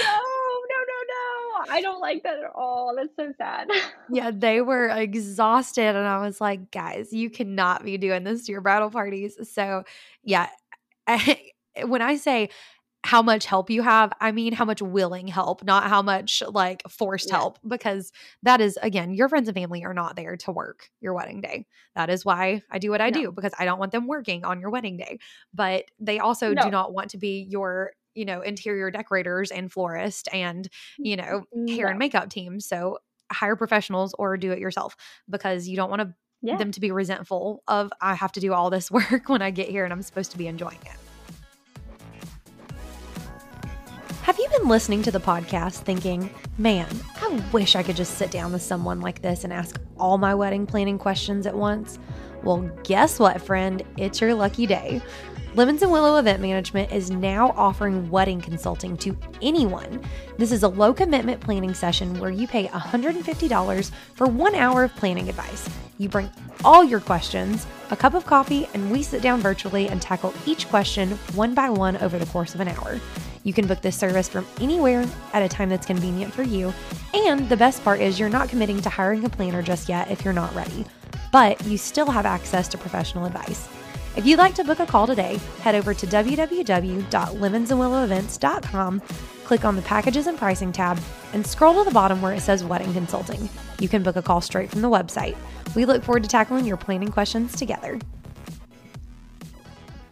No, 0.00 0.18
no, 0.70 0.76
no, 0.88 0.98
no. 1.08 1.66
I 1.74 1.80
don't 1.82 2.00
like 2.00 2.22
that 2.24 2.38
at 2.38 2.50
all. 2.54 2.94
That's 2.96 3.14
so 3.16 3.32
sad. 3.38 3.68
yeah, 4.08 4.30
they 4.34 4.60
were 4.60 4.88
exhausted. 4.88 5.84
And 5.96 6.06
I 6.06 6.18
was 6.24 6.40
like, 6.40 6.70
guys, 6.70 7.12
you 7.12 7.30
cannot 7.30 7.84
be 7.84 7.98
doing 7.98 8.24
this 8.24 8.46
to 8.46 8.52
your 8.52 8.60
bridal 8.60 8.90
parties. 8.90 9.36
So, 9.52 9.84
yeah, 10.22 10.48
when 11.84 12.02
I 12.02 12.16
say 12.16 12.50
how 13.04 13.20
much 13.20 13.46
help 13.46 13.68
you 13.68 13.82
have, 13.82 14.12
I 14.20 14.30
mean 14.30 14.52
how 14.52 14.64
much 14.64 14.80
willing 14.80 15.26
help, 15.26 15.64
not 15.64 15.88
how 15.88 16.02
much 16.02 16.42
like 16.48 16.82
forced 16.88 17.30
Yeah. 17.30 17.36
help, 17.38 17.58
because 17.66 18.12
that 18.44 18.60
is, 18.60 18.78
again, 18.80 19.12
your 19.12 19.28
friends 19.28 19.48
and 19.48 19.56
family 19.56 19.84
are 19.84 19.94
not 19.94 20.14
there 20.14 20.36
to 20.38 20.52
work 20.52 20.88
your 21.00 21.12
wedding 21.14 21.40
day. 21.40 21.66
That 21.96 22.10
is 22.10 22.24
why 22.24 22.62
I 22.70 22.78
do 22.78 22.90
what 22.90 23.00
I 23.00 23.10
No. 23.10 23.20
do, 23.20 23.32
because 23.32 23.52
I 23.58 23.64
don't 23.64 23.80
want 23.80 23.90
them 23.90 24.06
working 24.06 24.44
on 24.44 24.60
your 24.60 24.70
wedding 24.70 24.96
day. 24.98 25.18
But 25.52 25.86
they 25.98 26.20
also 26.20 26.54
No. 26.54 26.62
do 26.62 26.70
not 26.70 26.92
want 26.92 27.10
to 27.10 27.18
be 27.18 27.46
your, 27.50 27.92
you 28.14 28.24
know, 28.24 28.40
interior 28.40 28.90
decorators 28.90 29.50
and 29.50 29.70
florist 29.70 30.28
and, 30.32 30.68
you 30.98 31.16
mm-hmm. 31.16 31.66
know, 31.66 31.74
hair 31.74 31.88
and 31.88 31.98
makeup 31.98 32.30
teams. 32.30 32.66
So 32.66 32.98
hire 33.30 33.56
professionals 33.56 34.14
or 34.18 34.36
do 34.36 34.52
it 34.52 34.58
yourself 34.58 34.96
because 35.28 35.68
you 35.68 35.76
don't 35.76 35.90
want 35.90 36.02
to 36.02 36.14
Yeah. 36.42 36.56
them 36.56 36.72
to 36.72 36.80
be 36.80 36.90
resentful 36.90 37.62
of 37.68 37.92
I 38.00 38.14
have 38.14 38.32
to 38.32 38.40
do 38.40 38.52
all 38.52 38.68
this 38.68 38.90
work 38.90 39.28
when 39.28 39.42
I 39.42 39.50
get 39.50 39.68
here 39.68 39.84
and 39.84 39.92
I'm 39.92 40.02
supposed 40.02 40.32
to 40.32 40.38
be 40.38 40.48
enjoying 40.48 40.78
it. 40.84 40.96
Have 44.22 44.38
you 44.38 44.48
been 44.56 44.68
listening 44.68 45.02
to 45.02 45.10
the 45.10 45.18
podcast 45.18 45.78
thinking, 45.78 46.30
man, 46.56 46.86
I 47.16 47.42
wish 47.52 47.74
I 47.74 47.82
could 47.82 47.96
just 47.96 48.18
sit 48.18 48.30
down 48.30 48.52
with 48.52 48.62
someone 48.62 49.00
like 49.00 49.20
this 49.20 49.42
and 49.42 49.52
ask 49.52 49.80
all 49.98 50.16
my 50.16 50.34
wedding 50.34 50.64
planning 50.64 50.96
questions 50.96 51.44
at 51.44 51.56
once? 51.56 51.98
Well, 52.44 52.70
guess 52.84 53.18
what, 53.18 53.42
friend? 53.42 53.82
It's 53.96 54.20
your 54.20 54.34
lucky 54.34 54.66
day. 54.66 55.02
Lemons 55.54 55.82
and 55.82 55.92
Willow 55.92 56.16
Event 56.16 56.40
Management 56.40 56.90
is 56.92 57.10
now 57.10 57.50
offering 57.50 58.08
wedding 58.08 58.40
consulting 58.40 58.96
to 58.96 59.14
anyone. 59.42 60.02
This 60.38 60.50
is 60.50 60.62
a 60.62 60.68
low 60.68 60.94
commitment 60.94 61.42
planning 61.42 61.74
session 61.74 62.18
where 62.18 62.30
you 62.30 62.48
pay 62.48 62.68
$150 62.68 63.90
for 64.14 64.26
one 64.26 64.54
hour 64.54 64.84
of 64.84 64.96
planning 64.96 65.28
advice. 65.28 65.68
You 65.98 66.08
bring 66.08 66.30
all 66.64 66.82
your 66.82 67.00
questions, 67.00 67.66
a 67.90 67.96
cup 67.96 68.14
of 68.14 68.24
coffee, 68.24 68.66
and 68.72 68.90
we 68.90 69.02
sit 69.02 69.20
down 69.20 69.42
virtually 69.42 69.88
and 69.90 70.00
tackle 70.00 70.32
each 70.46 70.70
question 70.70 71.10
one 71.34 71.52
by 71.52 71.68
one 71.68 71.98
over 71.98 72.18
the 72.18 72.26
course 72.26 72.54
of 72.54 72.60
an 72.60 72.68
hour. 72.68 72.98
You 73.44 73.52
can 73.52 73.66
book 73.66 73.82
this 73.82 73.98
service 73.98 74.30
from 74.30 74.46
anywhere 74.58 75.06
at 75.34 75.42
a 75.42 75.50
time 75.50 75.68
that's 75.68 75.84
convenient 75.84 76.32
for 76.32 76.44
you. 76.44 76.72
And 77.12 77.46
the 77.50 77.58
best 77.58 77.84
part 77.84 78.00
is 78.00 78.18
you're 78.18 78.30
not 78.30 78.48
committing 78.48 78.80
to 78.80 78.88
hiring 78.88 79.26
a 79.26 79.28
planner 79.28 79.60
just 79.60 79.90
yet 79.90 80.10
if 80.10 80.24
you're 80.24 80.32
not 80.32 80.54
ready, 80.54 80.86
but 81.30 81.62
you 81.66 81.76
still 81.76 82.10
have 82.10 82.24
access 82.24 82.68
to 82.68 82.78
professional 82.78 83.26
advice. 83.26 83.68
If 84.14 84.26
you'd 84.26 84.38
like 84.38 84.54
to 84.56 84.64
book 84.64 84.78
a 84.78 84.84
call 84.84 85.06
today, 85.06 85.40
head 85.60 85.74
over 85.74 85.94
to 85.94 86.06
www.lemonsandwillowevents.com, 86.06 89.00
click 89.44 89.64
on 89.64 89.74
the 89.74 89.80
Packages 89.82 90.26
and 90.26 90.36
Pricing 90.36 90.70
tab, 90.70 91.00
and 91.32 91.46
scroll 91.46 91.82
to 91.82 91.88
the 91.88 91.94
bottom 91.94 92.20
where 92.20 92.34
it 92.34 92.40
says 92.40 92.62
Wedding 92.62 92.92
Consulting. 92.92 93.48
You 93.78 93.88
can 93.88 94.02
book 94.02 94.16
a 94.16 94.22
call 94.22 94.42
straight 94.42 94.70
from 94.70 94.82
the 94.82 94.90
website. 94.90 95.34
We 95.74 95.86
look 95.86 96.02
forward 96.02 96.24
to 96.24 96.28
tackling 96.28 96.66
your 96.66 96.76
planning 96.76 97.08
questions 97.08 97.56
together. 97.56 97.98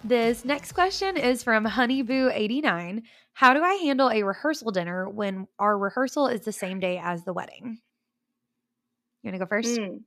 This 0.03 0.47
next 0.47 0.73
question 0.73 1.19
is 1.19 1.43
from 1.43 1.67
Honeyboo89. 1.67 3.03
How 3.35 3.53
do 3.53 3.63
I 3.63 3.75
handle 3.75 4.09
a 4.09 4.23
rehearsal 4.23 4.71
dinner 4.71 5.11
when 5.11 5.47
our 5.59 5.77
rehearsal 5.77 6.29
is 6.29 6.41
the 6.41 6.53
same 6.53 6.81
day 6.81 6.99
as 7.03 7.25
the 7.25 7.35
wedding? 7.35 7.81
You 9.23 9.31
want 9.31 9.35
to 9.35 9.41
go 9.41 9.47
first? 9.47 9.79
Mm. 9.79 9.99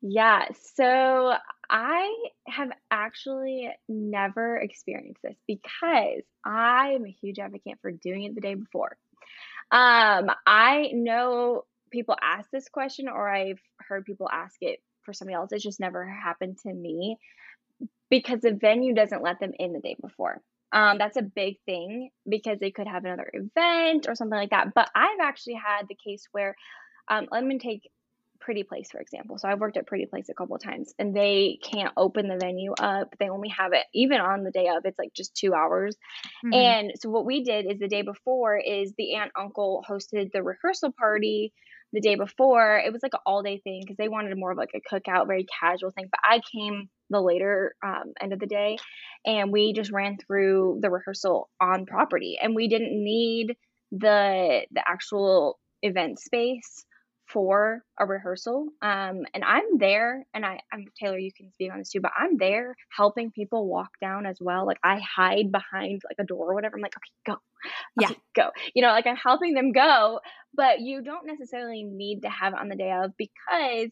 Yeah, 0.00 0.46
so 0.76 1.34
I 1.70 2.14
have 2.46 2.70
actually 2.90 3.68
never 3.88 4.56
experienced 4.56 5.22
this 5.22 5.36
because 5.46 6.22
I 6.44 6.92
am 6.94 7.04
a 7.04 7.16
huge 7.20 7.38
advocate 7.38 7.78
for 7.82 7.90
doing 7.90 8.24
it 8.24 8.34
the 8.34 8.40
day 8.40 8.54
before. 8.54 8.96
Um, 9.70 10.30
I 10.46 10.90
know 10.94 11.64
people 11.90 12.16
ask 12.20 12.50
this 12.50 12.68
question, 12.68 13.08
or 13.08 13.28
I've 13.28 13.60
heard 13.86 14.04
people 14.04 14.28
ask 14.30 14.56
it 14.60 14.80
for 15.02 15.12
somebody 15.12 15.34
else. 15.34 15.52
It's 15.52 15.62
just 15.62 15.80
never 15.80 16.06
happened 16.06 16.58
to 16.62 16.72
me 16.72 17.18
because 18.10 18.40
the 18.40 18.52
venue 18.52 18.94
doesn't 18.94 19.22
let 19.22 19.40
them 19.40 19.52
in 19.58 19.72
the 19.72 19.80
day 19.80 19.96
before. 20.00 20.40
Um, 20.72 20.98
that's 20.98 21.16
a 21.16 21.22
big 21.22 21.56
thing 21.66 22.10
because 22.28 22.58
they 22.58 22.70
could 22.70 22.86
have 22.86 23.04
another 23.04 23.30
event 23.32 24.06
or 24.08 24.14
something 24.14 24.38
like 24.38 24.50
that. 24.50 24.74
But 24.74 24.90
I've 24.94 25.20
actually 25.20 25.54
had 25.54 25.88
the 25.88 25.94
case 25.94 26.28
where, 26.32 26.56
um, 27.08 27.26
let 27.30 27.44
me 27.44 27.58
take 27.58 27.90
Pretty 28.48 28.62
Place, 28.62 28.88
for 28.90 28.98
example. 28.98 29.36
So 29.36 29.46
I've 29.46 29.60
worked 29.60 29.76
at 29.76 29.86
Pretty 29.86 30.06
Place 30.06 30.30
a 30.30 30.34
couple 30.34 30.56
of 30.56 30.62
times 30.62 30.94
and 30.98 31.14
they 31.14 31.58
can't 31.62 31.92
open 31.98 32.28
the 32.28 32.38
venue 32.40 32.72
up. 32.72 33.14
They 33.20 33.28
only 33.28 33.50
have 33.50 33.74
it, 33.74 33.84
even 33.92 34.22
on 34.22 34.42
the 34.42 34.50
day 34.50 34.68
of, 34.68 34.86
it's 34.86 34.98
like 34.98 35.12
just 35.12 35.36
two 35.36 35.52
hours. 35.52 35.94
Mm-hmm. 36.42 36.54
And 36.54 36.92
so 36.98 37.10
what 37.10 37.26
we 37.26 37.44
did 37.44 37.70
is 37.70 37.78
the 37.78 37.88
day 37.88 38.00
before 38.00 38.56
is 38.56 38.94
the 38.96 39.16
aunt 39.16 39.32
uncle 39.38 39.84
hosted 39.86 40.32
the 40.32 40.42
rehearsal 40.42 40.94
party 40.98 41.52
the 41.92 42.00
day 42.00 42.14
before. 42.14 42.78
It 42.78 42.90
was 42.90 43.02
like 43.02 43.12
an 43.12 43.20
all 43.26 43.42
day 43.42 43.60
thing 43.62 43.82
because 43.84 43.98
they 43.98 44.08
wanted 44.08 44.34
more 44.38 44.52
of 44.52 44.56
like 44.56 44.72
a 44.74 44.94
cookout, 44.94 45.26
very 45.26 45.44
casual 45.60 45.90
thing. 45.90 46.08
But 46.10 46.20
I 46.24 46.40
came 46.50 46.88
the 47.10 47.20
later 47.20 47.74
um, 47.84 48.14
end 48.18 48.32
of 48.32 48.40
the 48.40 48.46
day 48.46 48.78
and 49.26 49.52
we 49.52 49.74
just 49.74 49.92
ran 49.92 50.16
through 50.16 50.78
the 50.80 50.88
rehearsal 50.88 51.50
on 51.60 51.84
property 51.84 52.38
and 52.40 52.54
we 52.54 52.66
didn't 52.68 52.94
need 52.94 53.56
the 53.92 54.62
the 54.70 54.82
actual 54.88 55.58
event 55.82 56.18
space 56.18 56.86
for 57.32 57.82
a 57.98 58.06
rehearsal. 58.06 58.68
Um, 58.80 59.22
and 59.34 59.44
I'm 59.44 59.78
there, 59.78 60.26
and 60.34 60.44
I, 60.44 60.60
I'm 60.72 60.86
Taylor. 60.98 61.18
You 61.18 61.32
can 61.32 61.52
speak 61.52 61.70
on 61.72 61.78
this 61.78 61.90
too, 61.90 62.00
but 62.00 62.12
I'm 62.16 62.36
there 62.36 62.74
helping 62.96 63.30
people 63.30 63.66
walk 63.66 63.90
down 64.00 64.26
as 64.26 64.38
well. 64.40 64.66
Like 64.66 64.78
I 64.82 65.00
hide 65.00 65.52
behind 65.52 66.02
like 66.08 66.18
a 66.18 66.24
door 66.24 66.50
or 66.50 66.54
whatever. 66.54 66.76
I'm 66.76 66.82
like, 66.82 66.96
okay, 66.96 67.34
go, 67.34 67.36
yeah, 68.00 68.10
go. 68.34 68.50
You 68.74 68.82
know, 68.82 68.90
like 68.90 69.06
I'm 69.06 69.16
helping 69.16 69.54
them 69.54 69.72
go. 69.72 70.20
But 70.54 70.80
you 70.80 71.02
don't 71.02 71.26
necessarily 71.26 71.84
need 71.84 72.22
to 72.22 72.30
have 72.30 72.54
it 72.54 72.58
on 72.58 72.68
the 72.68 72.76
day 72.76 72.92
of 72.92 73.12
because 73.16 73.90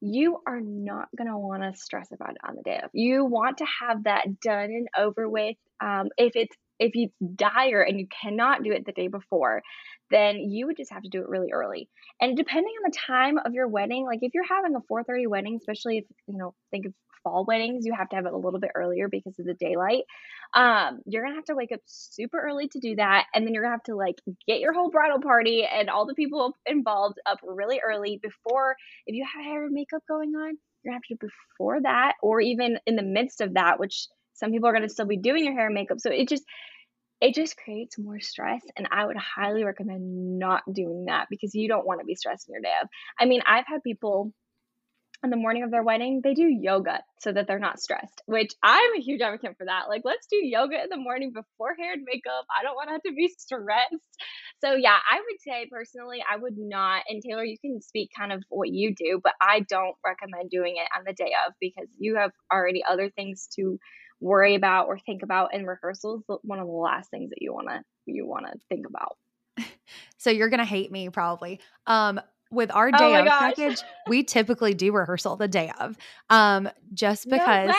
you 0.00 0.38
are 0.46 0.60
not 0.60 1.08
going 1.16 1.28
to 1.28 1.38
want 1.38 1.62
to 1.62 1.80
stress 1.80 2.08
about 2.12 2.32
it 2.32 2.36
on 2.46 2.56
the 2.56 2.62
day 2.62 2.78
of. 2.82 2.90
You 2.92 3.24
want 3.24 3.58
to 3.58 3.66
have 3.80 4.04
that 4.04 4.40
done 4.40 4.64
and 4.64 4.88
over 4.98 5.28
with. 5.28 5.56
Um, 5.80 6.08
if 6.18 6.36
it's 6.36 6.54
if 6.84 6.92
it's 6.94 7.14
dire 7.36 7.82
and 7.82 7.98
you 7.98 8.06
cannot 8.22 8.62
do 8.62 8.72
it 8.72 8.84
the 8.84 8.92
day 8.92 9.08
before, 9.08 9.62
then 10.10 10.36
you 10.36 10.66
would 10.66 10.76
just 10.76 10.92
have 10.92 11.02
to 11.02 11.08
do 11.08 11.20
it 11.22 11.28
really 11.28 11.50
early. 11.52 11.88
And 12.20 12.36
depending 12.36 12.72
on 12.76 12.90
the 12.90 12.96
time 12.96 13.38
of 13.38 13.54
your 13.54 13.68
wedding, 13.68 14.04
like 14.04 14.18
if 14.22 14.32
you're 14.34 14.46
having 14.46 14.74
a 14.76 14.80
4:30 14.88 15.26
wedding, 15.26 15.56
especially 15.56 15.98
if 15.98 16.04
you 16.26 16.36
know 16.36 16.54
think 16.70 16.86
of 16.86 16.92
fall 17.22 17.46
weddings, 17.46 17.86
you 17.86 17.94
have 17.94 18.10
to 18.10 18.16
have 18.16 18.26
it 18.26 18.34
a 18.34 18.36
little 18.36 18.60
bit 18.60 18.70
earlier 18.74 19.08
because 19.08 19.38
of 19.38 19.46
the 19.46 19.54
daylight. 19.54 20.04
Um, 20.54 21.00
you're 21.06 21.22
gonna 21.24 21.36
have 21.36 21.46
to 21.46 21.54
wake 21.54 21.72
up 21.72 21.80
super 21.86 22.38
early 22.38 22.68
to 22.68 22.80
do 22.80 22.96
that, 22.96 23.24
and 23.34 23.46
then 23.46 23.54
you're 23.54 23.62
gonna 23.62 23.74
have 23.76 23.82
to 23.84 23.96
like 23.96 24.16
get 24.46 24.60
your 24.60 24.74
whole 24.74 24.90
bridal 24.90 25.20
party 25.20 25.64
and 25.64 25.88
all 25.88 26.06
the 26.06 26.14
people 26.14 26.54
involved 26.66 27.18
up 27.24 27.38
really 27.42 27.80
early 27.80 28.20
before. 28.22 28.76
If 29.06 29.16
you 29.16 29.24
have 29.24 29.44
hair 29.44 29.64
and 29.64 29.72
makeup 29.72 30.02
going 30.06 30.34
on, 30.34 30.58
you're 30.82 30.92
gonna 30.92 30.96
have 30.96 31.02
to 31.08 31.14
do 31.14 31.28
before 31.56 31.80
that, 31.80 32.12
or 32.22 32.42
even 32.42 32.78
in 32.86 32.96
the 32.96 33.02
midst 33.02 33.40
of 33.40 33.54
that, 33.54 33.80
which 33.80 34.06
some 34.34 34.50
people 34.52 34.68
are 34.68 34.72
gonna 34.74 34.88
still 34.88 35.06
be 35.06 35.16
doing 35.16 35.44
your 35.44 35.54
hair 35.54 35.66
and 35.66 35.74
makeup. 35.74 35.98
So 36.00 36.10
it 36.10 36.28
just 36.28 36.44
it 37.24 37.34
just 37.34 37.56
creates 37.56 37.98
more 37.98 38.20
stress 38.20 38.60
and 38.76 38.86
i 38.92 39.04
would 39.06 39.16
highly 39.16 39.64
recommend 39.64 40.38
not 40.38 40.62
doing 40.70 41.06
that 41.06 41.26
because 41.30 41.54
you 41.54 41.68
don't 41.68 41.86
want 41.86 42.00
to 42.00 42.06
be 42.06 42.14
stressed 42.14 42.48
in 42.48 42.52
your 42.52 42.60
day 42.60 42.72
of. 42.82 42.88
I 43.18 43.24
mean 43.24 43.40
i've 43.46 43.66
had 43.66 43.82
people 43.82 44.32
on 45.22 45.30
the 45.30 45.36
morning 45.38 45.62
of 45.62 45.70
their 45.70 45.82
wedding 45.82 46.20
they 46.22 46.34
do 46.34 46.46
yoga 46.46 47.00
so 47.18 47.32
that 47.32 47.46
they're 47.46 47.58
not 47.58 47.80
stressed 47.80 48.20
which 48.26 48.52
i'm 48.62 48.94
a 48.94 49.00
huge 49.00 49.22
advocate 49.22 49.56
for 49.56 49.64
that 49.64 49.88
like 49.88 50.02
let's 50.04 50.26
do 50.26 50.36
yoga 50.36 50.82
in 50.82 50.90
the 50.90 50.98
morning 50.98 51.32
before 51.32 51.74
hair 51.78 51.94
and 51.94 52.04
makeup 52.04 52.44
i 52.54 52.62
don't 52.62 52.74
want 52.74 52.88
to 52.88 52.92
have 52.92 53.02
to 53.02 53.12
be 53.14 53.32
stressed. 53.38 53.94
So 54.62 54.74
yeah 54.74 54.98
i 55.10 55.16
would 55.16 55.40
say 55.40 55.66
personally 55.72 56.22
i 56.30 56.36
would 56.36 56.58
not 56.58 57.04
and 57.08 57.22
taylor 57.22 57.44
you 57.44 57.56
can 57.58 57.80
speak 57.80 58.10
kind 58.14 58.32
of 58.32 58.44
what 58.50 58.68
you 58.68 58.94
do 58.94 59.18
but 59.24 59.32
i 59.40 59.60
don't 59.60 59.96
recommend 60.04 60.50
doing 60.50 60.76
it 60.76 60.88
on 60.94 61.04
the 61.06 61.14
day 61.14 61.32
of 61.46 61.54
because 61.58 61.88
you 61.98 62.16
have 62.16 62.32
already 62.52 62.84
other 62.86 63.08
things 63.08 63.48
to 63.56 63.78
worry 64.24 64.54
about 64.54 64.86
or 64.86 64.98
think 64.98 65.22
about 65.22 65.54
in 65.54 65.66
rehearsals 65.66 66.22
one 66.42 66.58
of 66.58 66.66
the 66.66 66.72
last 66.72 67.10
things 67.10 67.30
that 67.30 67.40
you 67.40 67.52
want 67.52 67.68
to 67.68 67.80
you 68.06 68.26
want 68.26 68.46
to 68.46 68.58
think 68.68 68.86
about 68.86 69.16
so 70.18 70.30
you're 70.30 70.48
gonna 70.48 70.64
hate 70.64 70.90
me 70.90 71.08
probably 71.08 71.60
um 71.86 72.20
with 72.50 72.70
our 72.72 72.88
oh 72.88 72.96
day 72.96 73.16
oh 73.16 73.20
of 73.20 73.26
gosh. 73.26 73.40
package, 73.40 73.82
we 74.08 74.22
typically 74.22 74.74
do 74.74 74.92
rehearsal 74.92 75.36
the 75.36 75.48
day 75.48 75.72
of. 75.80 75.96
Um, 76.30 76.68
just 76.92 77.28
because 77.28 77.68
no 77.68 77.74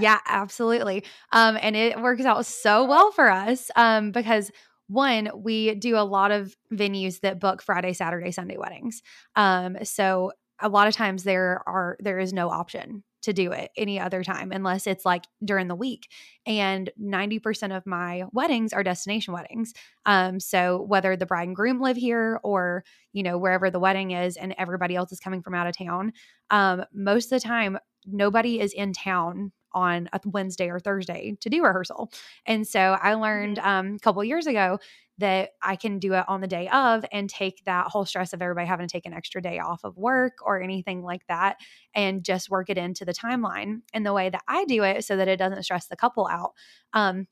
Yeah, 0.00 0.18
absolutely. 0.26 1.04
Um, 1.32 1.58
and 1.60 1.74
it 1.74 2.00
works 2.00 2.24
out 2.24 2.44
so 2.46 2.84
well 2.84 3.10
for 3.10 3.30
us. 3.30 3.70
Um, 3.74 4.12
because 4.12 4.50
one, 4.88 5.30
we 5.34 5.74
do 5.74 5.96
a 5.96 6.04
lot 6.04 6.30
of 6.30 6.56
venues 6.72 7.20
that 7.20 7.40
book 7.40 7.62
Friday, 7.62 7.92
Saturday, 7.92 8.30
Sunday 8.30 8.56
weddings. 8.56 9.02
Um, 9.36 9.78
so 9.82 10.32
a 10.60 10.68
lot 10.68 10.88
of 10.88 10.94
times 10.94 11.24
there 11.24 11.62
are 11.66 11.96
there 12.00 12.18
is 12.18 12.32
no 12.32 12.50
option 12.50 13.04
to 13.28 13.34
do 13.34 13.52
it 13.52 13.70
any 13.76 14.00
other 14.00 14.24
time 14.24 14.52
unless 14.52 14.86
it's 14.86 15.04
like 15.04 15.24
during 15.44 15.68
the 15.68 15.74
week. 15.74 16.10
And 16.46 16.90
90% 16.98 17.76
of 17.76 17.84
my 17.84 18.24
weddings 18.32 18.72
are 18.72 18.82
destination 18.82 19.34
weddings. 19.34 19.74
Um, 20.06 20.40
so 20.40 20.80
whether 20.80 21.14
the 21.14 21.26
bride 21.26 21.48
and 21.48 21.54
groom 21.54 21.78
live 21.78 21.98
here 21.98 22.40
or, 22.42 22.84
you 23.12 23.22
know, 23.22 23.36
wherever 23.36 23.70
the 23.70 23.78
wedding 23.78 24.12
is 24.12 24.38
and 24.38 24.54
everybody 24.56 24.96
else 24.96 25.12
is 25.12 25.20
coming 25.20 25.42
from 25.42 25.54
out 25.54 25.66
of 25.66 25.76
town, 25.76 26.14
um, 26.48 26.84
most 26.94 27.30
of 27.30 27.42
the 27.42 27.46
time, 27.46 27.78
nobody 28.06 28.60
is 28.60 28.72
in 28.72 28.94
town 28.94 29.52
on 29.72 30.08
a 30.14 30.20
Wednesday 30.24 30.70
or 30.70 30.80
Thursday 30.80 31.36
to 31.40 31.50
do 31.50 31.62
rehearsal. 31.62 32.10
And 32.46 32.66
so 32.66 32.80
I 32.80 33.12
learned 33.12 33.58
mm-hmm. 33.58 33.68
um, 33.68 33.94
a 33.96 33.98
couple 33.98 34.24
years 34.24 34.46
ago 34.46 34.78
that 35.18 35.50
I 35.60 35.76
can 35.76 35.98
do 35.98 36.14
it 36.14 36.24
on 36.28 36.40
the 36.40 36.46
day 36.46 36.68
of 36.68 37.04
and 37.12 37.28
take 37.28 37.64
that 37.64 37.88
whole 37.88 38.04
stress 38.04 38.32
of 38.32 38.40
everybody 38.40 38.66
having 38.66 38.86
to 38.86 38.92
take 38.92 39.06
an 39.06 39.12
extra 39.12 39.42
day 39.42 39.58
off 39.58 39.84
of 39.84 39.96
work 39.96 40.34
or 40.42 40.62
anything 40.62 41.02
like 41.02 41.26
that 41.28 41.56
and 41.94 42.24
just 42.24 42.50
work 42.50 42.70
it 42.70 42.78
into 42.78 43.04
the 43.04 43.12
timeline. 43.12 43.80
And 43.92 44.06
the 44.06 44.12
way 44.12 44.30
that 44.30 44.42
I 44.48 44.64
do 44.64 44.84
it 44.84 45.04
so 45.04 45.16
that 45.16 45.28
it 45.28 45.38
doesn't 45.38 45.62
stress 45.64 45.86
the 45.86 45.96
couple 45.96 46.28
out. 46.28 46.52
Um, 46.92 47.26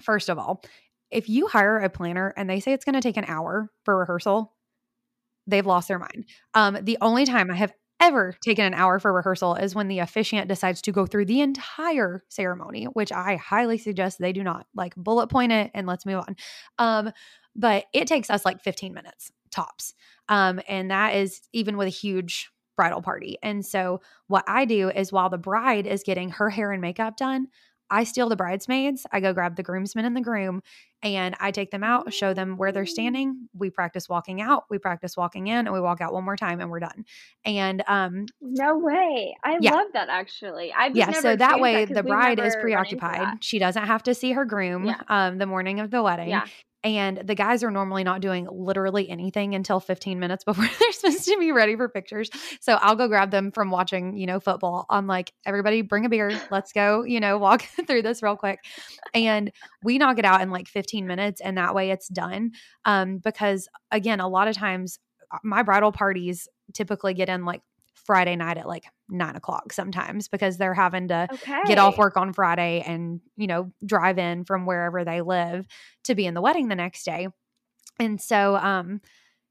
first 0.00 0.28
of 0.28 0.38
all, 0.38 0.62
if 1.10 1.28
you 1.28 1.46
hire 1.46 1.78
a 1.78 1.88
planner 1.88 2.34
and 2.36 2.50
they 2.50 2.60
say 2.60 2.72
it's 2.72 2.84
going 2.84 2.94
to 2.94 3.00
take 3.00 3.16
an 3.16 3.24
hour 3.26 3.70
for 3.84 3.96
rehearsal, 3.96 4.54
they've 5.46 5.66
lost 5.66 5.88
their 5.88 5.98
mind. 5.98 6.26
Um, 6.54 6.78
the 6.82 6.98
only 7.00 7.24
time 7.24 7.50
I 7.50 7.56
have 7.56 7.72
ever 8.00 8.34
taken 8.42 8.64
an 8.64 8.74
hour 8.74 8.98
for 8.98 9.12
rehearsal 9.12 9.54
is 9.54 9.74
when 9.74 9.88
the 9.88 9.98
officiant 9.98 10.48
decides 10.48 10.80
to 10.82 10.92
go 10.92 11.06
through 11.06 11.26
the 11.26 11.40
entire 11.40 12.22
ceremony, 12.28 12.84
which 12.84 13.12
I 13.12 13.36
highly 13.36 13.78
suggest 13.78 14.18
they 14.18 14.32
do 14.32 14.42
not. 14.42 14.66
Like 14.74 14.94
bullet 14.96 15.28
point 15.28 15.52
it 15.52 15.70
and 15.74 15.86
let's 15.86 16.06
move 16.06 16.18
on. 16.18 16.36
Um, 16.78 17.12
but 17.56 17.86
it 17.92 18.06
takes 18.06 18.30
us 18.30 18.44
like 18.44 18.62
15 18.62 18.94
minutes 18.94 19.32
tops. 19.50 19.94
Um, 20.28 20.60
and 20.68 20.90
that 20.90 21.16
is 21.16 21.40
even 21.52 21.76
with 21.76 21.88
a 21.88 21.90
huge 21.90 22.50
bridal 22.76 23.02
party. 23.02 23.36
And 23.42 23.66
so 23.66 24.00
what 24.28 24.44
I 24.46 24.64
do 24.64 24.88
is 24.90 25.12
while 25.12 25.28
the 25.28 25.38
bride 25.38 25.86
is 25.86 26.04
getting 26.04 26.30
her 26.30 26.48
hair 26.50 26.70
and 26.70 26.80
makeup 26.80 27.16
done, 27.16 27.48
I 27.90 28.04
steal 28.04 28.28
the 28.28 28.36
bridesmaids. 28.36 29.06
I 29.12 29.20
go 29.20 29.32
grab 29.32 29.56
the 29.56 29.62
groomsmen 29.62 30.04
and 30.04 30.16
the 30.16 30.20
groom 30.20 30.62
and 31.02 31.36
I 31.40 31.50
take 31.50 31.70
them 31.70 31.84
out, 31.84 32.12
show 32.12 32.34
them 32.34 32.56
where 32.56 32.72
they're 32.72 32.86
standing. 32.86 33.48
We 33.54 33.70
practice 33.70 34.08
walking 34.08 34.40
out, 34.40 34.64
we 34.68 34.78
practice 34.78 35.16
walking 35.16 35.46
in, 35.46 35.66
and 35.66 35.72
we 35.72 35.80
walk 35.80 36.00
out 36.00 36.12
one 36.12 36.24
more 36.24 36.36
time 36.36 36.60
and 36.60 36.70
we're 36.70 36.80
done. 36.80 37.04
And 37.44 37.82
um 37.86 38.26
No 38.40 38.78
way. 38.78 39.36
I 39.44 39.58
yeah. 39.60 39.74
love 39.74 39.88
that 39.94 40.08
actually. 40.08 40.72
I've 40.72 40.96
Yeah, 40.96 41.12
so 41.12 41.36
that 41.36 41.60
way 41.60 41.84
that 41.84 41.94
the 41.94 42.02
bride 42.02 42.40
is 42.40 42.56
preoccupied. 42.60 43.42
She 43.42 43.58
doesn't 43.58 43.84
have 43.84 44.02
to 44.04 44.14
see 44.14 44.32
her 44.32 44.44
groom 44.44 44.86
yeah. 44.86 45.00
um 45.08 45.38
the 45.38 45.46
morning 45.46 45.80
of 45.80 45.90
the 45.90 46.02
wedding. 46.02 46.28
Yeah. 46.28 46.46
And 46.84 47.18
the 47.24 47.34
guys 47.34 47.64
are 47.64 47.70
normally 47.70 48.04
not 48.04 48.20
doing 48.20 48.46
literally 48.50 49.10
anything 49.10 49.54
until 49.54 49.80
15 49.80 50.18
minutes 50.20 50.44
before 50.44 50.64
they're 50.78 50.92
supposed 50.92 51.24
to 51.24 51.36
be 51.38 51.52
ready 51.52 51.76
for 51.76 51.88
pictures. 51.88 52.30
So 52.60 52.74
I'll 52.74 52.96
go 52.96 53.08
grab 53.08 53.30
them 53.30 53.50
from 53.50 53.70
watching, 53.70 54.16
you 54.16 54.26
know, 54.26 54.40
football. 54.40 54.86
I'm 54.88 55.06
like, 55.06 55.32
everybody 55.44 55.82
bring 55.82 56.04
a 56.04 56.08
beer. 56.08 56.40
Let's 56.50 56.72
go, 56.72 57.02
you 57.04 57.20
know, 57.20 57.38
walk 57.38 57.62
through 57.86 58.02
this 58.02 58.22
real 58.22 58.36
quick. 58.36 58.60
And 59.14 59.50
we 59.82 59.98
knock 59.98 60.18
it 60.18 60.24
out 60.24 60.40
in 60.40 60.50
like 60.50 60.68
15 60.68 61.06
minutes. 61.06 61.40
And 61.40 61.58
that 61.58 61.74
way 61.74 61.90
it's 61.90 62.08
done. 62.08 62.52
Um, 62.84 63.18
because 63.18 63.68
again, 63.90 64.20
a 64.20 64.28
lot 64.28 64.48
of 64.48 64.56
times 64.56 64.98
uh, 65.32 65.38
my 65.42 65.62
bridal 65.62 65.92
parties 65.92 66.48
typically 66.74 67.14
get 67.14 67.28
in 67.28 67.44
like 67.44 67.62
Friday 67.94 68.36
night 68.36 68.56
at 68.56 68.68
like 68.68 68.84
nine 69.08 69.36
o'clock 69.36 69.72
sometimes 69.72 70.28
because 70.28 70.58
they're 70.58 70.74
having 70.74 71.08
to 71.08 71.28
Okay. 71.30 71.62
get 71.64 71.78
off 71.78 71.98
work 71.98 72.16
on 72.16 72.32
Friday 72.32 72.82
and, 72.86 73.20
you 73.36 73.46
know, 73.46 73.72
drive 73.84 74.18
in 74.18 74.44
from 74.44 74.66
wherever 74.66 75.04
they 75.04 75.20
live 75.22 75.66
to 76.04 76.14
be 76.14 76.26
in 76.26 76.34
the 76.34 76.42
wedding 76.42 76.68
the 76.68 76.74
next 76.76 77.04
day. 77.04 77.28
And 77.98 78.20
so, 78.20 78.56
um, 78.56 79.00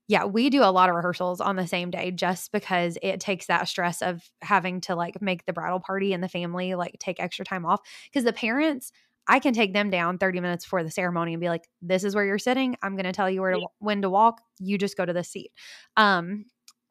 yeah, 0.07 0.25
we 0.25 0.49
do 0.49 0.63
a 0.63 0.71
lot 0.71 0.89
of 0.89 0.95
rehearsals 0.95 1.41
on 1.41 1.55
the 1.57 1.67
same 1.67 1.91
day 1.91 2.11
just 2.11 2.51
because 2.51 2.97
it 3.03 3.19
takes 3.19 3.47
that 3.47 3.67
stress 3.67 4.01
of 4.01 4.29
having 4.41 4.81
to 4.81 4.95
like 4.95 5.21
make 5.21 5.45
the 5.45 5.53
bridal 5.53 5.79
party 5.79 6.13
and 6.13 6.23
the 6.23 6.29
family 6.29 6.75
like 6.75 6.97
take 6.99 7.19
extra 7.19 7.45
time 7.45 7.65
off. 7.65 7.81
Because 8.05 8.25
the 8.25 8.33
parents, 8.33 8.91
I 9.27 9.39
can 9.39 9.53
take 9.53 9.73
them 9.73 9.89
down 9.89 10.17
30 10.17 10.41
minutes 10.41 10.65
before 10.65 10.83
the 10.83 10.91
ceremony 10.91 11.33
and 11.33 11.41
be 11.41 11.49
like, 11.49 11.69
this 11.81 12.03
is 12.03 12.15
where 12.15 12.25
you're 12.25 12.39
sitting. 12.39 12.77
I'm 12.83 12.95
going 12.95 13.05
to 13.05 13.13
tell 13.13 13.29
you 13.29 13.41
where 13.41 13.53
to, 13.59 13.67
when 13.79 14.01
to 14.03 14.09
walk. 14.09 14.41
You 14.59 14.77
just 14.77 14.97
go 14.97 15.05
to 15.05 15.13
the 15.13 15.23
seat. 15.23 15.51
Um, 15.97 16.45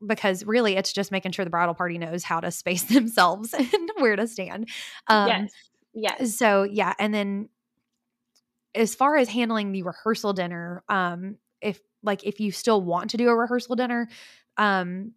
because 0.05 0.45
really 0.45 0.77
it's 0.77 0.93
just 0.93 1.13
making 1.13 1.33
sure 1.33 1.45
the 1.45 1.51
bridal 1.51 1.75
party 1.75 1.99
knows 1.99 2.25
how 2.25 2.41
to 2.41 2.51
space 2.51 2.85
themselves 2.95 3.55
and 3.55 3.91
where 3.99 4.17
to 4.17 4.27
stand. 4.27 4.69
Um, 5.09 5.29
yes. 5.29 5.53
Yes. 5.99 6.37
so 6.37 6.63
yeah, 6.65 6.93
and 6.99 7.15
then 7.15 7.49
as 8.75 8.95
far 8.95 9.17
as 9.17 9.29
handling 9.29 9.73
the 9.73 9.83
rehearsal 9.83 10.35
dinner, 10.35 10.85
um, 10.89 11.39
if 11.63 11.81
like 12.03 12.25
if 12.25 12.39
you 12.39 12.53
still 12.53 12.83
want 12.83 13.11
to 13.11 13.17
do 13.17 13.29
a 13.29 13.35
rehearsal 13.35 13.77
dinner, 13.77 14.09
um, 14.59 15.13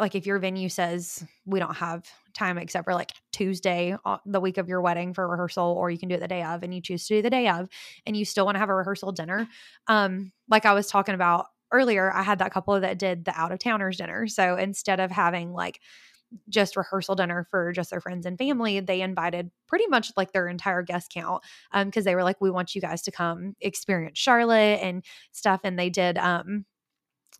like 0.00 0.16
if 0.16 0.26
your 0.26 0.40
venue 0.40 0.68
says 0.68 1.24
we 1.46 1.60
don't 1.60 1.76
have 1.76 2.04
time 2.34 2.58
except 2.58 2.84
for 2.84 2.94
like 2.94 3.12
Tuesday, 3.32 3.96
uh, 4.04 4.18
the 4.26 4.40
week 4.40 4.58
of 4.58 4.68
your 4.68 4.80
wedding 4.80 5.14
for 5.14 5.28
rehearsal, 5.28 5.76
or 5.78 5.88
you 5.88 5.98
can 5.98 6.08
do 6.08 6.16
it 6.16 6.20
the 6.20 6.28
day 6.28 6.42
of, 6.42 6.64
and 6.64 6.74
you 6.74 6.80
choose 6.80 7.06
to 7.06 7.14
do 7.14 7.22
the 7.22 7.30
day 7.30 7.48
of, 7.48 7.68
and 8.04 8.16
you 8.16 8.24
still 8.24 8.44
want 8.44 8.56
to 8.56 8.58
have 8.58 8.68
a 8.70 8.74
rehearsal 8.74 9.12
dinner, 9.12 9.48
um, 9.86 10.32
like 10.48 10.66
I 10.66 10.72
was 10.72 10.88
talking 10.88 11.14
about 11.14 11.46
earlier, 11.74 12.12
I 12.12 12.22
had 12.22 12.38
that 12.38 12.52
couple 12.52 12.80
that 12.80 12.98
did 12.98 13.24
the 13.26 13.38
out 13.38 13.52
of 13.52 13.58
towners 13.58 13.98
dinner. 13.98 14.26
So 14.28 14.56
instead 14.56 15.00
of 15.00 15.10
having 15.10 15.52
like 15.52 15.80
just 16.48 16.76
rehearsal 16.76 17.14
dinner 17.14 17.46
for 17.50 17.72
just 17.72 17.90
their 17.90 18.00
friends 18.00 18.26
and 18.26 18.38
family, 18.38 18.80
they 18.80 19.02
invited 19.02 19.50
pretty 19.68 19.86
much 19.88 20.12
like 20.16 20.32
their 20.32 20.48
entire 20.48 20.82
guest 20.82 21.10
count 21.12 21.42
um 21.72 21.88
because 21.88 22.04
they 22.04 22.14
were 22.14 22.24
like 22.24 22.40
we 22.40 22.50
want 22.50 22.74
you 22.74 22.80
guys 22.80 23.02
to 23.02 23.12
come 23.12 23.54
experience 23.60 24.18
Charlotte 24.18 24.80
and 24.82 25.04
stuff 25.32 25.60
and 25.64 25.78
they 25.78 25.90
did 25.90 26.18
um 26.18 26.64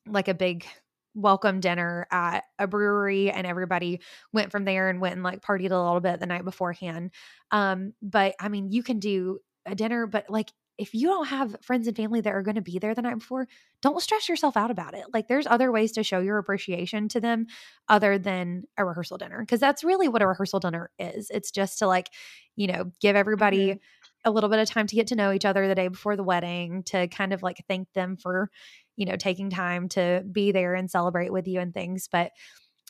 like 0.07 0.29
a 0.29 0.35
big 0.35 0.67
welcome 1.15 1.61
dinner 1.61 2.07
at 2.11 2.45
a 2.59 2.67
brewery 2.67 3.31
and 3.31 3.47
everybody 3.47 4.01
went 4.33 4.51
from 4.51 4.65
there 4.65 4.89
and 4.89 5.01
went 5.01 5.15
and 5.15 5.23
like 5.23 5.41
partied 5.41 5.71
a 5.71 5.77
little 5.77 6.01
bit 6.01 6.19
the 6.19 6.27
night 6.27 6.45
beforehand 6.45 7.11
um 7.53 7.93
but 8.03 8.35
I 8.41 8.49
mean 8.49 8.73
you 8.73 8.83
can 8.83 8.99
do 8.99 9.39
a 9.65 9.75
dinner 9.77 10.07
but 10.07 10.29
like 10.29 10.51
if 10.79 10.95
you 10.95 11.07
don't 11.09 11.27
have 11.29 11.57
friends 11.63 11.87
and 11.87 11.97
family 11.97 12.21
that 12.21 12.33
are 12.35 12.43
going 12.43 12.57
to 12.57 12.61
be 12.63 12.79
there 12.79 12.95
the 12.95 13.03
night 13.03 13.19
before, 13.19 13.47
don't 13.81 14.01
stress 14.03 14.29
yourself 14.29 14.57
out 14.57 14.71
about 14.71 14.95
it. 14.95 15.07
Like 15.13 15.29
there's 15.29 15.47
other 15.47 15.71
ways 15.71 15.93
to 15.93 16.03
show 16.03 16.21
your 16.21 16.39
appreciation 16.39 17.09
to 17.11 17.21
them 17.21 17.47
other 17.89 18.19
than 18.19 18.65
a 18.77 18.85
rehearsal 18.85 19.19
dinner 19.19 19.41
because 19.41 19.61
that's 19.61 19.85
really 19.85 20.09
what 20.09 20.23
a 20.23 20.27
rehearsal 20.27 20.61
dinner 20.61 20.91
is. 20.99 21.31
It's 21.31 21.51
just 21.51 21.79
to 21.79 21.87
like, 21.87 22.11
you 22.57 22.67
know, 22.67 22.91
give 23.01 23.17
everybody 23.17 23.77
Mhm. 23.77 23.79
a 24.25 24.31
little 24.31 24.51
bit 24.51 24.59
of 24.59 24.69
time 24.69 24.87
to 24.87 24.97
get 24.97 25.07
to 25.09 25.17
know 25.17 25.33
each 25.33 25.45
other 25.45 25.69
the 25.69 25.75
day 25.75 25.89
before 25.89 26.17
the 26.17 26.25
wedding, 26.25 26.83
to 26.85 27.07
kind 27.09 27.33
of 27.33 27.43
like 27.43 27.65
thank 27.69 27.93
them 27.93 28.17
for, 28.17 28.51
you 28.97 29.07
know, 29.07 29.17
taking 29.17 29.51
time 29.51 29.89
to 29.91 30.25
be 30.33 30.51
there 30.51 30.75
and 30.75 30.91
celebrate 30.91 31.33
with 31.33 31.47
you 31.47 31.61
and 31.61 31.75
things. 31.75 32.09
But 32.11 32.33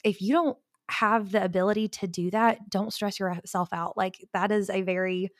if 0.04 0.20
you 0.20 0.32
don't 0.34 0.58
have 0.90 1.32
the 1.32 1.42
ability 1.44 1.88
to 1.88 2.06
do 2.06 2.30
that, 2.30 2.68
don't 2.70 2.92
stress 2.92 3.18
yourself 3.18 3.70
out. 3.72 3.96
Like 3.96 4.28
that 4.32 4.52
is 4.52 4.68
a 4.70 4.82
very 4.82 5.30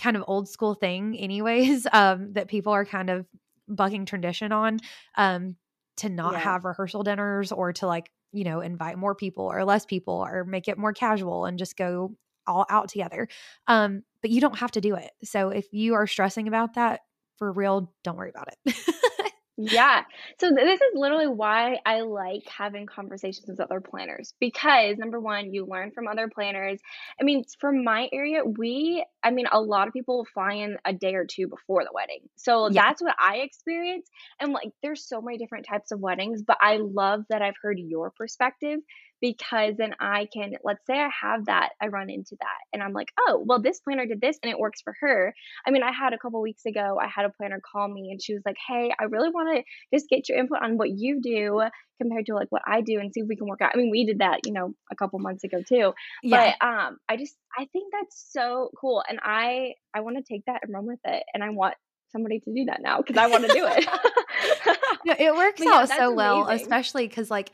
kind 0.00 0.16
of 0.16 0.24
old 0.26 0.48
school 0.48 0.74
thing 0.74 1.16
anyways 1.18 1.86
um 1.92 2.32
that 2.32 2.48
people 2.48 2.72
are 2.72 2.84
kind 2.84 3.10
of 3.10 3.26
bucking 3.68 4.04
tradition 4.04 4.52
on 4.52 4.78
um 5.16 5.56
to 5.96 6.08
not 6.08 6.32
Yes. 6.32 6.42
have 6.42 6.64
rehearsal 6.64 7.02
dinners 7.02 7.52
or 7.52 7.72
to 7.72 7.86
like 7.86 8.10
you 8.32 8.44
know 8.44 8.60
invite 8.60 8.98
more 8.98 9.14
people 9.14 9.44
or 9.46 9.64
less 9.64 9.86
people 9.86 10.14
or 10.14 10.44
make 10.44 10.68
it 10.68 10.76
more 10.78 10.92
casual 10.92 11.44
and 11.46 11.58
just 11.58 11.76
go 11.76 12.14
all 12.46 12.66
out 12.68 12.88
together 12.88 13.28
um 13.68 14.02
but 14.20 14.30
you 14.30 14.40
don't 14.40 14.58
have 14.58 14.70
to 14.72 14.80
do 14.80 14.94
it 14.96 15.10
so 15.22 15.48
if 15.50 15.66
you 15.72 15.94
are 15.94 16.06
stressing 16.06 16.46
about 16.48 16.74
that 16.74 17.00
for 17.38 17.52
real 17.52 17.92
don't 18.02 18.16
worry 18.16 18.30
about 18.30 18.48
it 18.66 18.74
Yeah. 19.56 20.02
So 20.40 20.48
th- 20.48 20.66
this 20.66 20.80
is 20.80 20.92
literally 20.96 21.28
why 21.28 21.78
I 21.86 22.00
like 22.00 22.42
having 22.48 22.86
conversations 22.86 23.46
with 23.48 23.60
other 23.60 23.80
planners 23.80 24.34
because 24.40 24.98
number 24.98 25.20
one, 25.20 25.54
you 25.54 25.64
learn 25.64 25.92
from 25.92 26.08
other 26.08 26.28
planners. 26.28 26.80
I 27.20 27.24
mean, 27.24 27.44
from 27.60 27.84
my 27.84 28.08
area, 28.12 28.44
we, 28.44 29.04
I 29.22 29.30
mean, 29.30 29.46
a 29.52 29.60
lot 29.60 29.86
of 29.86 29.92
people 29.94 30.26
fly 30.34 30.54
in 30.54 30.76
a 30.84 30.92
day 30.92 31.14
or 31.14 31.24
two 31.24 31.46
before 31.46 31.84
the 31.84 31.92
wedding. 31.94 32.20
So 32.34 32.68
Yeah. 32.68 32.82
that's 32.82 33.00
what 33.00 33.14
I 33.20 33.36
experience. 33.38 34.08
And 34.40 34.52
like, 34.52 34.70
there's 34.82 35.06
so 35.06 35.22
many 35.22 35.38
different 35.38 35.66
types 35.66 35.92
of 35.92 36.00
weddings, 36.00 36.42
but 36.42 36.58
I 36.60 36.78
love 36.78 37.22
that 37.28 37.40
I've 37.40 37.54
heard 37.62 37.78
your 37.78 38.10
perspective 38.10 38.80
because 39.24 39.76
then 39.78 39.94
I 40.00 40.28
can, 40.30 40.52
let's 40.64 40.84
say 40.86 41.00
I 41.00 41.08
have 41.22 41.46
that, 41.46 41.70
I 41.80 41.86
run 41.86 42.10
into 42.10 42.36
that 42.40 42.58
and 42.74 42.82
I'm 42.82 42.92
like, 42.92 43.08
oh, 43.18 43.42
well, 43.46 43.58
this 43.58 43.80
planner 43.80 44.04
did 44.04 44.20
this 44.20 44.38
and 44.42 44.52
it 44.52 44.58
works 44.58 44.82
for 44.82 44.94
her. 45.00 45.34
I 45.66 45.70
mean, 45.70 45.82
I 45.82 45.92
had 45.92 46.12
a 46.12 46.18
couple 46.18 46.42
weeks 46.42 46.66
ago, 46.66 46.98
I 47.00 47.06
had 47.06 47.24
a 47.24 47.30
planner 47.30 47.58
call 47.58 47.88
me 47.88 48.10
and 48.10 48.22
she 48.22 48.34
was 48.34 48.42
like, 48.44 48.58
Hey, 48.68 48.92
I 49.00 49.04
really 49.04 49.30
want 49.30 49.56
to 49.56 49.96
just 49.96 50.10
get 50.10 50.28
your 50.28 50.36
input 50.36 50.58
on 50.62 50.76
what 50.76 50.90
you 50.90 51.22
do 51.22 51.62
compared 51.98 52.26
to 52.26 52.34
like 52.34 52.48
what 52.50 52.60
I 52.66 52.82
do 52.82 53.00
and 53.00 53.14
see 53.14 53.20
if 53.20 53.26
we 53.26 53.36
can 53.36 53.46
work 53.46 53.62
out. 53.62 53.70
I 53.72 53.78
mean, 53.78 53.90
we 53.90 54.04
did 54.04 54.18
that, 54.18 54.40
you 54.44 54.52
know, 54.52 54.74
a 54.92 54.94
couple 54.94 55.18
months 55.20 55.42
ago 55.42 55.62
too. 55.66 55.94
yeah 56.22 56.52
But 56.60 56.66
um 56.66 56.98
I 57.08 57.16
just 57.16 57.34
I 57.56 57.64
think 57.72 57.94
that's 57.98 58.26
so 58.30 58.72
cool 58.78 59.02
and 59.08 59.20
I 59.22 59.72
I 59.94 60.00
want 60.00 60.18
to 60.18 60.22
take 60.22 60.44
that 60.44 60.60
and 60.64 60.74
run 60.74 60.84
with 60.84 61.00
it 61.06 61.22
and 61.32 61.42
I 61.42 61.48
want 61.48 61.76
somebody 62.12 62.40
to 62.40 62.52
do 62.52 62.66
that 62.66 62.82
now 62.82 62.98
because 62.98 63.16
I 63.16 63.26
want 63.28 63.46
to 63.46 63.52
do 63.54 63.66
it. 63.66 63.86
no, 65.06 65.14
it 65.18 65.34
works 65.34 65.60
yeah, 65.64 65.70
out 65.72 65.88
so 65.88 66.12
well 66.12 66.46
especially 66.48 67.08
because 67.08 67.30
like 67.30 67.52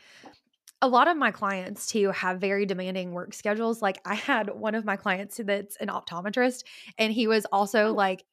a 0.82 0.88
lot 0.88 1.08
of 1.08 1.16
my 1.16 1.30
clients 1.30 1.86
too 1.86 2.10
have 2.10 2.40
very 2.40 2.66
demanding 2.66 3.12
work 3.12 3.34
schedules. 3.34 3.82
Like 3.82 4.00
I 4.04 4.14
had 4.14 4.50
one 4.50 4.74
of 4.74 4.84
my 4.84 4.96
clients 4.96 5.38
that's 5.44 5.76
an 5.76 5.88
optometrist, 5.88 6.64
and 6.98 7.12
he 7.12 7.26
was 7.26 7.46
also 7.52 7.92
Oh. 7.92 7.92
like 7.92 8.24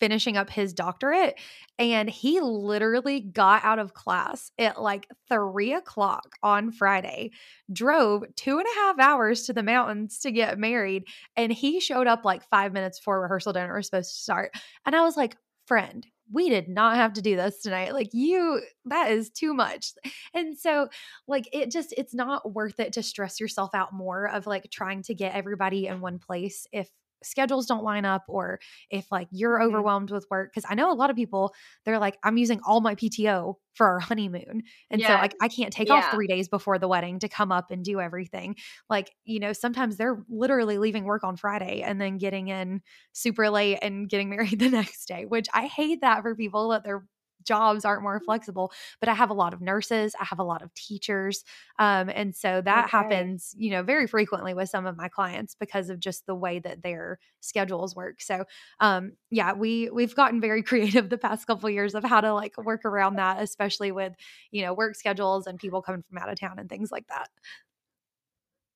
finishing 0.00 0.36
up 0.36 0.50
his 0.50 0.72
doctorate, 0.72 1.38
and 1.78 2.08
he 2.10 2.40
literally 2.40 3.20
got 3.20 3.64
out 3.64 3.78
of 3.78 3.94
class 3.94 4.52
at 4.58 4.80
like 4.80 5.08
three 5.28 5.72
o'clock 5.72 6.36
on 6.42 6.70
Friday, 6.72 7.30
drove 7.72 8.24
two 8.36 8.58
and 8.58 8.66
a 8.66 8.74
half 8.80 8.98
hours 8.98 9.44
to 9.44 9.52
the 9.52 9.62
mountains 9.62 10.18
to 10.20 10.30
get 10.30 10.58
married, 10.58 11.04
and 11.36 11.52
he 11.52 11.80
showed 11.80 12.06
up 12.06 12.24
like 12.24 12.48
five 12.48 12.72
minutes 12.72 12.98
before 13.00 13.20
rehearsal 13.22 13.52
dinner 13.52 13.74
was 13.74 13.86
supposed 13.86 14.10
to 14.14 14.20
start. 14.20 14.52
And 14.86 14.94
I 14.96 15.02
was 15.02 15.16
like, 15.16 15.36
friend, 15.66 16.06
we 16.32 16.48
did 16.48 16.68
not 16.68 16.96
have 16.96 17.12
to 17.14 17.22
do 17.22 17.36
this 17.36 17.60
tonight. 17.60 17.92
Like, 17.92 18.10
you, 18.12 18.60
that 18.86 19.10
is 19.10 19.30
too 19.30 19.54
much. 19.54 19.92
And 20.34 20.58
so, 20.58 20.88
like, 21.28 21.48
it 21.52 21.70
just, 21.70 21.92
it's 21.96 22.14
not 22.14 22.54
worth 22.54 22.80
it 22.80 22.94
to 22.94 23.02
stress 23.02 23.38
yourself 23.38 23.74
out 23.74 23.92
more 23.92 24.28
of 24.28 24.46
like 24.46 24.70
trying 24.70 25.02
to 25.04 25.14
get 25.14 25.34
everybody 25.34 25.86
in 25.86 26.00
one 26.00 26.18
place 26.18 26.66
if 26.72 26.88
schedules 27.24 27.66
don't 27.66 27.84
line 27.84 28.04
up 28.04 28.24
or 28.28 28.58
if 28.90 29.10
like 29.10 29.28
you're 29.30 29.60
Mhm. 29.60 29.82
overwhelmed 29.82 30.10
with 30.10 30.26
work. 30.30 30.52
Cause 30.54 30.64
I 30.68 30.74
know 30.74 30.90
a 30.90 30.94
lot 30.94 31.10
of 31.10 31.16
people, 31.16 31.54
they're 31.84 31.98
like, 31.98 32.18
I'm 32.24 32.36
using 32.36 32.60
all 32.66 32.80
my 32.80 32.94
PTO 32.94 33.58
for 33.74 33.86
our 33.86 34.00
honeymoon. 34.00 34.62
And 34.90 35.04
so, 35.04 35.16
like, 35.16 35.34
I 35.40 35.48
can't 35.48 35.72
take 35.72 35.90
off 35.90 36.10
three 36.10 36.26
days 36.26 36.48
before 36.48 36.78
the 36.78 36.88
wedding 36.88 37.18
to 37.20 37.28
come 37.28 37.50
up 37.52 37.70
and 37.70 37.84
do 37.84 38.00
everything. 38.00 38.56
Like, 38.90 39.14
you 39.24 39.40
know, 39.40 39.52
sometimes 39.52 39.96
they're 39.96 40.22
literally 40.28 40.78
leaving 40.78 41.04
work 41.04 41.24
on 41.24 41.36
Friday 41.36 41.82
and 41.82 42.00
then 42.00 42.18
getting 42.18 42.48
in 42.48 42.82
super 43.12 43.50
late 43.50 43.78
and 43.82 44.08
getting 44.08 44.28
married 44.30 44.58
the 44.58 44.70
next 44.70 45.06
day, 45.06 45.24
which 45.26 45.48
I 45.52 45.66
hate 45.66 46.00
that 46.00 46.22
for 46.22 46.34
people 46.34 46.68
that 46.70 46.84
their 46.84 47.06
jobs 47.44 47.84
aren't 47.84 48.02
more 48.02 48.20
flexible. 48.20 48.72
But 49.00 49.08
I 49.08 49.14
have 49.14 49.30
a 49.30 49.34
lot 49.34 49.54
of 49.54 49.60
nurses, 49.60 50.14
I 50.20 50.24
have 50.24 50.38
a 50.38 50.44
lot 50.44 50.62
of 50.62 50.72
teachers. 50.74 51.44
Um, 51.78 52.08
and 52.08 52.34
so 52.34 52.60
that 52.62 52.90
Okay. 52.90 52.90
happens, 52.90 53.54
you 53.56 53.70
know, 53.70 53.82
very 53.82 54.06
frequently 54.06 54.54
with 54.54 54.68
some 54.68 54.86
of 54.86 54.96
my 54.96 55.08
clients 55.08 55.54
because 55.54 55.90
of 55.90 56.00
just 56.00 56.26
the 56.26 56.34
way 56.34 56.58
that 56.60 56.82
their 56.82 57.18
schedules 57.40 57.96
work. 57.96 58.20
So 58.20 58.44
um 58.80 59.12
yeah, 59.30 59.52
we 59.52 59.90
we've 59.90 60.14
gotten 60.14 60.40
very 60.40 60.62
creative 60.62 61.08
the 61.10 61.18
past 61.18 61.46
couple 61.46 61.68
years 61.70 61.94
of 61.94 62.04
how 62.04 62.20
to 62.20 62.32
like 62.34 62.56
work 62.58 62.84
around 62.84 63.16
that, 63.16 63.42
especially 63.42 63.92
with, 63.92 64.14
you 64.50 64.62
know, 64.62 64.74
work 64.74 64.94
schedules 64.96 65.46
and 65.46 65.58
people 65.58 65.82
coming 65.82 66.02
from 66.02 66.18
out 66.18 66.28
of 66.30 66.38
town 66.38 66.58
and 66.58 66.68
things 66.68 66.90
like 66.90 67.06
that. 67.08 67.28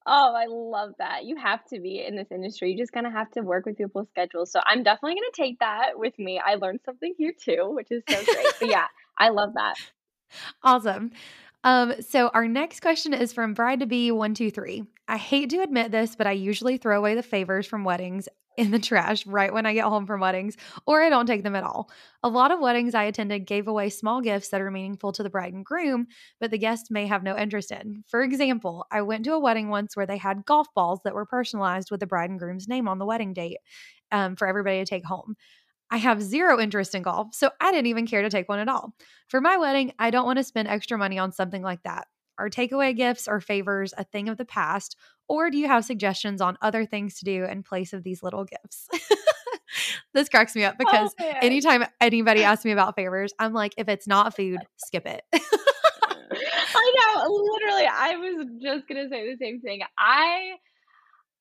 Oh, 0.09 0.34
I 0.36 0.46
love 0.46 0.92
that. 0.98 1.24
You 1.24 1.36
have 1.36 1.64
to 1.66 1.80
be 1.80 2.04
in 2.07 2.14
this 2.14 2.28
industry. 2.30 2.70
You 2.70 2.78
just 2.78 2.92
kind 2.92 3.07
of 3.07 3.12
have 3.12 3.30
to 3.32 3.40
work 3.40 3.66
with 3.66 3.76
people's 3.76 4.09
schedules. 4.09 4.52
So 4.52 4.61
I'm 4.64 4.84
definitely 4.84 5.14
going 5.14 5.30
to 5.32 5.42
take 5.42 5.59
that 5.59 5.98
with 5.98 6.16
me. 6.18 6.40
I 6.44 6.54
learned 6.54 6.80
something 6.84 7.12
here 7.18 7.32
too, 7.36 7.72
which 7.74 7.88
is 7.90 8.04
so 8.09 8.24
great. 8.24 8.46
But 8.61 8.68
yeah, 8.68 8.86
I 9.18 9.30
love 9.30 9.54
that. 9.54 9.74
Awesome. 10.64 11.12
Um, 11.62 11.94
so 12.02 12.28
our 12.34 12.48
next 12.48 12.80
question 12.80 13.14
is 13.14 13.32
from 13.32 13.54
Bride 13.54 13.78
to 13.78 13.86
Be 13.86 14.11
one 14.11 14.34
two 14.34 14.50
three. 14.50 14.84
I 15.07 15.16
hate 15.16 15.50
to 15.50 15.62
admit 15.62 15.92
this, 15.92 16.16
but 16.16 16.26
I 16.26 16.32
usually 16.32 16.78
throw 16.78 16.98
away 16.98 17.14
the 17.14 17.22
favors 17.22 17.64
from 17.66 17.84
weddings 17.84 18.28
in 18.57 18.70
the 18.70 18.78
trash 18.78 19.26
right 19.26 19.52
when 19.52 19.66
I 19.66 19.74
get 19.74 19.84
home 19.84 20.07
from 20.07 20.20
weddings, 20.20 20.57
or 20.86 21.02
I 21.02 21.09
don't 21.11 21.26
take 21.26 21.42
them 21.42 21.54
at 21.57 21.64
all. 21.64 21.90
A 22.22 22.28
lot 22.28 22.50
of 22.50 22.61
weddings 22.61 22.94
I 22.94 23.04
attended 23.04 23.46
gave 23.46 23.68
away 23.68 23.90
small 23.90 24.20
gifts 24.20 24.48
that 24.48 24.61
are 24.61 24.70
meaningful 24.70 25.12
to 25.12 25.22
the 25.22 25.30
bride 25.30 25.52
and 25.54 25.64
groom, 25.64 26.07
but 26.40 26.50
the 26.50 26.59
guest 26.59 26.90
may 26.90 27.07
have 27.07 27.22
no 27.22 27.36
interest 27.36 27.70
in. 27.70 28.04
For 28.09 28.22
example, 28.22 28.86
I 28.90 29.02
went 29.02 29.24
to 29.24 29.34
a 29.34 29.40
wedding 29.40 29.68
once 29.68 29.96
where 29.96 30.07
they 30.07 30.16
had 30.18 30.44
golf 30.46 30.66
balls 30.74 31.00
that 31.04 31.14
were 31.14 31.26
personalized 31.26 31.90
with 31.90 32.00
the 32.00 32.07
bride 32.07 32.30
and 32.30 32.38
groom's 32.38 32.68
name 32.68 32.88
on 32.88 32.98
the 32.98 33.07
wedding 33.07 33.32
date 33.32 33.59
um, 34.12 34.36
for 34.36 34.46
everybody 34.48 34.78
to 34.78 34.86
take 34.86 35.04
home. 35.04 35.36
I 35.90 35.98
have 35.98 36.22
zero 36.22 36.61
interest 36.61 36.94
in 36.94 37.02
golf, 37.02 37.34
so 37.34 37.50
I 37.61 37.72
didn't 37.72 37.86
even 37.86 38.07
care 38.07 38.22
to 38.22 38.30
take 38.30 38.48
one 38.48 38.61
at 38.61 38.68
all. 38.68 38.94
For 39.28 39.40
my 39.40 39.57
wedding, 39.57 39.92
I 39.98 40.11
don't 40.11 40.26
want 40.26 40.38
to 40.38 40.44
spend 40.44 40.68
extra 40.68 40.98
money 40.98 41.18
on 41.18 41.32
something 41.32 41.62
like 41.62 41.82
that. 41.84 42.07
Are 42.39 42.51
takeaway 42.51 42.95
gifts 42.95 43.26
or 43.26 43.41
favors 43.41 43.95
a 43.97 44.05
thing 44.05 44.28
of 44.28 44.37
the 44.37 44.45
past? 44.45 44.97
Or 45.28 45.51
do 45.51 45.59
you 45.59 45.66
have 45.66 45.84
suggestions 45.84 46.41
on 46.41 46.59
other 46.61 46.84
things 46.84 47.18
to 47.18 47.24
do 47.24 47.45
in 47.45 47.62
place 47.62 47.93
of 47.93 48.03
these 48.03 48.22
little 48.22 48.45
gifts? 48.45 48.89
this 50.14 50.28
cracks 50.28 50.55
me 50.55 50.64
up 50.64 50.76
because 50.78 51.14
Oh, 51.20 51.32
anytime 51.43 51.84
anybody 52.01 52.43
asks 52.45 52.64
me 52.64 52.72
about 52.72 52.95
favors, 52.95 53.32
I'm 53.39 53.53
like, 53.53 53.74
if 53.76 53.89
it's 53.89 54.07
not 54.07 54.37
food, 54.37 54.61
skip 54.76 55.07
it. 55.07 55.22
I 55.32 56.95
know, 56.97 57.26
literally. 57.28 57.87
I 57.87 58.16
was 58.16 58.47
just 58.62 58.87
gonna 58.89 59.09
say 59.09 59.30
the 59.30 59.37
same 59.41 59.61
thing. 59.61 59.80
I 59.99 60.53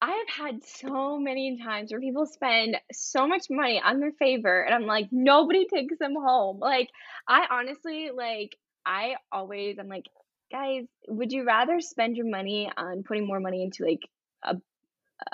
I 0.01 0.11
have 0.11 0.49
had 0.49 0.63
so 0.65 1.17
many 1.17 1.59
times 1.63 1.91
where 1.91 2.01
people 2.01 2.25
spend 2.25 2.77
so 2.91 3.27
much 3.27 3.45
money 3.49 3.81
on 3.83 3.99
their 3.99 4.11
favor, 4.19 4.61
and 4.61 4.73
I'm 4.73 4.85
like, 4.85 5.07
nobody 5.11 5.65
takes 5.67 5.97
them 5.99 6.15
home. 6.15 6.59
Like, 6.59 6.89
I 7.27 7.45
honestly 7.51 8.11
like. 8.15 8.55
I 8.87 9.15
always, 9.31 9.79
I'm 9.79 9.87
like, 9.87 10.05
guys, 10.51 10.85
would 11.07 11.31
you 11.31 11.45
rather 11.45 11.79
spend 11.79 12.17
your 12.17 12.29
money 12.29 12.69
on 12.75 13.03
putting 13.03 13.27
more 13.27 13.39
money 13.39 13.63
into 13.63 13.85
like 13.85 14.01
a 14.43 14.55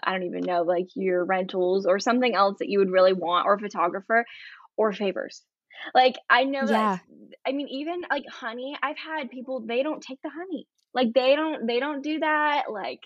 I 0.03 0.11
don't 0.11 0.23
even 0.23 0.41
know, 0.41 0.61
like 0.63 0.87
your 0.95 1.25
rentals 1.25 1.85
or 1.85 1.99
something 1.99 2.35
else 2.35 2.57
that 2.59 2.69
you 2.69 2.79
would 2.79 2.91
really 2.91 3.13
want, 3.13 3.45
or 3.45 3.55
a 3.55 3.59
photographer, 3.59 4.25
or 4.77 4.93
favors. 4.93 5.43
Like, 5.93 6.15
I 6.29 6.43
know 6.43 6.61
yeah. 6.61 6.67
that, 6.67 7.01
I 7.47 7.51
mean, 7.51 7.67
even 7.69 8.01
like 8.09 8.23
honey, 8.31 8.77
I've 8.81 8.97
had 8.97 9.29
people, 9.31 9.63
they 9.67 9.83
don't 9.83 10.01
take 10.01 10.21
the 10.21 10.29
honey. 10.29 10.67
Like, 10.93 11.13
they 11.13 11.35
don't, 11.35 11.65
they 11.65 11.79
don't 11.79 12.03
do 12.03 12.19
that. 12.19 12.65
Like, 12.71 12.99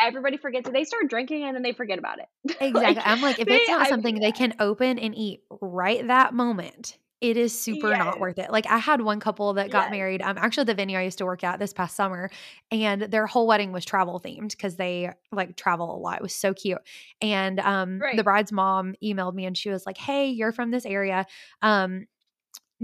everybody 0.00 0.38
forgets 0.38 0.68
it. 0.68 0.72
They 0.72 0.84
start 0.84 1.08
drinking 1.08 1.44
and 1.44 1.54
then 1.54 1.62
they 1.62 1.72
forget 1.72 1.98
about 1.98 2.18
it. 2.18 2.26
Exactly. 2.60 2.94
like, 2.94 2.98
I'm 3.04 3.20
like, 3.20 3.38
if 3.38 3.48
it's 3.48 3.68
not 3.68 3.82
I, 3.82 3.88
something 3.90 4.20
they 4.20 4.32
can 4.32 4.54
open 4.58 4.98
and 4.98 5.14
eat 5.14 5.40
right 5.60 6.06
that 6.06 6.32
moment, 6.32 6.96
it 7.24 7.38
is 7.38 7.58
super 7.58 7.96
not 7.96 8.20
worth 8.20 8.38
it. 8.38 8.52
Like 8.52 8.66
I 8.66 8.76
had 8.76 9.00
one 9.00 9.18
couple 9.18 9.54
that 9.54 9.70
got 9.70 9.84
yes. 9.84 9.90
married. 9.90 10.20
Um, 10.20 10.36
actually, 10.36 10.64
the 10.64 10.74
venue 10.74 10.98
I 10.98 11.02
used 11.02 11.16
to 11.18 11.24
work 11.24 11.42
at 11.42 11.58
this 11.58 11.72
past 11.72 11.96
summer, 11.96 12.30
and 12.70 13.00
their 13.02 13.26
whole 13.26 13.46
wedding 13.46 13.72
was 13.72 13.82
travel 13.86 14.20
themed 14.20 14.50
because 14.50 14.76
they 14.76 15.10
like 15.32 15.56
travel 15.56 15.96
a 15.96 15.98
lot. 15.98 16.16
It 16.16 16.22
was 16.22 16.34
so 16.34 16.52
cute. 16.52 16.78
And 17.22 17.60
um, 17.60 18.02
the 18.14 18.22
bride's 18.22 18.52
mom 18.52 18.94
emailed 19.02 19.32
me 19.34 19.46
and 19.46 19.56
she 19.56 19.70
was 19.70 19.86
like, 19.86 19.96
"Hey, 19.96 20.28
you're 20.28 20.52
from 20.52 20.70
this 20.70 20.84
area. 20.84 21.24
Um, 21.62 22.06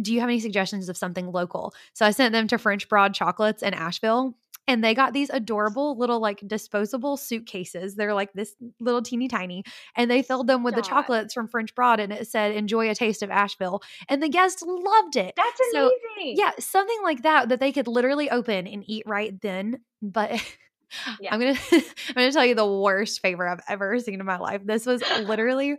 do 0.00 0.14
you 0.14 0.20
have 0.20 0.28
any 0.30 0.40
suggestions 0.40 0.88
of 0.88 0.96
something 0.96 1.30
local?" 1.30 1.74
So 1.92 2.06
I 2.06 2.10
sent 2.10 2.32
them 2.32 2.48
to 2.48 2.56
French 2.56 2.88
Broad 2.88 3.12
Chocolates 3.12 3.62
in 3.62 3.74
Asheville. 3.74 4.34
And 4.70 4.84
they 4.84 4.94
got 4.94 5.12
these 5.12 5.30
adorable 5.30 5.98
little 5.98 6.20
like 6.20 6.46
disposable 6.46 7.16
suitcases. 7.16 7.96
They're 7.96 8.14
like 8.14 8.32
this 8.34 8.54
little 8.78 9.02
teeny 9.02 9.26
tiny. 9.26 9.64
And 9.96 10.08
they 10.08 10.22
filled 10.22 10.46
them 10.46 10.62
with 10.62 10.76
the 10.76 10.82
chocolates 10.82 11.34
from 11.34 11.48
French 11.48 11.74
Broad 11.74 11.98
and 11.98 12.12
it 12.12 12.28
said, 12.28 12.54
enjoy 12.54 12.88
a 12.88 12.94
taste 12.94 13.24
of 13.24 13.30
Asheville. 13.30 13.82
And 14.08 14.22
the 14.22 14.28
guests 14.28 14.62
loved 14.62 15.16
it. 15.16 15.34
That's 15.36 15.60
So 15.72 15.90
amazing. 16.16 16.36
yeah, 16.38 16.52
something 16.60 16.98
like 17.02 17.22
that 17.22 17.48
that 17.48 17.58
they 17.58 17.72
could 17.72 17.88
literally 17.88 18.30
open 18.30 18.68
and 18.68 18.84
eat 18.86 19.02
right 19.06 19.38
then. 19.42 19.80
But 20.00 20.30
Yeah. 21.20 21.34
I'm 21.34 21.40
gonna 21.40 21.58
I'm 21.72 22.14
gonna 22.14 22.32
tell 22.32 22.46
you 22.46 22.54
the 22.54 22.66
worst 22.66 23.22
favor 23.22 23.46
I've 23.48 23.60
ever 23.68 23.98
seen 23.98 24.20
in 24.20 24.26
my 24.26 24.38
life. 24.38 24.62
This 24.64 24.86
was 24.86 25.02
literally 25.22 25.78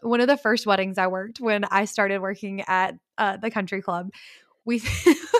one 0.00 0.20
of 0.20 0.28
the 0.28 0.36
first 0.36 0.64
weddings 0.66 0.96
I 0.96 1.08
worked 1.08 1.40
when 1.40 1.64
I 1.64 1.86
started 1.86 2.20
working 2.20 2.62
at 2.68 2.94
uh, 3.18 3.36
the 3.36 3.50
country 3.50 3.82
club. 3.82 4.10
We 4.64 4.80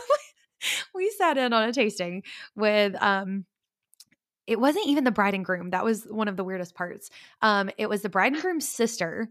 we 0.95 1.11
sat 1.11 1.39
in 1.39 1.53
on 1.53 1.69
a 1.69 1.73
tasting 1.73 2.23
with 2.57 2.95
um 3.03 3.45
it 4.47 4.59
wasn't 4.61 4.87
even 4.89 5.05
the 5.05 5.11
bride 5.11 5.35
and 5.35 5.45
groom. 5.45 5.71
That 5.71 5.85
was 5.85 6.05
one 6.05 6.29
of 6.29 6.37
the 6.37 6.45
weirdest 6.45 6.75
parts. 6.75 7.11
Um, 7.43 7.71
it 7.79 7.89
was 7.89 8.03
the 8.03 8.09
bride 8.09 8.33
and 8.33 8.43
groom's 8.43 8.69
sister 8.69 9.29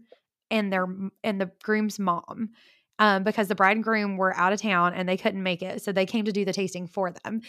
and 0.50 0.72
their 0.72 0.86
and 1.22 1.40
the 1.40 1.50
groom's 1.62 1.98
mom. 1.98 2.50
Um, 2.98 3.24
because 3.24 3.48
the 3.48 3.54
bride 3.54 3.76
and 3.76 3.82
groom 3.84 4.16
were 4.16 4.36
out 4.36 4.52
of 4.52 4.60
town 4.60 4.94
and 4.94 5.08
they 5.08 5.16
couldn't 5.16 5.42
make 5.42 5.62
it. 5.62 5.82
So 5.82 5.90
they 5.90 6.06
came 6.06 6.26
to 6.26 6.32
do 6.32 6.44
the 6.44 6.52
tasting 6.52 6.86
for 6.86 7.10
them. 7.10 7.40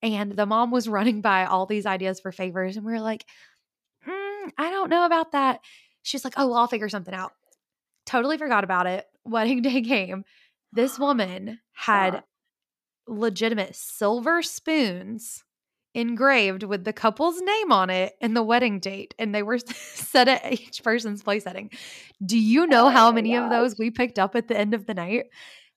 And 0.00 0.32
the 0.32 0.46
mom 0.46 0.70
was 0.70 0.88
running 0.88 1.20
by 1.20 1.44
all 1.44 1.66
these 1.66 1.86
ideas 1.86 2.20
for 2.20 2.32
favors. 2.32 2.76
And 2.76 2.86
we 2.86 2.92
were 2.92 3.00
like, 3.00 3.26
mm, 4.06 4.50
I 4.56 4.70
don't 4.70 4.90
know 4.90 5.04
about 5.04 5.32
that. 5.32 5.60
She's 6.02 6.24
like, 6.24 6.34
oh, 6.36 6.48
well, 6.48 6.58
I'll 6.58 6.66
figure 6.66 6.88
something 6.88 7.14
out. 7.14 7.32
Totally 8.06 8.38
forgot 8.38 8.64
about 8.64 8.86
it. 8.86 9.06
Wedding 9.24 9.62
day 9.62 9.82
came. 9.82 10.24
This 10.72 10.98
woman 10.98 11.60
had. 11.72 12.22
Legitimate 13.06 13.74
silver 13.74 14.42
spoons 14.42 15.44
engraved 15.94 16.62
with 16.62 16.84
the 16.84 16.92
couple's 16.92 17.40
name 17.40 17.70
on 17.70 17.90
it 17.90 18.14
and 18.20 18.34
the 18.34 18.42
wedding 18.42 18.80
date 18.80 19.14
and 19.18 19.34
they 19.34 19.42
were 19.42 19.58
set 19.74 20.28
at 20.28 20.52
each 20.52 20.82
person's 20.82 21.22
place 21.22 21.44
setting. 21.44 21.70
Do 22.24 22.38
you 22.38 22.66
know 22.66 22.86
Oh 22.86 22.90
how 22.90 23.12
many 23.12 23.36
of 23.36 23.50
those 23.50 23.78
we 23.78 23.90
picked 23.90 24.18
up 24.18 24.34
at 24.34 24.48
the 24.48 24.56
end 24.56 24.74
of 24.74 24.86
the 24.86 24.94
night? 24.94 25.24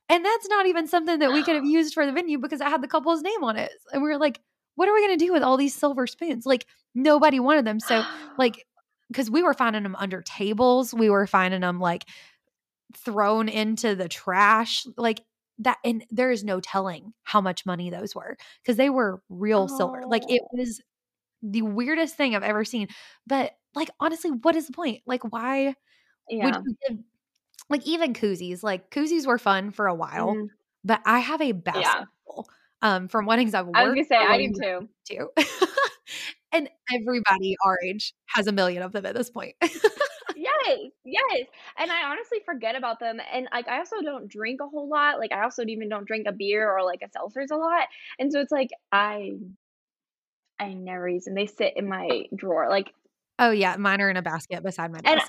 And 0.08 0.24
that's 0.24 0.48
not 0.48 0.68
even 0.68 0.88
something 0.88 1.20
that 1.20 1.34
we 1.34 1.44
could 1.44 1.56
have 1.56 1.66
used 1.66 1.94
for 1.94 2.06
the 2.06 2.14
venue 2.14 2.38
because 2.38 2.62
it 2.62 2.68
had 2.68 2.82
the 2.82 2.88
couple's 2.88 3.22
name 3.22 3.44
on 3.44 3.58
it 3.58 3.72
and 3.92 4.02
we 4.02 4.10
were 4.10 4.18
like 4.18 4.40
what 4.76 4.90
are 4.90 4.94
we 4.94 5.08
going 5.08 5.18
to 5.18 5.26
do 5.26 5.32
with 5.32 5.42
all 5.42 5.56
these 5.56 5.74
silver 5.74 6.06
spoons? 6.06 6.46
Like 6.46 6.66
nobody 6.94 7.40
wanted 7.40 7.66
them 7.66 7.80
so 7.80 8.06
like 8.38 8.66
because 9.10 9.30
we 9.30 9.44
were 9.44 9.54
finding 9.54 9.84
them 9.84 9.96
under 9.98 10.22
tables 10.22 10.94
we 10.94 11.10
were 11.10 11.28
finding 11.28 11.62
them 11.62 11.80
like 11.80 12.06
thrown 12.96 13.50
into 13.50 13.96
the 13.96 14.08
trash 14.08 14.86
like 14.98 15.22
that 15.60 15.78
and 15.84 16.06
there 16.12 16.32
is 16.32 16.44
no 16.44 16.60
telling 16.60 17.14
how 17.24 17.42
much 17.42 17.66
money 17.66 17.90
those 17.90 18.14
were 18.16 18.38
because 18.64 18.78
they 18.78 18.90
were 18.90 19.22
real 19.30 19.68
silver 19.68 20.04
like 20.08 20.24
it 20.30 20.42
Oh. 20.44 20.58
was 20.58 20.82
the 21.44 21.62
weirdest 21.62 22.16
thing 22.16 22.36
i've 22.36 22.44
ever 22.44 22.66
seen 22.66 22.88
but 23.28 23.54
like 23.76 23.90
honestly 24.00 24.32
what 24.32 24.56
is 24.56 24.68
the 24.68 24.74
point 24.74 25.02
like 25.06 25.24
why 25.32 25.68
would 25.68 25.76
Yeah. 26.30 26.62
you 26.66 26.76
give 26.90 27.00
like 27.70 27.86
even 27.88 28.14
koozies 28.14 28.64
like 28.64 28.92
koozies 28.92 29.26
were 29.28 29.38
fun 29.40 29.72
for 29.72 29.88
a 29.88 29.96
while 29.96 30.36
Mhm. 30.36 30.48
but 30.84 31.02
i 31.06 31.20
have 31.20 31.42
a 31.42 31.54
Yeah. 31.76 32.06
um 32.82 33.08
from 33.08 33.26
weddings 33.26 33.54
i've 33.54 33.66
worked. 33.68 33.78
I 33.78 33.86
was 33.86 33.94
gonna 33.96 34.06
say 34.06 34.16
I 34.18 34.38
do 34.38 34.54
I've 34.64 34.88
too. 35.10 35.30
and 36.54 36.70
everybody 36.94 37.56
our 37.66 37.78
age 37.86 38.14
has 38.28 38.48
a 38.48 38.52
million 38.52 38.84
of 38.84 38.92
them 38.92 39.06
at 39.06 39.16
this 39.16 39.30
point 39.30 39.56
Yes, 40.68 40.80
yes. 41.04 41.48
And 41.78 41.92
I 41.92 42.04
honestly 42.10 42.40
forget 42.46 42.76
about 42.76 43.00
them. 43.00 43.20
And 43.34 43.48
like 43.52 43.68
I 43.68 43.80
also 43.80 44.02
don't 44.02 44.28
drink 44.28 44.62
a 44.62 44.68
whole 44.68 44.88
lot. 44.88 45.20
Like 45.20 45.32
I 45.32 45.44
also 45.44 45.64
even 45.64 45.90
don't 45.90 46.06
drink 46.06 46.28
a 46.28 46.32
beer 46.32 46.70
or 46.72 46.84
like 46.84 47.02
a 47.04 47.08
seltzers 47.08 47.52
a 47.52 47.56
lot. 47.56 47.88
And 48.20 48.32
so 48.32 48.40
it's 48.40 48.52
like 48.52 48.70
I 48.92 49.34
I 50.60 50.74
never 50.74 51.08
use 51.10 51.26
them. 51.26 51.36
They 51.36 51.48
sit 51.48 51.74
in 51.76 51.86
oh. 51.86 51.90
my 51.90 52.24
drawer. 52.36 52.70
Like 52.70 52.94
oh 53.40 53.52
yeah 53.52 53.76
mine 53.78 54.02
are 54.02 54.10
in 54.10 54.18
a 54.18 54.22
basket 54.22 54.64
beside 54.64 54.92
my 54.92 55.00
and 55.04 55.22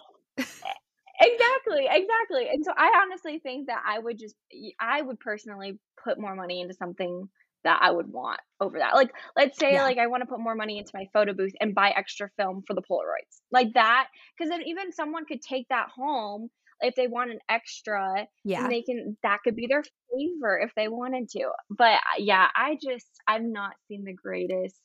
exactly, 1.20 1.86
exactly. 1.90 2.48
And 2.52 2.64
so 2.64 2.72
I 2.76 3.02
honestly 3.02 3.38
think 3.38 3.66
that 3.68 3.82
I 3.86 3.98
would 3.98 4.18
just 4.18 4.36
I 4.80 5.02
would 5.02 5.20
personally 5.20 5.78
put 6.02 6.18
more 6.18 6.34
money 6.34 6.60
into 6.60 6.74
something 6.74 7.28
that 7.66 7.80
I 7.82 7.90
would 7.90 8.10
want 8.12 8.40
over 8.60 8.78
that. 8.78 8.94
Like 8.94 9.10
let's 9.36 9.58
say 9.58 9.74
yeah 9.74 9.82
like 9.82 9.98
I 9.98 10.06
want 10.06 10.22
to 10.22 10.26
put 10.26 10.40
more 10.40 10.54
money 10.54 10.78
into 10.78 10.92
my 10.94 11.06
photo 11.12 11.34
booth 11.34 11.52
and 11.60 11.74
buy 11.74 11.90
extra 11.90 12.30
film 12.36 12.62
for 12.66 12.74
the 12.74 12.82
Polaroids. 12.82 13.40
Like 13.50 13.74
that 13.74 14.08
cuz 14.38 14.48
then 14.48 14.62
even 14.62 14.92
someone 14.92 15.26
could 15.26 15.42
take 15.42 15.68
that 15.68 15.88
home 15.94 16.48
if 16.80 16.94
they 16.94 17.08
want 17.08 17.30
an 17.30 17.38
extra 17.48 18.18
and 18.18 18.28
yeah 18.44 18.68
they 18.68 18.82
can 18.82 19.16
that 19.22 19.38
could 19.42 19.56
be 19.56 19.66
their 19.66 19.82
favor 19.82 20.58
if 20.58 20.72
they 20.76 20.88
wanted 20.88 21.28
to. 21.30 21.50
But 21.70 21.94
uh, 21.94 22.18
yeah, 22.18 22.48
I 22.54 22.78
just 22.82 23.10
I've 23.26 23.42
not 23.42 23.74
seen 23.88 24.04
the 24.04 24.14
greatest 24.14 24.80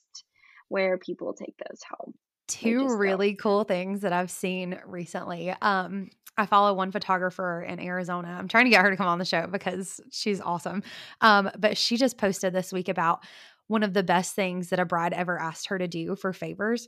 where 0.69 0.97
people 0.97 1.33
take 1.33 1.55
those 1.57 1.81
home. 1.89 2.13
Two 2.51 2.97
really 2.97 3.35
cool 3.35 3.63
things 3.63 4.01
that 4.01 4.13
I've 4.13 4.31
seen 4.31 4.79
recently. 4.85 5.53
Um, 5.61 6.09
I 6.37 6.45
follow 6.45 6.73
one 6.73 6.91
photographer 6.91 7.61
in 7.61 7.79
Arizona. 7.79 8.35
I'm 8.37 8.47
trying 8.47 8.65
to 8.65 8.71
get 8.71 8.81
her 8.81 8.89
to 8.89 8.97
come 8.97 9.07
on 9.07 9.19
the 9.19 9.25
show 9.25 9.47
because 9.47 9.99
she's 10.11 10.41
awesome. 10.41 10.83
Um, 11.19 11.51
but 11.57 11.77
she 11.77 11.97
just 11.97 12.17
posted 12.17 12.53
this 12.53 12.71
week 12.71 12.89
about 12.89 13.23
one 13.67 13.83
of 13.83 13.93
the 13.93 14.03
best 14.03 14.35
things 14.35 14.69
that 14.69 14.79
a 14.79 14.85
bride 14.85 15.13
ever 15.13 15.39
asked 15.39 15.67
her 15.67 15.77
to 15.77 15.87
do 15.87 16.15
for 16.15 16.33
favors. 16.33 16.87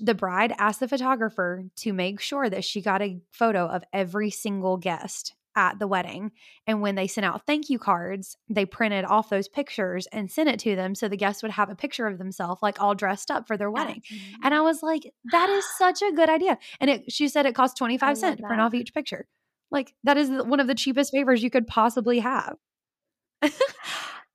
The 0.00 0.14
bride 0.14 0.54
asked 0.58 0.80
the 0.80 0.88
photographer 0.88 1.64
to 1.76 1.92
make 1.92 2.20
sure 2.20 2.48
that 2.48 2.64
she 2.64 2.80
got 2.80 3.02
a 3.02 3.20
photo 3.32 3.66
of 3.66 3.84
every 3.92 4.30
single 4.30 4.76
guest 4.76 5.34
at 5.56 5.78
the 5.78 5.86
wedding. 5.86 6.32
And 6.66 6.80
when 6.80 6.94
they 6.94 7.06
sent 7.06 7.24
out 7.24 7.46
thank 7.46 7.70
you 7.70 7.78
cards, 7.78 8.36
they 8.48 8.64
printed 8.66 9.04
off 9.04 9.30
those 9.30 9.48
pictures 9.48 10.06
and 10.12 10.30
sent 10.30 10.48
it 10.48 10.58
to 10.60 10.76
them 10.76 10.94
so 10.94 11.08
the 11.08 11.16
guests 11.16 11.42
would 11.42 11.52
have 11.52 11.70
a 11.70 11.74
picture 11.74 12.06
of 12.06 12.18
themselves, 12.18 12.62
like 12.62 12.80
all 12.80 12.94
dressed 12.94 13.30
up 13.30 13.46
for 13.46 13.56
their 13.56 13.70
wedding. 13.70 14.02
That's 14.08 14.22
And 14.44 14.54
I 14.54 14.60
was 14.60 14.82
like, 14.82 15.12
that 15.32 15.48
is 15.48 15.64
such 15.78 16.02
a 16.02 16.12
good 16.12 16.28
idea. 16.28 16.58
And 16.80 16.90
it, 16.90 17.12
she 17.12 17.28
said 17.28 17.46
it 17.46 17.54
cost 17.54 17.76
25 17.76 18.18
cents 18.18 18.40
to 18.40 18.46
print 18.46 18.60
off 18.60 18.74
each 18.74 18.94
picture. 18.94 19.26
Like, 19.70 19.94
that 20.04 20.16
is 20.16 20.30
one 20.30 20.60
of 20.60 20.66
the 20.66 20.74
cheapest 20.74 21.10
favors 21.10 21.42
you 21.42 21.50
could 21.50 21.66
possibly 21.66 22.20
have. 22.20 22.56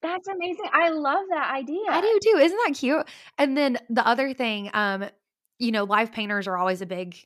That's 0.02 0.28
amazing. 0.28 0.66
I 0.72 0.90
love 0.90 1.26
that 1.30 1.52
idea. 1.54 1.84
I 1.90 2.02
do 2.02 2.20
too. 2.24 2.40
Isn't 2.40 2.60
that 2.66 2.76
cute? 2.78 3.06
And 3.38 3.58
then 3.58 3.78
the 3.90 4.06
other 4.06 4.34
thing, 4.34 4.70
um, 4.74 5.06
you 5.58 5.72
know, 5.72 5.84
live 5.84 6.12
painters 6.12 6.48
are 6.48 6.58
always 6.58 6.82
a 6.82 6.86
big, 6.86 7.18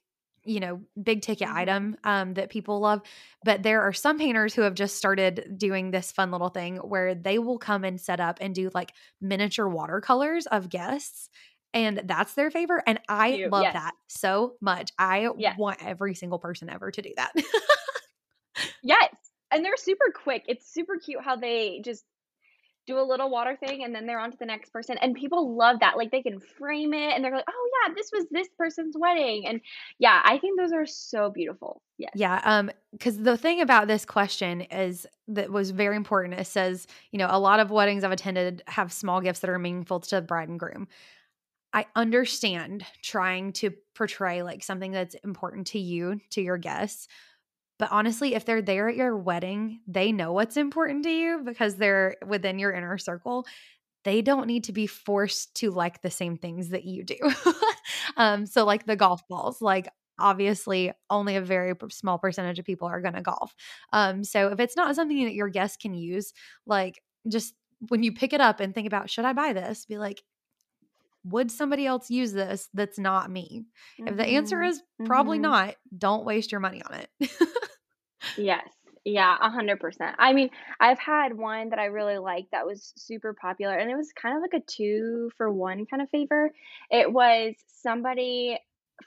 you 0.45 0.59
know, 0.59 0.81
big 1.01 1.21
ticket 1.21 1.47
Mhm. 1.47 1.55
item 1.55 1.97
um, 2.03 2.33
that 2.35 2.49
people 2.49 2.79
love. 2.79 3.01
But 3.43 3.63
there 3.63 3.81
are 3.81 3.93
some 3.93 4.17
painters 4.17 4.53
who 4.53 4.61
have 4.63 4.75
just 4.75 4.97
started 4.97 5.55
doing 5.57 5.91
this 5.91 6.11
fun 6.11 6.31
little 6.31 6.49
thing 6.49 6.77
where 6.77 7.15
they 7.15 7.39
will 7.39 7.57
come 7.59 7.83
and 7.83 7.99
set 7.99 8.19
up 8.19 8.37
and 8.41 8.53
do 8.55 8.69
like 8.73 8.93
miniature 9.21 9.67
watercolors 9.69 10.45
of 10.47 10.69
guests. 10.69 11.29
And 11.73 12.01
that's 12.05 12.35
their 12.35 12.51
favor. 12.51 12.83
And 12.85 12.99
I 13.09 13.31
Cute. 13.31 13.51
love 13.51 13.63
Yes. 13.63 13.73
that 13.73 13.93
so 14.07 14.55
much. 14.61 14.91
I 14.99 15.29
Yes. 15.35 15.55
want 15.57 15.83
every 15.83 16.13
single 16.15 16.39
person 16.39 16.69
ever 16.69 16.91
to 16.91 17.01
do 17.01 17.13
that. 17.17 17.31
Yes. 18.81 19.15
And 19.51 19.63
they're 19.63 19.77
super 19.77 20.11
quick. 20.13 20.43
It's 20.47 20.71
super 20.71 20.97
cute 20.97 21.23
how 21.23 21.35
they 21.35 21.81
just 21.81 22.03
do 22.85 22.99
a 22.99 23.01
little 23.01 23.29
water 23.29 23.57
thing 23.65 23.83
and 23.83 23.95
then 23.95 24.05
they're 24.05 24.19
on 24.19 24.31
to 24.31 24.37
the 24.37 24.45
next 24.45 24.71
person. 24.71 24.97
And 25.01 25.15
people 25.15 25.55
love 25.55 25.79
that. 25.79 25.97
Like 25.97 26.11
they 26.11 26.21
can 26.21 26.39
frame 26.39 26.93
it 26.93 27.13
and 27.13 27.23
they're 27.23 27.35
like, 27.35 27.45
oh 27.49 27.69
yeah, 27.87 27.93
this 27.93 28.09
was 28.11 28.25
this 28.31 28.47
person's 28.57 28.95
wedding. 28.97 29.47
And 29.47 29.61
yeah, 29.99 30.21
I 30.25 30.37
think 30.37 30.59
those 30.59 30.73
are 30.73 30.85
so 30.85 31.29
beautiful. 31.29 31.81
Yes. 31.97 32.11
Yeah. 32.15 32.41
Um, 32.43 32.71
because 32.91 33.17
the 33.19 33.37
thing 33.37 33.61
about 33.61 33.87
this 33.87 34.05
question 34.05 34.61
is 34.61 35.07
that 35.29 35.49
was 35.49 35.71
very 35.71 35.95
important. 35.95 36.39
It 36.39 36.47
says, 36.47 36.87
you 37.11 37.19
know, 37.19 37.27
a 37.29 37.39
lot 37.39 37.59
of 37.59 37.71
weddings 37.71 38.03
I've 38.03 38.11
attended 38.11 38.63
have 38.67 38.91
small 38.91 39.21
gifts 39.21 39.39
that 39.39 39.49
are 39.49 39.59
meaningful 39.59 39.99
to 40.01 40.15
the 40.15 40.21
bride 40.21 40.49
and 40.49 40.59
groom. 40.59 40.87
I 41.73 41.87
understand 41.95 42.85
trying 43.01 43.53
to 43.53 43.71
portray 43.95 44.43
like 44.43 44.63
something 44.63 44.91
that's 44.91 45.15
important 45.23 45.67
to 45.67 45.79
you, 45.79 46.19
to 46.31 46.41
your 46.41 46.57
guests. 46.57 47.07
But 47.83 47.91
honestly, 47.91 48.33
if 48.33 48.45
they're 48.45 48.61
there 48.61 48.87
at 48.87 48.95
your 48.95 49.17
wedding, 49.17 49.81
they 49.87 50.13
know 50.13 50.31
what's 50.31 50.55
important 50.55 51.03
to 51.03 51.09
you 51.09 51.41
because 51.43 51.75
they're 51.75 52.15
within 52.25 52.57
your 52.57 52.71
inner 52.71 52.97
circle. 52.97 53.45
They 54.05 54.21
don't 54.21 54.47
need 54.47 54.63
to 54.63 54.71
be 54.71 54.87
forced 54.87 55.53
to 55.55 55.69
like 55.69 56.01
the 56.01 56.09
same 56.09 56.37
things 56.37 56.69
that 56.69 56.85
you 56.85 57.03
do. 57.03 57.17
um, 58.15 58.45
so, 58.45 58.63
like 58.63 58.85
the 58.85 58.95
golf 58.95 59.27
balls, 59.27 59.61
like 59.61 59.89
obviously 60.17 60.93
only 61.09 61.35
a 61.35 61.41
very 61.41 61.73
small 61.91 62.17
percentage 62.17 62.57
of 62.57 62.63
people 62.63 62.87
are 62.87 63.01
going 63.01 63.15
to 63.15 63.21
golf. 63.21 63.53
Um, 63.91 64.23
so 64.23 64.47
if 64.47 64.61
it's 64.61 64.77
not 64.77 64.95
something 64.95 65.25
that 65.25 65.33
your 65.33 65.49
guests 65.49 65.75
can 65.75 65.93
use, 65.93 66.31
like 66.65 67.03
just 67.27 67.53
when 67.89 68.01
you 68.01 68.13
pick 68.13 68.31
it 68.31 68.39
up 68.39 68.61
and 68.61 68.73
think 68.73 68.87
about, 68.87 69.09
should 69.09 69.25
I 69.25 69.33
buy 69.33 69.51
this? 69.51 69.85
Be 69.85 69.97
like, 69.97 70.23
would 71.25 71.51
somebody 71.51 71.85
else 71.85 72.09
use 72.09 72.31
this 72.31 72.69
that's 72.73 72.97
not 72.97 73.29
me? 73.29 73.65
Mm-hmm. 73.99 74.07
If 74.07 74.15
the 74.15 74.25
answer 74.25 74.59
mm-hmm. 74.59 74.69
is 74.69 74.81
probably 75.03 75.37
mm-hmm. 75.37 75.51
not, 75.51 75.75
don't 75.97 76.23
waste 76.23 76.53
your 76.53 76.61
money 76.61 76.81
on 76.81 76.99
it. 76.99 77.29
yes. 78.37 78.67
Yeah, 79.05 79.35
a 79.41 79.49
hundred 79.49 79.81
percent. 79.81 80.15
I 80.17 80.31
mean, 80.31 80.49
I've 80.79 80.99
had 80.99 81.37
one 81.37 81.69
that 81.69 81.79
I 81.79 81.85
really 81.85 82.17
liked 82.17 82.51
that 82.51 82.65
was 82.65 82.93
super 82.95 83.33
popular 83.33 83.75
and 83.75 83.91
it 83.91 83.97
was 83.97 84.13
kind 84.13 84.37
of 84.37 84.41
like 84.41 84.61
a 84.61 84.65
two 84.65 85.29
for 85.35 85.51
one 85.51 85.85
kind 85.85 86.01
of 86.01 86.09
favor. 86.09 86.51
It 86.89 87.11
was 87.11 87.53
somebody 87.81 88.59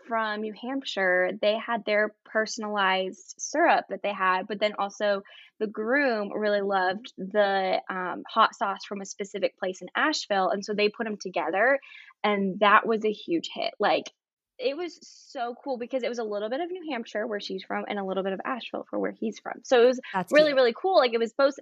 from 0.06 0.40
New 0.40 0.52
Hampshire, 0.60 1.30
they 1.40 1.56
had 1.58 1.84
their 1.84 2.14
personalized 2.24 3.34
syrup 3.38 3.86
that 3.88 4.02
they 4.02 4.12
had, 4.12 4.46
but 4.46 4.60
then 4.60 4.74
also 4.78 5.22
the 5.58 5.66
groom 5.66 6.32
really 6.32 6.60
loved 6.60 7.12
the 7.16 7.80
um, 7.88 8.22
hot 8.28 8.54
sauce 8.54 8.84
from 8.86 9.00
a 9.00 9.06
specific 9.06 9.58
place 9.58 9.80
in 9.82 9.88
Asheville. 9.96 10.50
And 10.50 10.64
so 10.64 10.74
they 10.74 10.88
put 10.88 11.04
them 11.04 11.16
together, 11.20 11.78
and 12.22 12.60
that 12.60 12.86
was 12.86 13.04
a 13.04 13.12
huge 13.12 13.48
hit. 13.52 13.72
Like, 13.78 14.10
it 14.58 14.76
was 14.76 14.98
so 15.02 15.54
cool 15.62 15.78
because 15.78 16.02
it 16.02 16.08
was 16.08 16.18
a 16.18 16.24
little 16.24 16.48
bit 16.48 16.60
of 16.60 16.70
New 16.70 16.90
Hampshire 16.90 17.26
where 17.26 17.40
she's 17.40 17.62
from 17.62 17.84
and 17.88 17.98
a 17.98 18.04
little 18.04 18.22
bit 18.22 18.32
of 18.32 18.40
Asheville 18.44 18.86
for 18.88 18.98
where 18.98 19.12
he's 19.12 19.38
from. 19.38 19.60
So 19.64 19.82
it 19.82 19.86
was 19.86 20.00
That's 20.12 20.32
really, 20.32 20.48
cute. 20.48 20.56
really 20.56 20.74
cool. 20.74 20.96
Like, 20.96 21.12
it 21.12 21.18
was 21.18 21.32
both 21.32 21.54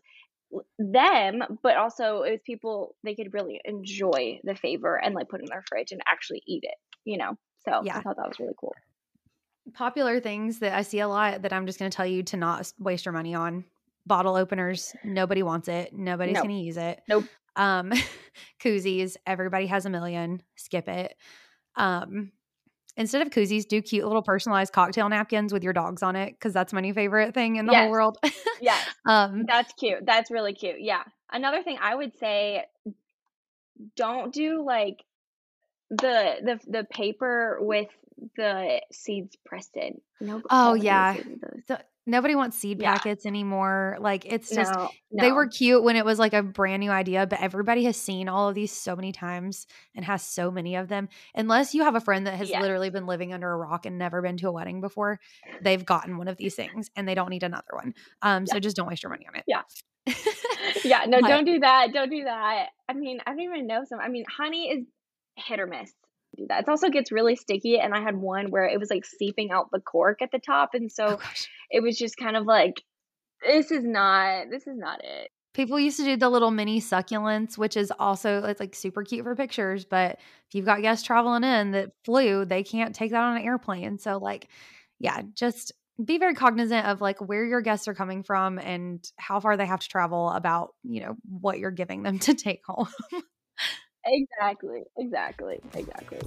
them, 0.78 1.42
but 1.62 1.76
also 1.76 2.22
it 2.22 2.30
was 2.30 2.40
people 2.44 2.94
they 3.02 3.14
could 3.14 3.32
really 3.34 3.60
enjoy 3.64 4.40
the 4.44 4.54
favor 4.54 4.96
and 4.96 5.14
like 5.14 5.28
put 5.28 5.40
in 5.40 5.46
their 5.46 5.64
fridge 5.68 5.92
and 5.92 6.00
actually 6.06 6.42
eat 6.46 6.64
it, 6.64 6.76
you 7.04 7.18
know? 7.18 7.36
So 7.64 7.82
yeah. 7.84 7.98
I 7.98 8.02
thought 8.02 8.16
that 8.16 8.28
was 8.28 8.38
really 8.38 8.54
cool. 8.58 8.74
Popular 9.72 10.20
things 10.20 10.58
that 10.58 10.74
I 10.74 10.82
see 10.82 11.00
a 11.00 11.08
lot 11.08 11.42
that 11.42 11.52
I'm 11.52 11.66
just 11.66 11.78
going 11.78 11.90
to 11.90 11.96
tell 11.96 12.06
you 12.06 12.22
to 12.24 12.36
not 12.36 12.70
waste 12.78 13.06
your 13.06 13.12
money 13.12 13.34
on. 13.34 13.64
Bottle 14.06 14.36
openers, 14.36 14.94
nobody 15.02 15.42
wants 15.42 15.66
it. 15.68 15.94
Nobody's 15.94 16.34
nope. 16.34 16.44
going 16.44 16.56
to 16.56 16.62
use 16.62 16.76
it. 16.76 17.00
Nope. 17.08 17.24
Um, 17.56 17.92
koozies, 18.62 19.16
everybody 19.26 19.66
has 19.66 19.86
a 19.86 19.90
million. 19.90 20.42
Skip 20.56 20.88
it. 20.88 21.16
Um, 21.76 22.32
instead 22.96 23.22
of 23.22 23.30
koozies, 23.30 23.66
do 23.66 23.80
cute 23.82 24.04
little 24.04 24.22
personalized 24.22 24.72
cocktail 24.72 25.08
napkins 25.08 25.52
with 25.52 25.62
your 25.62 25.72
dogs 25.72 26.02
on 26.02 26.16
it 26.16 26.32
because 26.32 26.52
that's 26.52 26.72
my 26.72 26.80
new 26.80 26.94
favorite 26.94 27.34
thing 27.34 27.56
in 27.56 27.66
the 27.66 27.72
yes. 27.72 27.82
whole 27.82 27.90
world. 27.90 28.18
yes. 28.60 28.86
Um, 29.06 29.44
that's 29.46 29.72
cute. 29.74 30.04
That's 30.04 30.30
really 30.30 30.54
cute. 30.54 30.80
Yeah. 30.80 31.02
Another 31.32 31.62
thing 31.62 31.78
I 31.80 31.94
would 31.94 32.16
say 32.18 32.64
don't 33.96 34.32
do 34.32 34.64
like 34.64 35.02
the 35.90 36.36
the 36.42 36.60
the 36.66 36.84
paper 36.84 37.58
with 37.60 37.88
the 38.36 38.80
seeds 38.92 39.36
pressed 39.44 39.76
in. 39.76 40.00
No, 40.20 40.42
oh 40.50 40.74
yeah. 40.74 41.16
Nobody 42.06 42.34
wants 42.34 42.58
seed 42.58 42.80
yeah. 42.80 42.94
packets 42.94 43.26
anymore. 43.26 43.96
Like 44.00 44.24
it's 44.26 44.50
just 44.54 44.72
no, 44.72 44.88
no. 45.10 45.24
they 45.24 45.32
were 45.32 45.46
cute 45.46 45.82
when 45.82 45.96
it 45.96 46.04
was 46.04 46.18
like 46.18 46.34
a 46.34 46.42
brand 46.42 46.80
new 46.80 46.90
idea, 46.90 47.26
but 47.26 47.40
everybody 47.40 47.84
has 47.84 47.96
seen 47.96 48.28
all 48.28 48.48
of 48.48 48.54
these 48.54 48.72
so 48.72 48.94
many 48.94 49.12
times 49.12 49.66
and 49.94 50.04
has 50.04 50.22
so 50.22 50.50
many 50.50 50.76
of 50.76 50.88
them. 50.88 51.08
Unless 51.34 51.74
you 51.74 51.84
have 51.84 51.94
a 51.94 52.00
friend 52.00 52.26
that 52.26 52.34
has 52.34 52.50
yes. 52.50 52.60
literally 52.60 52.90
been 52.90 53.06
living 53.06 53.32
under 53.32 53.50
a 53.50 53.56
rock 53.56 53.86
and 53.86 53.98
never 53.98 54.20
been 54.22 54.36
to 54.38 54.48
a 54.48 54.52
wedding 54.52 54.80
before, 54.80 55.20
they've 55.62 55.84
gotten 55.84 56.18
one 56.18 56.28
of 56.28 56.36
these 56.36 56.54
things 56.54 56.90
and 56.96 57.08
they 57.08 57.14
don't 57.14 57.30
need 57.30 57.42
another 57.42 57.64
one. 57.72 57.94
Um, 58.22 58.44
yeah. 58.46 58.54
so 58.54 58.60
just 58.60 58.76
don't 58.76 58.88
waste 58.88 59.02
your 59.02 59.10
money 59.10 59.26
on 59.26 59.36
it. 59.36 59.44
Yeah. 59.46 59.62
yeah, 60.84 61.04
no, 61.06 61.20
but, 61.20 61.28
don't 61.28 61.46
do 61.46 61.60
that. 61.60 61.92
Don't 61.92 62.10
do 62.10 62.24
that. 62.24 62.68
I 62.88 62.92
mean, 62.92 63.20
I 63.26 63.30
don't 63.30 63.40
even 63.40 63.66
know 63.66 63.84
some. 63.88 64.00
I 64.00 64.08
mean, 64.08 64.24
honey 64.28 64.68
is 64.68 64.84
hit 65.36 65.58
or 65.58 65.66
miss 65.66 65.92
do 66.34 66.46
that. 66.48 66.62
It 66.62 66.68
also 66.68 66.88
gets 66.88 67.12
really 67.12 67.36
sticky. 67.36 67.78
And 67.78 67.94
I 67.94 68.00
had 68.00 68.16
one 68.16 68.50
where 68.50 68.66
it 68.66 68.78
was 68.78 68.90
like 68.90 69.04
seeping 69.04 69.50
out 69.50 69.70
the 69.72 69.80
cork 69.80 70.22
at 70.22 70.30
the 70.32 70.38
top. 70.38 70.70
And 70.74 70.90
so 70.90 71.18
oh, 71.20 71.32
it 71.70 71.82
was 71.82 71.98
just 71.98 72.16
kind 72.16 72.36
of 72.36 72.46
like, 72.46 72.82
this 73.46 73.70
is 73.70 73.84
not, 73.84 74.46
this 74.50 74.66
is 74.66 74.76
not 74.76 75.02
it. 75.04 75.30
People 75.52 75.78
used 75.78 75.98
to 75.98 76.04
do 76.04 76.16
the 76.16 76.28
little 76.28 76.50
mini 76.50 76.80
succulents, 76.80 77.56
which 77.56 77.76
is 77.76 77.92
also 77.98 78.42
it's 78.44 78.58
like 78.58 78.74
super 78.74 79.04
cute 79.04 79.22
for 79.22 79.36
pictures. 79.36 79.84
But 79.84 80.18
if 80.48 80.54
you've 80.54 80.64
got 80.64 80.82
guests 80.82 81.06
traveling 81.06 81.44
in 81.44 81.70
that 81.72 81.92
flew, 82.04 82.44
they 82.44 82.64
can't 82.64 82.94
take 82.94 83.12
that 83.12 83.22
on 83.22 83.36
an 83.36 83.44
airplane. 83.44 83.98
So 83.98 84.18
like, 84.18 84.48
yeah, 84.98 85.22
just 85.34 85.72
be 86.02 86.18
very 86.18 86.34
cognizant 86.34 86.86
of 86.86 87.00
like 87.00 87.20
where 87.20 87.44
your 87.44 87.60
guests 87.60 87.86
are 87.86 87.94
coming 87.94 88.22
from 88.24 88.58
and 88.58 89.08
how 89.16 89.38
far 89.38 89.56
they 89.56 89.66
have 89.66 89.80
to 89.80 89.88
travel 89.88 90.30
about, 90.30 90.74
you 90.82 91.00
know, 91.00 91.14
what 91.24 91.58
you're 91.58 91.70
giving 91.70 92.02
them 92.02 92.18
to 92.20 92.34
take 92.34 92.62
home. 92.66 92.88
Exactly. 94.06 94.82
Exactly. 94.96 95.60
Exactly. 95.74 96.20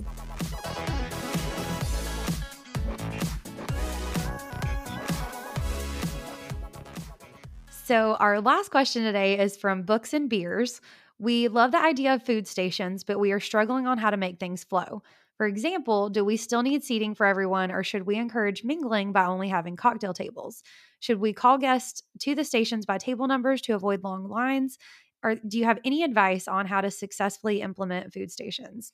So, 7.69 8.15
our 8.15 8.41
last 8.41 8.69
question 8.69 9.03
today 9.03 9.39
is 9.39 9.55
from 9.55 9.83
Books 9.83 10.13
and 10.13 10.29
Beers. 10.29 10.81
We 11.19 11.47
love 11.47 11.71
the 11.71 11.81
idea 11.81 12.13
of 12.13 12.23
food 12.23 12.47
stations, 12.47 13.03
but 13.03 13.19
we 13.19 13.31
are 13.31 13.39
struggling 13.39 13.87
on 13.87 13.97
how 13.97 14.09
to 14.09 14.17
make 14.17 14.39
things 14.39 14.63
flow. 14.63 15.03
For 15.37 15.45
example, 15.45 16.09
do 16.09 16.25
we 16.25 16.35
still 16.35 16.63
need 16.63 16.83
seating 16.83 17.15
for 17.15 17.25
everyone, 17.25 17.71
or 17.71 17.83
should 17.83 18.05
we 18.05 18.17
encourage 18.17 18.63
mingling 18.63 19.13
by 19.13 19.25
only 19.25 19.47
having 19.47 19.75
cocktail 19.75 20.13
tables? 20.13 20.63
Should 20.99 21.19
we 21.19 21.31
call 21.31 21.57
guests 21.57 22.01
to 22.21 22.35
the 22.35 22.43
stations 22.43 22.85
by 22.85 22.97
table 22.97 23.27
numbers 23.27 23.61
to 23.61 23.73
avoid 23.75 24.03
long 24.03 24.27
lines? 24.27 24.77
Or 25.23 25.35
do 25.35 25.57
you 25.57 25.65
have 25.65 25.79
any 25.83 26.03
advice 26.03 26.47
on 26.47 26.65
how 26.65 26.81
to 26.81 26.91
successfully 26.91 27.61
implement 27.61 28.13
food 28.13 28.31
stations? 28.31 28.93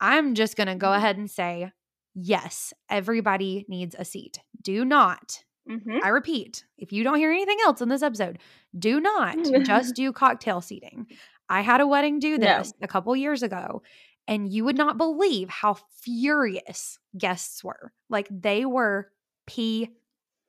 I'm 0.00 0.34
just 0.34 0.56
going 0.56 0.68
to 0.68 0.74
go 0.74 0.88
mm-hmm. 0.88 0.96
ahead 0.96 1.16
and 1.18 1.30
say 1.30 1.72
yes, 2.14 2.72
everybody 2.90 3.64
needs 3.68 3.94
a 3.98 4.04
seat. 4.04 4.40
Do 4.62 4.84
not, 4.84 5.42
mm-hmm. 5.68 5.98
I 6.02 6.08
repeat, 6.08 6.64
if 6.76 6.92
you 6.92 7.04
don't 7.04 7.18
hear 7.18 7.30
anything 7.30 7.58
else 7.64 7.80
in 7.80 7.88
this 7.88 8.02
episode, 8.02 8.38
do 8.78 9.00
not 9.00 9.36
just 9.64 9.94
do 9.94 10.12
cocktail 10.12 10.60
seating. 10.60 11.06
I 11.48 11.62
had 11.62 11.80
a 11.80 11.86
wedding 11.86 12.18
do 12.18 12.38
this 12.38 12.72
no. 12.78 12.84
a 12.84 12.88
couple 12.88 13.14
years 13.16 13.42
ago, 13.42 13.82
and 14.26 14.52
you 14.52 14.64
would 14.64 14.76
not 14.76 14.98
believe 14.98 15.48
how 15.48 15.78
furious 16.02 16.98
guests 17.16 17.64
were. 17.64 17.92
Like 18.10 18.28
they 18.30 18.64
were 18.64 19.10
p 19.46 19.90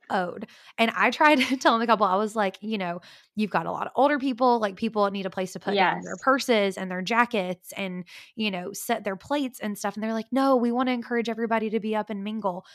owed. 0.09 0.47
And 0.77 0.91
I 0.95 1.11
tried 1.11 1.39
telling 1.61 1.81
a 1.81 1.87
couple, 1.87 2.05
I 2.05 2.15
was 2.15 2.35
like, 2.35 2.57
you 2.61 2.77
know, 2.77 3.01
you've 3.35 3.51
got 3.51 3.65
a 3.65 3.71
lot 3.71 3.87
of 3.87 3.93
older 3.95 4.19
people, 4.19 4.59
like 4.59 4.75
people 4.75 5.09
need 5.11 5.25
a 5.25 5.29
place 5.29 5.53
to 5.53 5.59
put 5.59 5.73
yes. 5.73 6.03
their 6.03 6.17
purses 6.21 6.77
and 6.77 6.89
their 6.89 7.01
jackets 7.01 7.71
and, 7.75 8.05
you 8.35 8.51
know, 8.51 8.73
set 8.73 9.03
their 9.03 9.15
plates 9.15 9.59
and 9.59 9.77
stuff. 9.77 9.95
And 9.95 10.03
they're 10.03 10.13
like, 10.13 10.31
no, 10.31 10.55
we 10.55 10.71
want 10.71 10.87
to 10.87 10.93
encourage 10.93 11.29
everybody 11.29 11.69
to 11.71 11.79
be 11.79 11.95
up 11.95 12.09
and 12.09 12.23
mingle. 12.23 12.65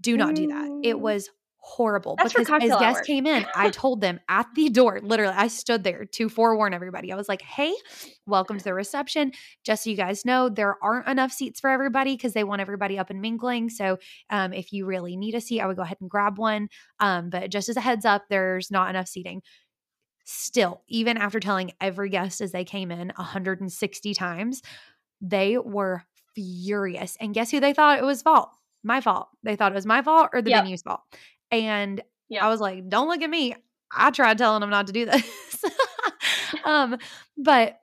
Do 0.00 0.16
not 0.16 0.34
do 0.34 0.48
that. 0.48 0.80
It 0.82 0.96
mm. 0.96 1.00
was 1.00 1.30
horrible 1.64 2.14
That's 2.16 2.34
because 2.34 2.62
as 2.62 2.68
guests 2.78 2.98
hour. 2.98 3.04
came 3.04 3.26
in, 3.26 3.46
I 3.54 3.70
told 3.70 4.02
them 4.02 4.20
at 4.28 4.46
the 4.54 4.68
door, 4.68 5.00
literally, 5.02 5.34
I 5.34 5.48
stood 5.48 5.82
there 5.82 6.04
to 6.04 6.28
forewarn 6.28 6.74
everybody. 6.74 7.10
I 7.10 7.16
was 7.16 7.26
like, 7.26 7.40
hey, 7.40 7.74
welcome 8.26 8.58
to 8.58 8.64
the 8.64 8.74
reception. 8.74 9.32
Just 9.64 9.84
so 9.84 9.90
you 9.90 9.96
guys 9.96 10.26
know, 10.26 10.50
there 10.50 10.76
aren't 10.82 11.08
enough 11.08 11.32
seats 11.32 11.60
for 11.60 11.70
everybody 11.70 12.16
because 12.16 12.34
they 12.34 12.44
want 12.44 12.60
everybody 12.60 12.98
up 12.98 13.08
and 13.08 13.22
mingling. 13.22 13.70
So 13.70 13.96
um, 14.28 14.52
if 14.52 14.74
you 14.74 14.84
really 14.84 15.16
need 15.16 15.34
a 15.34 15.40
seat, 15.40 15.62
I 15.62 15.66
would 15.66 15.76
go 15.76 15.82
ahead 15.82 15.96
and 16.02 16.10
grab 16.10 16.38
one. 16.38 16.68
Um, 17.00 17.30
but 17.30 17.50
just 17.50 17.70
as 17.70 17.78
a 17.78 17.80
heads 17.80 18.04
up, 18.04 18.24
there's 18.28 18.70
not 18.70 18.90
enough 18.90 19.08
seating. 19.08 19.40
Still, 20.26 20.82
even 20.86 21.16
after 21.16 21.40
telling 21.40 21.72
every 21.80 22.10
guest 22.10 22.42
as 22.42 22.52
they 22.52 22.64
came 22.64 22.90
in 22.90 23.10
160 23.16 24.14
times, 24.14 24.60
they 25.22 25.56
were 25.56 26.02
furious. 26.34 27.16
And 27.20 27.32
guess 27.32 27.50
who 27.50 27.60
they 27.60 27.72
thought 27.72 27.98
it 27.98 28.04
was 28.04 28.20
fault? 28.20 28.50
My 28.82 29.00
fault. 29.00 29.28
They 29.42 29.56
thought 29.56 29.72
it 29.72 29.74
was 29.74 29.86
my 29.86 30.02
fault 30.02 30.28
or 30.34 30.42
the 30.42 30.50
yep. 30.50 30.62
venue's 30.62 30.82
fault. 30.82 31.00
And 31.62 32.02
yeah. 32.28 32.44
I 32.44 32.48
was 32.48 32.60
like, 32.60 32.88
don't 32.88 33.08
look 33.08 33.22
at 33.22 33.30
me. 33.30 33.54
I 33.96 34.10
tried 34.10 34.38
telling 34.38 34.60
them 34.60 34.70
not 34.70 34.86
to 34.88 34.92
do 34.92 35.06
this. 35.06 35.64
um, 36.64 36.98
but 37.36 37.78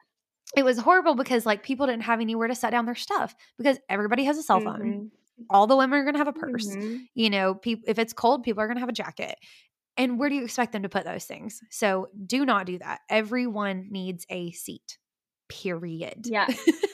it 0.56 0.64
was 0.64 0.78
horrible 0.78 1.16
because 1.16 1.46
like 1.46 1.64
people 1.64 1.88
didn't 1.88 2.04
have 2.04 2.20
anywhere 2.20 2.48
to 2.48 2.56
set 2.56 2.72
down 2.72 2.86
their 2.86 2.96
stuff 2.96 3.34
because 3.58 3.80
everybody 3.90 4.26
has 4.26 4.38
a 4.38 4.44
cell 4.44 4.60
phone. 4.60 4.82
Mm-hmm. 4.82 5.06
All 5.50 5.68
the 5.68 5.78
women 5.78 6.00
are 6.00 6.04
going 6.04 6.14
to 6.14 6.20
have 6.20 6.28
a 6.28 6.34
purse. 6.34 6.68
Mm-hmm. 6.68 6.98
You 7.16 7.30
know, 7.30 7.56
pe- 7.56 7.82
if 7.88 7.98
it's 7.98 8.14
cold, 8.14 8.44
people 8.44 8.62
are 8.62 8.68
going 8.68 8.76
to 8.76 8.82
have 8.82 8.90
a 8.90 8.94
jacket. 8.94 9.36
And 9.98 10.20
where 10.20 10.30
do 10.30 10.36
you 10.36 10.44
expect 10.44 10.72
them 10.74 10.84
to 10.84 10.90
put 10.90 11.06
those 11.06 11.26
things? 11.26 11.62
So 11.70 12.10
do 12.26 12.46
not 12.46 12.66
do 12.66 12.78
that. 12.80 13.02
Everyone 13.10 13.88
needs 13.90 14.26
a 14.30 14.52
seat, 14.52 14.98
period. 15.50 16.26
Yeah. 16.26 16.48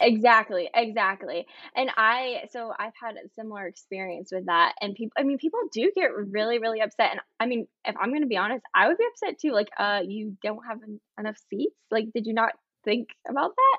exactly 0.00 0.68
exactly. 0.74 1.46
And 1.74 1.90
i 1.96 2.44
so 2.50 2.72
i've 2.78 2.92
had 3.00 3.16
a 3.16 3.28
similar 3.34 3.66
experience 3.66 4.30
with 4.32 4.46
that 4.46 4.74
and 4.80 4.94
people 4.94 5.12
i 5.18 5.22
mean 5.22 5.38
people 5.38 5.60
do 5.72 5.90
get 5.94 6.10
really 6.14 6.58
really 6.58 6.80
upset 6.80 7.12
and 7.12 7.20
i 7.40 7.46
mean 7.46 7.66
if 7.84 7.94
i'm 8.00 8.12
to 8.14 8.26
be 8.26 8.36
honest 8.36 8.64
i 8.74 8.88
would 8.88 8.98
be 8.98 9.04
upset 9.12 9.38
too 9.38 9.52
like 9.52 9.68
uh 9.78 10.00
you 10.06 10.36
don't 10.42 10.62
have 10.68 10.78
en- 10.82 11.00
enough 11.18 11.36
seats? 11.50 11.76
Like 11.90 12.06
did 12.14 12.26
you 12.26 12.34
not 12.34 12.52
think 12.84 13.08
about 13.28 13.52
that? 13.56 13.78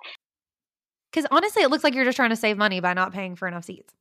Because 1.11 1.27
honestly 1.31 1.63
it 1.63 1.69
looks 1.69 1.83
like 1.83 1.95
you're 1.95 2.05
just 2.05 2.17
trying 2.17 2.29
to 2.29 2.35
save 2.35 2.57
money 2.57 2.79
by 2.79 2.93
not 2.93 3.13
paying 3.13 3.35
for 3.35 3.47
enough 3.47 3.65
seats 3.65 3.93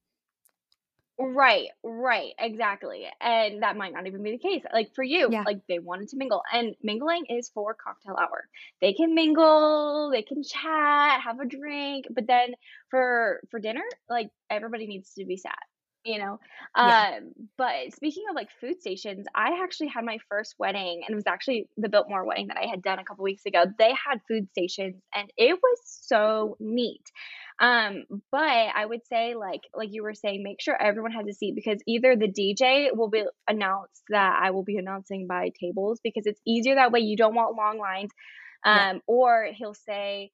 Right, 1.19 1.69
right, 1.83 2.35
exactly. 2.39 3.07
And 3.23 3.63
that 3.63 3.75
might 3.77 3.95
not 3.95 4.07
even 4.07 4.23
be 4.23 4.33
the 4.33 4.39
case. 4.39 4.63
Like 4.71 4.95
for 4.95 5.03
you, 5.03 5.35
yeah 5.35 5.47
like 5.47 5.61
they 5.67 5.79
wanted 5.79 6.09
to 6.09 6.19
mingle, 6.19 6.43
and 6.53 6.77
mingling 6.83 7.25
is 7.31 7.49
for 7.49 7.73
cocktail 7.75 8.17
hour. 8.21 8.49
They 8.83 8.93
can 8.93 9.15
mingle, 9.15 10.11
they 10.13 10.21
can 10.23 10.43
chat, 10.43 11.23
have 11.23 11.41
a 11.41 11.47
drink, 11.47 12.05
but 12.11 12.27
then 12.27 12.55
for 12.91 13.41
for 13.51 13.59
dinner, 13.59 13.85
like 14.11 14.29
everybody 14.51 14.87
needs 14.87 15.15
to 15.15 15.25
be 15.25 15.39
sat, 15.39 15.59
you 16.05 16.19
know. 16.19 16.39
yeah 16.81 17.07
Um, 17.15 17.33
but 17.57 17.95
speaking 17.95 18.25
of 18.29 18.37
like 18.37 18.51
food 18.61 18.83
stations, 18.83 19.27
I 19.35 19.63
actually 19.63 19.89
had 19.89 20.05
my 20.05 20.19
first 20.29 20.57
wedding, 20.59 21.01
and 21.07 21.15
it 21.15 21.17
was 21.17 21.27
actually 21.27 21.71
the 21.79 21.89
Biltmore 21.89 22.27
wedding 22.27 22.49
that 22.49 22.59
I 22.59 22.67
had 22.67 22.83
done 22.83 22.99
a 22.99 23.05
couple 23.05 23.25
weeks 23.25 23.47
ago. 23.47 23.65
They 23.79 23.95
had 23.95 24.21
food 24.29 24.51
stations, 24.51 25.01
and 25.15 25.33
it 25.39 25.55
was 25.55 25.79
so 25.83 26.59
neat. 26.61 27.05
Um, 27.61 28.05
but 28.31 28.41
I 28.41 28.85
would 28.85 29.07
say 29.07 29.35
like 29.35 29.63
like 29.75 29.89
you 29.93 30.03
were 30.03 30.15
saying, 30.15 30.43
make 30.43 30.61
sure 30.61 30.81
everyone 30.81 31.13
has 31.13 31.27
a 31.29 31.33
seat 31.33 31.55
because 31.55 31.81
either 31.87 32.17
the 32.17 32.29
DJ 32.29 32.89
will 32.95 33.09
be 33.09 33.25
announced 33.49 34.03
that 34.11 34.39
I 34.43 34.51
will 34.51 34.65
be 34.65 34.77
announcing 34.77 35.27
by 35.27 35.51
tables 35.61 36.01
because 36.05 36.27
it's 36.27 36.41
easier 36.47 36.75
that 36.75 36.93
way. 36.93 37.01
You 37.01 37.17
don't 37.17 37.35
want 37.35 37.57
long 37.57 37.79
lines. 37.79 38.11
yeah 38.65 38.87
Um, 38.91 39.01
or 39.07 39.49
he'll 39.55 39.75
say 39.75 40.33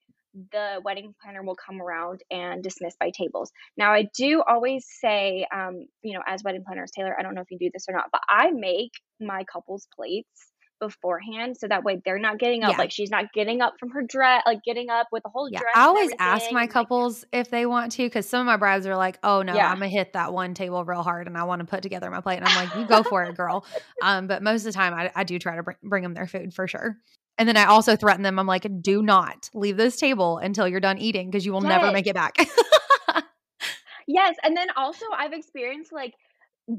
the 0.51 0.81
wedding 0.83 1.13
planner 1.23 1.43
will 1.43 1.55
come 1.55 1.81
around 1.81 2.21
and 2.31 2.63
dismiss 2.63 2.95
by 2.99 3.11
tables. 3.11 3.51
Now 3.77 3.93
I 3.93 4.09
do 4.17 4.41
always 4.47 4.85
say, 5.01 5.45
um, 5.53 5.85
you 6.01 6.13
know, 6.13 6.23
as 6.27 6.43
wedding 6.43 6.63
planners, 6.65 6.91
Taylor, 6.91 7.15
I 7.17 7.21
don't 7.23 7.35
know 7.35 7.41
if 7.41 7.51
you 7.51 7.59
do 7.59 7.69
this 7.73 7.85
or 7.87 7.93
not, 7.95 8.05
but 8.11 8.21
I 8.29 8.51
make 8.51 8.91
my 9.21 9.43
couples 9.45 9.87
plates 9.95 10.52
beforehand 10.79 11.55
so 11.57 11.67
that 11.67 11.83
way 11.83 12.01
they're 12.03 12.19
not 12.19 12.39
getting 12.39 12.63
up 12.63 12.71
yeah 12.71 12.77
like 12.77 12.91
she's 12.91 13.09
not 13.09 13.31
getting 13.33 13.61
up 13.61 13.73
from 13.79 13.89
her 13.89 14.01
dress 14.01 14.41
like 14.45 14.63
getting 14.63 14.89
up 14.89 15.07
with 15.11 15.23
the 15.23 15.29
whole 15.29 15.49
Yeah, 15.51 15.59
dress 15.59 15.71
I 15.75 15.83
always 15.83 16.11
ask 16.19 16.51
my 16.51 16.63
and 16.63 16.67
like 16.67 16.69
couples 16.71 17.25
if 17.31 17.49
they 17.49 17.65
want 17.65 17.91
to 17.93 18.03
because 18.03 18.27
some 18.27 18.41
of 18.41 18.45
my 18.45 18.57
brides 18.57 18.85
are 18.85 18.95
like, 18.95 19.17
"Oh 19.23 19.41
no, 19.41 19.53
yeah 19.53 19.69
I'm 19.69 19.75
gonna 19.79 19.87
hit 19.87 20.13
that 20.13 20.33
one 20.33 20.53
table 20.53 20.83
real 20.83 21.03
hard 21.03 21.27
and 21.27 21.37
I 21.37 21.43
want 21.43 21.59
to 21.59 21.65
put 21.65 21.81
together 21.83 22.09
my 22.09 22.21
plate." 22.21 22.37
And 22.37 22.45
I'm 22.45 22.55
like, 22.55 22.75
"You 22.75 22.85
go 22.85 23.03
for 23.03 23.23
it, 23.23 23.35
girl." 23.35 23.65
Um, 24.01 24.27
but 24.27 24.43
most 24.43 24.61
of 24.61 24.65
the 24.65 24.71
time, 24.73 24.93
I, 24.93 25.11
I 25.15 25.23
do 25.23 25.39
try 25.39 25.55
to 25.55 25.63
bring, 25.63 25.77
bring 25.81 26.03
them 26.03 26.13
their 26.13 26.27
food 26.27 26.53
for 26.53 26.67
sure. 26.67 26.97
And 27.37 27.47
then 27.47 27.55
I 27.55 27.65
also 27.65 27.95
threaten 27.95 28.21
them. 28.21 28.37
I'm 28.37 28.47
like, 28.47 28.67
"Do 28.81 29.01
not 29.01 29.49
leave 29.53 29.77
this 29.77 29.95
table 29.95 30.39
until 30.39 30.67
you're 30.67 30.81
done 30.81 30.97
eating 30.97 31.29
because 31.29 31.45
you 31.45 31.53
will 31.53 31.61
never 31.61 31.89
make 31.91 32.05
it 32.05 32.15
back." 32.15 32.35
yes 34.07 34.35
and 34.43 34.55
then 34.55 34.67
also 34.75 35.05
i've 35.17 35.33
experienced 35.33 35.93
like 35.93 36.13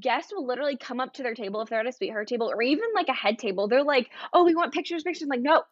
guests 0.01 0.33
will 0.35 0.47
literally 0.47 0.77
come 0.77 1.01
up 1.01 1.13
to 1.15 1.23
their 1.23 1.35
table 1.35 1.61
if 1.61 1.69
they're 1.69 1.81
at 1.81 1.87
a 1.87 1.93
sweetheart 1.93 2.29
table 2.29 2.51
or 2.51 2.63
even 2.63 2.85
like 2.95 3.09
a 3.09 3.15
head 3.15 3.39
table. 3.39 3.69
They're 3.69 3.85
like 3.85 4.11
oh 4.33 4.45
we 4.45 4.55
want 4.55 4.73
pictures 4.73 5.03
pictures. 5.03 5.23
I'm 5.23 5.29
like 5.29 5.41
no 5.41 5.63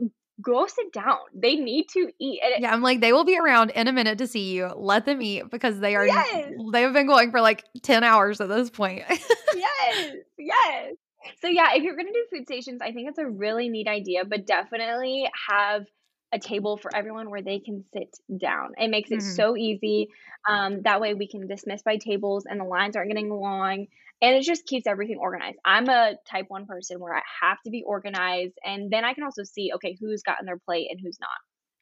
go 0.40 0.66
sit 0.66 0.92
down. 0.92 1.18
They 1.34 1.56
need 1.56 1.88
to 1.90 2.10
eat 2.18 2.40
and 2.42 2.62
yeah, 2.62 2.72
I'm 2.72 2.82
like, 2.82 3.00
they 3.00 3.12
will 3.12 3.24
be 3.24 3.38
around 3.38 3.70
in 3.70 3.86
a 3.86 3.92
minute 3.92 4.18
to 4.18 4.26
see 4.26 4.52
you. 4.52 4.70
Let 4.76 5.04
them 5.04 5.20
eat 5.22 5.50
because 5.50 5.78
they 5.78 5.94
are 5.94 6.06
yes. 6.06 6.50
they 6.72 6.82
have 6.82 6.92
been 6.92 7.06
going 7.06 7.30
for 7.30 7.40
like 7.40 7.64
ten 7.82 8.04
hours 8.04 8.40
at 8.40 8.48
this 8.48 8.70
point. 8.70 9.02
yes 9.54 10.12
yes. 10.38 10.94
So 11.40 11.48
yeah 11.48 11.70
if 11.74 11.82
you're 11.82 11.96
gonna 11.96 12.12
do 12.12 12.26
food 12.32 12.46
stations 12.46 12.80
i 12.82 12.90
think 12.92 13.08
it's 13.08 13.18
a 13.18 13.26
really 13.26 13.68
neat 13.68 13.86
idea 13.86 14.24
but 14.24 14.44
definitely 14.44 15.28
have 15.48 15.84
a 16.32 16.38
table 16.38 16.76
for 16.76 16.94
everyone 16.94 17.30
where 17.30 17.42
they 17.42 17.58
can 17.60 17.84
sit 17.92 18.08
down 18.38 18.72
it 18.78 18.88
makes 18.88 19.10
it 19.10 19.22
hmm 19.22 19.44
so 19.44 19.56
easy 19.56 20.08
um, 20.48 20.82
that 20.82 21.00
way 21.00 21.14
we 21.14 21.28
can 21.28 21.46
dismiss 21.46 21.82
by 21.82 21.96
tables 21.96 22.44
and 22.46 22.58
the 22.60 22.64
lines 22.64 22.96
aren't 22.96 23.10
getting 23.10 23.30
long 23.30 23.86
and 24.20 24.36
it 24.36 24.42
just 24.42 24.66
keeps 24.66 24.86
everything 24.86 25.18
organized 25.18 25.58
i'm 25.64 25.88
a 25.88 26.14
type 26.28 26.46
one 26.48 26.66
person 26.66 26.98
where 27.00 27.14
i 27.14 27.22
have 27.42 27.58
to 27.64 27.70
be 27.70 27.82
organized 27.86 28.54
and 28.64 28.90
then 28.90 29.04
i 29.04 29.14
can 29.14 29.24
also 29.24 29.42
see 29.44 29.70
okay 29.74 29.96
who's 30.00 30.22
gotten 30.22 30.46
their 30.46 30.58
plate 30.58 30.88
and 30.90 31.00
who's 31.02 31.18
not 31.20 31.28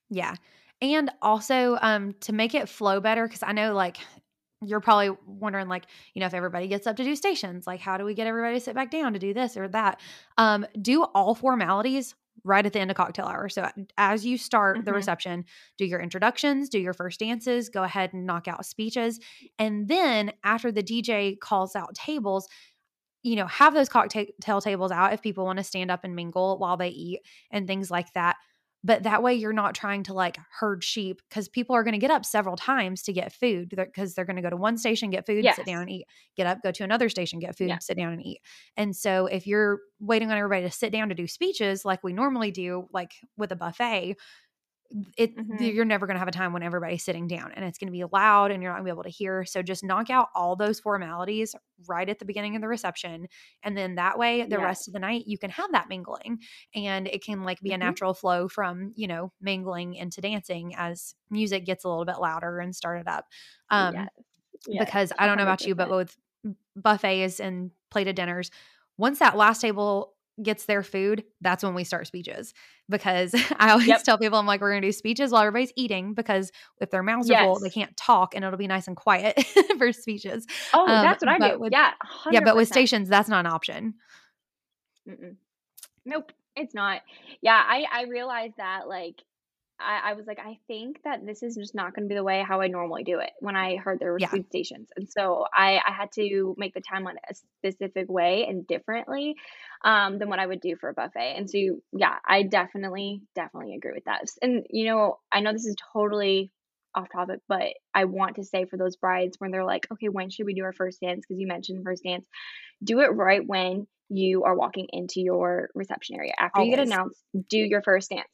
Yeah. 0.09 0.35
And 0.83 1.11
also 1.23 1.79
um 1.83 2.15
to 2.21 2.33
make 2.33 2.55
it 2.55 2.69
flow 2.69 3.01
better 3.01 3.29
cuz 3.29 3.43
I 3.43 3.53
know 3.53 3.75
like 3.75 3.99
you're 4.63 4.81
probably 4.81 5.11
wondering 5.27 5.69
like, 5.69 5.87
you 6.15 6.21
know, 6.21 6.27
if 6.27 6.35
everybody 6.35 6.69
gets 6.69 6.87
up 6.87 6.97
to 6.97 7.05
do 7.05 7.17
stations, 7.17 7.67
like 7.67 7.81
how 7.81 7.97
do 7.97 8.05
we 8.05 8.15
get 8.15 8.27
everybody 8.27 8.55
to 8.57 8.61
sit 8.61 8.75
back 8.75 8.91
down 8.91 9.13
to 9.15 9.19
do 9.19 9.33
this 9.35 9.57
or 9.57 9.69
that? 9.69 10.01
Um 10.39 10.67
do 10.81 11.03
all 11.05 11.35
formalities 11.35 12.15
right 12.45 12.65
at 12.65 12.73
the 12.73 12.81
end 12.81 12.91
of 12.91 12.97
cocktail 12.97 13.27
hour. 13.27 13.49
So 13.49 13.69
as 13.99 14.25
you 14.25 14.39
start 14.39 14.85
the 14.85 14.93
hmm 14.93 14.95
reception, 14.95 15.45
do 15.79 15.85
your 15.85 16.01
introductions, 16.01 16.69
do 16.69 16.79
your 16.79 16.95
first 16.95 17.21
dances, 17.21 17.69
go 17.69 17.83
ahead 17.83 18.13
and 18.13 18.27
knock 18.27 18.49
out 18.49 18.65
speeches, 18.67 19.21
and 19.59 19.89
then 19.89 20.33
after 20.45 20.73
the 20.73 20.83
DJ 20.83 21.37
calls 21.37 21.77
out 21.77 21.95
tables, 21.95 22.49
you 23.23 23.37
know, 23.37 23.47
have 23.47 23.75
those 23.75 23.89
cocktail 23.89 24.61
tables 24.61 24.91
out 24.93 25.13
if 25.13 25.21
people 25.23 25.45
want 25.45 25.59
to 25.59 25.65
stand 25.65 25.91
up 25.91 26.05
and 26.05 26.17
mingle 26.17 26.59
while 26.59 26.77
they 26.77 26.89
eat 26.89 27.21
and 27.51 27.67
things 27.67 27.91
like 27.91 28.13
that. 28.15 28.37
But 28.83 29.03
that 29.03 29.23
way 29.23 29.35
you're 29.35 29.53
not 29.53 29.75
trying 29.75 30.05
to 30.05 30.15
like 30.15 30.39
herd 30.59 30.83
sheep 30.83 31.21
because 31.29 31.49
people 31.49 31.77
are 31.77 31.83
going 31.85 31.93
to 31.93 31.99
get 31.99 32.11
up 32.11 32.25
several 32.25 32.57
times 32.57 33.03
to 33.03 33.13
get 33.13 33.33
food 33.33 33.69
because 33.69 34.15
they're 34.15 34.25
going 34.25 34.37
to 34.37 34.43
go 34.43 34.49
to 34.49 34.57
one 34.57 34.79
station, 34.79 35.11
get 35.11 35.27
food, 35.27 35.45
sit 35.55 35.67
down 35.67 35.83
and 35.83 35.91
eat, 35.91 36.07
get 36.37 36.47
up, 36.47 36.63
go 36.63 36.73
to 36.73 36.85
another 36.85 37.11
station, 37.11 37.41
get 37.41 37.59
food, 37.59 37.69
sit 37.81 37.97
down 37.99 38.13
and 38.15 38.25
eat. 38.25 38.41
And 38.77 38.97
so 38.97 39.27
if 39.27 39.47
you're 39.47 39.81
waiting 40.01 40.31
on 40.31 40.39
everybody 40.39 40.63
to 40.63 40.71
sit 40.71 40.93
down 40.93 41.11
to 41.11 41.15
do 41.15 41.27
speeches 41.27 41.85
like 41.85 42.03
we 42.03 42.15
normally 42.15 42.51
do, 42.51 42.89
like 42.93 43.13
with 43.37 43.53
a 43.53 43.57
buffet, 43.57 44.17
it 45.17 45.35
hmm 45.37 45.71
you're 45.75 45.85
never 45.85 46.07
going 46.07 46.15
to 46.15 46.19
have 46.19 46.29
a 46.29 46.33
time 46.33 46.53
when 46.53 46.63
everybody's 46.63 47.05
sitting 47.05 47.29
down 47.29 47.53
and 47.53 47.65
it's 47.65 47.79
going 47.79 47.87
to 47.89 47.93
be 47.93 48.05
loud 48.05 48.51
and 48.51 48.63
you're 48.63 48.73
not 48.73 48.79
going 48.79 48.87
to 48.87 48.93
be 48.93 48.95
able 48.95 49.03
to 49.05 49.09
hear. 49.11 49.45
So 49.45 49.63
just 49.63 49.85
knock 49.85 50.11
out 50.11 50.29
all 50.35 50.57
those 50.57 50.81
formalities 50.81 51.55
right 51.87 52.09
at 52.09 52.19
the 52.19 52.25
beginning 52.25 52.57
of 52.57 52.63
the 52.63 52.69
reception 52.69 53.29
and 53.63 53.77
then 53.77 53.95
that 53.97 54.19
way 54.19 54.47
the 54.47 54.59
yes 54.59 54.61
rest 54.61 54.89
of 54.89 54.93
the 54.95 54.99
night 55.01 55.25
you 55.27 55.39
can 55.39 55.51
have 55.51 55.71
that 55.73 55.89
mingling 55.89 56.41
and 56.75 57.07
it 57.09 57.23
can 57.25 57.43
like 57.45 57.61
be 57.63 57.73
a 57.73 57.79
hmm 57.81 57.93
natural 57.93 58.15
flow 58.15 58.49
from 58.49 58.93
you 58.97 59.07
know 59.07 59.33
mingling 59.41 59.95
into 59.95 60.21
dancing 60.21 60.75
as 60.77 61.15
music 61.31 61.65
gets 61.65 61.85
a 61.85 61.89
little 61.89 62.05
bit 62.05 62.19
louder 62.19 62.59
and 62.59 62.75
started 62.77 63.09
up. 63.09 63.27
Um 63.71 63.95
yes. 63.95 64.11
Yes. 64.67 64.79
because 64.79 65.13
i 65.19 65.27
don't 65.27 65.37
know 65.37 65.43
about 65.43 65.67
you 65.67 65.75
but 65.75 65.91
with 65.91 66.17
buffets 66.77 67.41
and 67.41 67.71
plated 67.91 68.17
dinners 68.17 68.51
once 68.99 69.19
that 69.19 69.37
last 69.37 69.61
table 69.61 70.17
gets 70.43 70.67
their 70.67 70.83
food, 70.83 71.25
that's 71.41 71.63
when 71.63 71.75
we 71.75 71.85
start 71.85 72.07
speeches. 72.07 72.55
Because 72.89 73.35
I 73.59 73.71
always 73.71 73.87
yep 73.89 74.03
tell 74.03 74.19
people, 74.19 74.39
I'm 74.39 74.47
like, 74.47 74.61
we're 74.61 74.71
going 74.71 74.83
to 74.83 74.89
do 74.89 74.93
speeches 74.93 75.33
while 75.33 75.43
everybody's 75.43 75.73
eating 75.77 76.15
because 76.15 76.51
if 76.81 76.91
their 76.91 77.03
mouths 77.03 77.31
are 77.31 77.37
full, 77.37 77.61
they 77.61 77.71
can't 77.71 77.97
talk 77.97 78.35
and 78.35 78.45
it'll 78.45 78.59
be 78.59 78.67
nice 78.67 78.87
and 78.89 78.97
quiet 78.97 79.43
for 79.79 79.93
speeches. 79.93 80.47
oh 80.73 80.87
Um, 80.87 81.03
that's 81.03 81.23
what 81.23 81.29
i 81.31 81.39
do 81.39 81.59
with, 81.59 81.73
yeah 81.73 81.93
yeah, 82.31 82.41
but 82.41 82.57
with 82.57 82.69
stations, 82.69 83.09
that's 83.09 83.29
not 83.29 83.41
an 83.41 83.53
option. 83.53 83.95
Mm-mm. 85.09 85.37
Nope, 86.05 86.33
it's 86.57 86.75
not. 86.75 87.03
Yeah, 87.41 87.63
I 87.67 87.85
I 87.93 88.05
realized 88.05 88.55
that 88.59 88.89
like 88.89 89.23
I 89.79 90.11
I 90.11 90.13
was 90.15 90.27
like 90.27 90.39
I 90.39 90.59
think 90.67 91.03
that 91.05 91.25
this 91.25 91.43
is 91.43 91.57
just 91.57 91.75
not 91.75 91.95
going 91.95 92.05
to 92.09 92.09
be 92.09 92.15
the 92.17 92.25
way 92.25 92.43
how 92.47 92.61
I 92.61 92.69
normally 92.69 93.05
do 93.05 93.19
it 93.21 93.31
when 93.41 93.57
I 93.57 93.77
heard 93.77 93.99
there 93.99 94.13
were 94.13 94.19
Yeah. 94.19 94.29
food 94.31 94.47
stations. 94.49 94.89
And 94.97 95.09
so 95.09 95.47
I 95.53 95.81
I 95.87 95.93
had 95.93 96.13
to 96.13 96.55
make 96.59 96.75
the 96.75 96.83
timeline 96.83 97.17
a 97.29 97.35
specific 97.35 98.09
way 98.09 98.47
and 98.49 98.67
differently 98.67 99.37
um 99.85 100.19
than 100.19 100.29
what 100.29 100.39
I 100.39 100.47
would 100.47 100.61
do 100.61 100.77
for 100.77 100.91
a 100.91 100.95
buffet. 100.95 101.35
And 101.37 101.49
so 101.49 101.59
yeah, 101.93 102.17
I 102.27 102.43
definitely 102.43 103.23
definitely 103.35 103.75
agree 103.75 103.93
with 103.95 104.05
that. 104.05 104.23
And 104.43 104.67
you 104.71 104.87
know, 104.87 105.19
I 105.33 105.41
know 105.41 105.53
this 105.53 105.67
is 105.67 105.77
totally 105.93 106.53
off 106.95 107.09
topic, 107.13 107.41
but 107.49 107.75
I 107.95 108.05
want 108.07 108.37
to 108.37 108.45
say 108.45 108.65
for 108.65 108.77
those 108.77 108.97
brides 108.97 109.37
when 109.39 109.53
they're 109.53 109.65
like, 109.65 109.87
okay, 109.93 110.09
when 110.09 110.29
should 110.29 110.47
we 110.47 110.55
do 110.55 110.65
our 110.65 110.73
first 110.73 111.01
dance? 111.01 111.25
Because 111.27 111.41
you 111.41 111.47
mentioned 111.47 111.85
first 111.85 112.03
dance 112.03 112.27
do 112.83 113.01
it 113.01 113.09
right 113.09 113.43
when 113.47 113.87
you 114.09 114.45
are 114.45 114.57
walking 114.57 114.89
into 114.93 115.21
your 115.21 115.71
reception 115.75 116.17
area. 116.17 116.33
After 116.39 116.63
you 116.63 116.71
get 116.71 116.81
announced, 116.81 117.23
do 117.49 117.59
your 117.59 117.83
first 117.83 118.11
dance. 118.11 118.27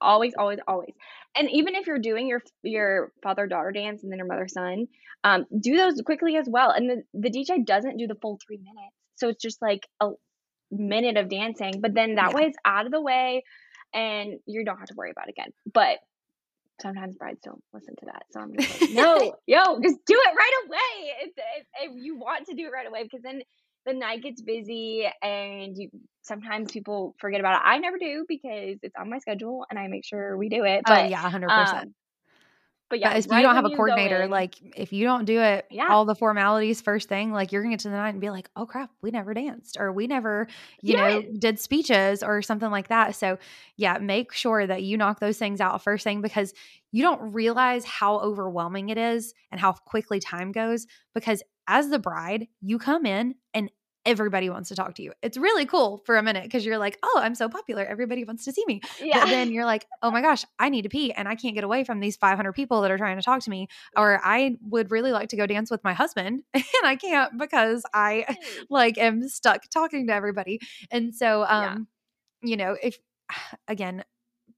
Always, 0.00 0.32
always, 0.38 0.58
always. 0.66 0.94
And 1.36 1.50
even 1.50 1.74
if 1.74 1.86
you're 1.86 1.98
doing 1.98 2.26
your 2.26 2.42
your 2.62 3.12
father 3.22 3.46
daughter 3.46 3.70
dance 3.70 4.02
and 4.02 4.10
then 4.10 4.18
your 4.18 4.26
mother 4.26 4.48
son, 4.48 4.86
um, 5.24 5.44
do 5.60 5.76
those 5.76 6.00
quickly 6.00 6.36
as 6.36 6.48
well. 6.48 6.70
And 6.70 6.88
the 6.88 7.02
the 7.12 7.30
DJ 7.30 7.64
doesn't 7.64 7.98
do 7.98 8.06
the 8.06 8.14
full 8.14 8.38
three 8.46 8.56
minutes, 8.56 8.96
so 9.16 9.28
it's 9.28 9.42
just 9.42 9.60
like 9.60 9.86
a 10.00 10.10
minute 10.70 11.16
of 11.16 11.28
dancing. 11.28 11.80
But 11.80 11.94
then 11.94 12.16
that 12.16 12.32
Yeah. 12.32 12.34
way 12.34 12.42
it's 12.44 12.58
out 12.64 12.86
of 12.86 12.92
the 12.92 13.00
way, 13.00 13.42
and 13.94 14.34
you 14.46 14.64
don't 14.64 14.78
have 14.78 14.88
to 14.88 14.94
worry 14.94 15.10
about 15.10 15.28
it 15.28 15.32
again. 15.32 15.50
But 15.72 15.98
sometimes 16.80 17.16
brides 17.16 17.40
don't 17.44 17.62
listen 17.72 17.94
to 18.00 18.06
that, 18.06 18.22
so 18.30 18.40
I'm 18.40 18.52
just 18.56 18.70
like, 18.70 18.82
no, 18.88 19.34
yo, 19.46 19.80
just 19.82 19.98
do 20.06 20.14
it 20.14 20.34
right 20.36 20.52
away 20.66 21.12
if, 21.22 21.30
if, 21.36 21.66
if 21.82 21.92
you 22.02 22.18
want 22.18 22.46
to 22.46 22.54
do 22.54 22.66
it 22.66 22.72
right 22.72 22.86
away, 22.86 23.02
because 23.04 23.22
then 23.22 23.42
the 23.86 23.94
night 23.94 24.22
gets 24.22 24.42
busy 24.42 25.08
and 25.22 25.76
you 25.76 25.88
sometimes 26.22 26.70
people 26.70 27.14
forget 27.18 27.40
about 27.40 27.54
it. 27.54 27.62
I 27.64 27.78
never 27.78 27.98
do 27.98 28.24
because 28.28 28.78
it's 28.82 28.94
on 28.98 29.10
my 29.10 29.18
schedule 29.18 29.64
and 29.70 29.78
I 29.78 29.88
make 29.88 30.04
sure 30.04 30.36
we 30.36 30.48
do 30.48 30.64
it. 30.64 30.84
oh, 30.86 30.88
But 30.88 31.08
yeah, 31.08 31.22
100%. 31.30 31.84
um 31.84 31.94
but 32.90 32.98
yeah, 32.98 33.10
But 33.10 33.18
if 33.24 33.30
right 33.30 33.38
you 33.38 33.42
don't 33.44 33.54
have 33.54 33.64
a 33.64 33.70
coordinator, 33.70 34.22
in- 34.22 34.30
like 34.30 34.56
if 34.76 34.92
you 34.92 35.04
don't 35.06 35.24
do 35.24 35.40
it 35.40 35.66
Yeah. 35.70 35.86
all 35.88 36.04
the 36.04 36.14
formalities 36.14 36.80
first 36.82 37.08
thing, 37.08 37.32
like 37.32 37.52
you're 37.52 37.62
gonna 37.62 37.72
get 37.72 37.80
to 37.80 37.88
the 37.88 37.96
night 37.96 38.10
and 38.10 38.20
be 38.20 38.28
like, 38.30 38.50
oh 38.56 38.66
crap, 38.66 38.90
we 39.00 39.10
never 39.10 39.32
danced 39.32 39.76
or 39.78 39.92
we 39.92 40.06
never, 40.06 40.48
you 40.82 40.96
know, 40.96 41.22
did 41.38 41.58
speeches 41.58 42.22
or 42.22 42.42
something 42.42 42.70
like 42.70 42.88
that. 42.88 43.14
So 43.14 43.38
yeah, 43.76 43.98
make 43.98 44.32
sure 44.32 44.66
that 44.66 44.82
you 44.82 44.96
knock 44.98 45.20
those 45.20 45.38
things 45.38 45.60
out 45.60 45.82
first 45.82 46.04
thing 46.04 46.20
because 46.20 46.52
you 46.92 47.02
don't 47.02 47.32
realize 47.32 47.84
how 47.84 48.18
overwhelming 48.18 48.88
it 48.90 48.98
is 48.98 49.32
and 49.52 49.60
how 49.60 49.72
quickly 49.72 50.18
time 50.18 50.50
goes. 50.52 50.86
Because 51.14 51.42
as 51.68 51.88
the 51.88 52.00
bride, 52.00 52.48
you 52.60 52.78
come 52.78 53.06
in 53.06 53.36
and 53.54 53.70
everybody 54.06 54.48
wants 54.48 54.68
to 54.70 54.74
talk 54.74 54.94
to 54.94 55.02
you. 55.02 55.12
It's 55.22 55.36
really 55.36 55.66
cool 55.66 55.98
for 56.06 56.16
a 56.16 56.22
minute 56.22 56.44
because 56.44 56.64
you're 56.64 56.78
like, 56.78 56.98
oh, 57.02 57.20
I'm 57.22 57.34
so 57.34 57.48
popular. 57.48 57.84
Everybody 57.84 58.24
wants 58.24 58.44
to 58.46 58.52
see 58.52 58.64
me. 58.66 58.80
yeah. 59.02 59.20
But 59.20 59.30
then 59.30 59.52
you're 59.52 59.64
like, 59.66 59.86
oh 60.02 60.10
my 60.10 60.22
gosh, 60.22 60.44
I 60.58 60.68
need 60.70 60.82
to 60.82 60.88
pee 60.88 61.12
and 61.12 61.28
I 61.28 61.34
can't 61.34 61.54
get 61.54 61.64
away 61.64 61.84
from 61.84 62.00
these 62.00 62.16
500 62.16 62.52
people 62.54 62.80
that 62.80 62.90
are 62.90 62.98
trying 62.98 63.16
to 63.16 63.22
talk 63.22 63.42
to 63.42 63.50
me. 63.50 63.68
Or 63.96 64.20
I 64.24 64.56
would 64.62 64.90
really 64.90 65.12
like 65.12 65.28
to 65.30 65.36
go 65.36 65.46
dance 65.46 65.70
with 65.70 65.84
my 65.84 65.92
husband 65.92 66.42
and 66.54 66.64
I 66.82 66.96
can't 66.96 67.38
because 67.38 67.82
I 67.92 68.36
like 68.70 68.96
am 68.96 69.28
stuck 69.28 69.68
talking 69.68 70.06
to 70.06 70.14
everybody. 70.14 70.60
And 70.90 71.14
so, 71.14 71.40
Yeah. 71.40 71.72
um, 71.74 71.88
you 72.42 72.56
know, 72.56 72.76
if 72.82 72.98
again, 73.68 74.04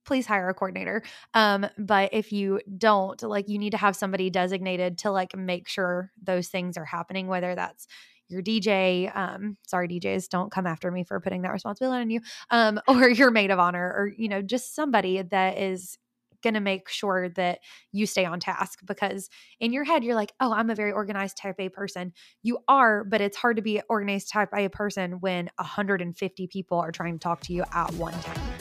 please 0.05 0.25
hire 0.25 0.49
a 0.49 0.53
coordinator. 0.53 1.01
Um, 1.33 1.65
but 1.77 2.09
if 2.13 2.33
you 2.33 2.59
don't, 2.77 3.21
like 3.23 3.47
you 3.47 3.57
need 3.57 3.69
to 3.71 3.77
have 3.77 3.95
somebody 3.95 4.29
designated 4.29 4.97
to 4.99 5.11
like 5.11 5.35
make 5.35 5.69
sure 5.69 6.11
those 6.21 6.49
things 6.49 6.75
are 6.77 6.83
happening, 6.85 7.27
whether 7.27 7.55
that's 7.55 7.87
your 8.33 8.41
DJ, 8.41 9.15
um, 9.15 9.57
sorry, 9.67 9.87
DJs, 9.87 10.29
don't 10.29 10.51
come 10.51 10.67
after 10.67 10.91
me 10.91 11.03
for 11.03 11.19
putting 11.19 11.43
that 11.43 11.51
responsibility 11.51 12.01
on 12.01 12.09
you, 12.09 12.21
um, 12.49 12.79
or 12.87 13.09
your 13.09 13.31
maid 13.31 13.51
of 13.51 13.59
honor, 13.59 13.85
or 13.85 14.11
you 14.17 14.27
know, 14.27 14.41
just 14.41 14.75
somebody 14.75 15.21
that 15.21 15.57
is 15.57 15.97
going 16.43 16.53
to 16.53 16.59
make 16.59 16.89
sure 16.89 17.29
that 17.29 17.59
you 17.91 18.05
stay 18.05 18.25
on 18.25 18.39
task 18.39 18.79
because 18.85 19.29
in 19.59 19.71
your 19.71 19.85
head 19.85 20.03
you're 20.03 20.13
like 20.13 20.33
oh 20.41 20.51
i'm 20.51 20.69
a 20.69 20.75
very 20.75 20.91
organized 20.91 21.37
type 21.37 21.55
a 21.57 21.69
person. 21.69 22.11
You 22.43 22.59
are 22.67 23.05
but 23.05 23.21
it's 23.21 23.37
hard 23.37 23.55
to 23.55 23.61
be 23.61 23.81
organized 23.89 24.29
type 24.29 24.49
a 24.53 24.67
person 24.67 25.13
when 25.21 25.49
150 25.55 26.47
people 26.47 26.79
are 26.79 26.91
trying 26.91 27.17
to 27.17 27.23
talk 27.23 27.39
to 27.43 27.53
you 27.53 27.63
at 27.73 27.93
one 27.93 28.13
time 28.19 28.52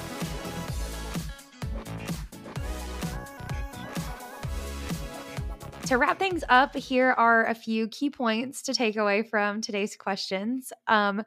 to 5.92 5.98
wrap 5.98 6.18
things 6.18 6.42
up, 6.48 6.74
here 6.74 7.10
are 7.10 7.44
a 7.44 7.54
few 7.54 7.86
key 7.86 8.08
points 8.08 8.62
to 8.62 8.72
take 8.72 8.96
away 8.96 9.22
from 9.22 9.60
today's 9.60 9.94
questions. 9.94 10.72
Um, 10.86 11.22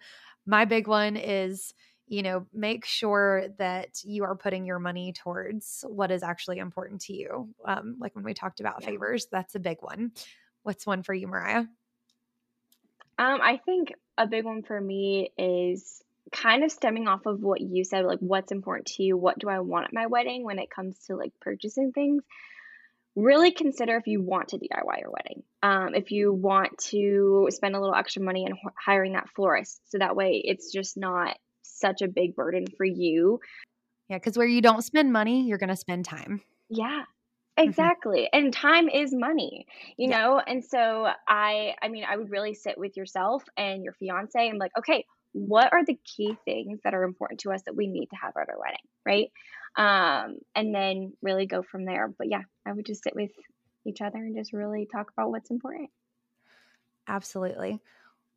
my 0.47 0.65
big 0.65 0.87
one 0.87 1.17
is, 1.17 1.75
you 2.07 2.23
know, 2.23 2.47
make 2.51 2.83
sure 2.83 3.49
that 3.59 4.03
you 4.03 4.23
are 4.23 4.35
putting 4.35 4.65
your 4.65 4.79
money 4.79 5.13
towards 5.13 5.85
what 5.87 6.09
is 6.09 6.23
actually 6.23 6.57
important 6.57 7.01
to 7.01 7.13
you. 7.13 7.53
Um, 7.63 7.97
like 7.99 8.15
when 8.15 8.23
we 8.23 8.33
talked 8.33 8.59
about 8.59 8.81
Yeah. 8.81 8.87
favors, 8.87 9.27
that's 9.31 9.53
a 9.53 9.59
big 9.59 9.77
one. 9.81 10.13
What's 10.63 10.87
one 10.87 11.03
for 11.03 11.13
you, 11.13 11.27
Mariah? 11.27 11.65
Um, 13.19 13.39
I 13.41 13.57
think 13.65 13.93
a 14.17 14.25
big 14.25 14.45
one 14.45 14.63
for 14.63 14.81
me 14.81 15.31
is 15.37 16.01
kind 16.31 16.63
of 16.63 16.71
stemming 16.71 17.07
off 17.07 17.27
of 17.27 17.39
what 17.39 17.61
you 17.61 17.83
said, 17.83 18.03
like 18.05 18.17
what's 18.17 18.51
important 18.51 18.87
to 18.87 19.03
you, 19.03 19.15
what 19.15 19.37
do 19.37 19.47
I 19.47 19.59
want 19.59 19.85
at 19.85 19.93
my 19.93 20.07
wedding 20.07 20.43
when 20.43 20.57
it 20.57 20.71
comes 20.71 20.97
to 21.05 21.15
like 21.15 21.33
purchasing 21.39 21.91
things. 21.91 22.23
Really 23.15 23.51
consider 23.51 23.95
if 23.95 24.07
you 24.07 24.21
want 24.21 24.49
to 24.49 24.57
DIY 24.57 24.99
your 24.99 25.11
wedding. 25.11 25.43
Um, 25.63 25.95
if 25.95 26.11
you 26.11 26.33
want 26.33 26.77
to 26.89 27.47
spend 27.49 27.75
a 27.75 27.79
little 27.79 27.95
extra 27.95 28.21
money 28.21 28.45
in 28.45 28.53
h- 28.53 28.73
hiring 28.77 29.13
that 29.13 29.29
florist, 29.35 29.81
so 29.89 29.97
that 29.99 30.15
way 30.15 30.41
it's 30.43 30.71
just 30.71 30.97
not 30.97 31.37
such 31.61 32.01
a 32.01 32.07
big 32.07 32.35
burden 32.35 32.65
for 32.77 32.85
you. 32.85 33.39
Yeah, 34.09 34.17
because 34.17 34.37
where 34.37 34.45
you 34.47 34.61
don't 34.61 34.83
spend 34.83 35.11
money, 35.13 35.47
you're 35.47 35.57
going 35.57 35.69
to 35.69 35.75
spend 35.75 36.05
time. 36.05 36.41
Yeah. 36.69 37.03
Exactly. 37.57 38.27
And 38.33 38.51
time 38.51 38.89
is 38.89 39.13
money, 39.13 39.65
you 39.97 40.09
Yeah. 40.09 40.19
know? 40.19 40.39
And 40.45 40.63
so 40.63 41.07
I 41.27 41.73
I 41.81 41.87
mean, 41.87 42.03
I 42.03 42.17
would 42.17 42.29
really 42.29 42.53
sit 42.53 42.77
with 42.77 42.97
yourself 42.97 43.43
and 43.55 43.81
your 43.81 43.93
fiance 43.93 44.45
and 44.45 44.55
be 44.55 44.59
like, 44.59 44.77
okay, 44.77 45.05
what 45.31 45.71
are 45.71 45.85
the 45.85 45.97
key 46.03 46.35
things 46.43 46.79
that 46.83 46.93
are 46.93 47.03
important 47.03 47.39
to 47.41 47.53
us 47.53 47.61
that 47.65 47.75
we 47.75 47.87
need 47.87 48.07
to 48.07 48.15
have 48.21 48.33
at 48.35 48.49
our 48.49 48.59
wedding, 48.59 48.77
right? 49.05 49.31
Um, 49.77 50.37
and 50.55 50.73
then 50.73 51.13
really 51.21 51.45
go 51.45 51.61
from 51.63 51.85
there. 51.85 52.07
But 52.17 52.29
yeah, 52.29 52.43
I 52.65 52.73
would 52.73 52.85
just 52.85 53.03
sit 53.03 53.15
with 53.15 53.31
each 53.85 54.01
other 54.01 54.17
and 54.17 54.35
just 54.35 54.53
really 54.53 54.87
talk 54.91 55.11
about 55.11 55.31
what's 55.31 55.51
important. 55.51 55.89
Absolutely. 57.07 57.81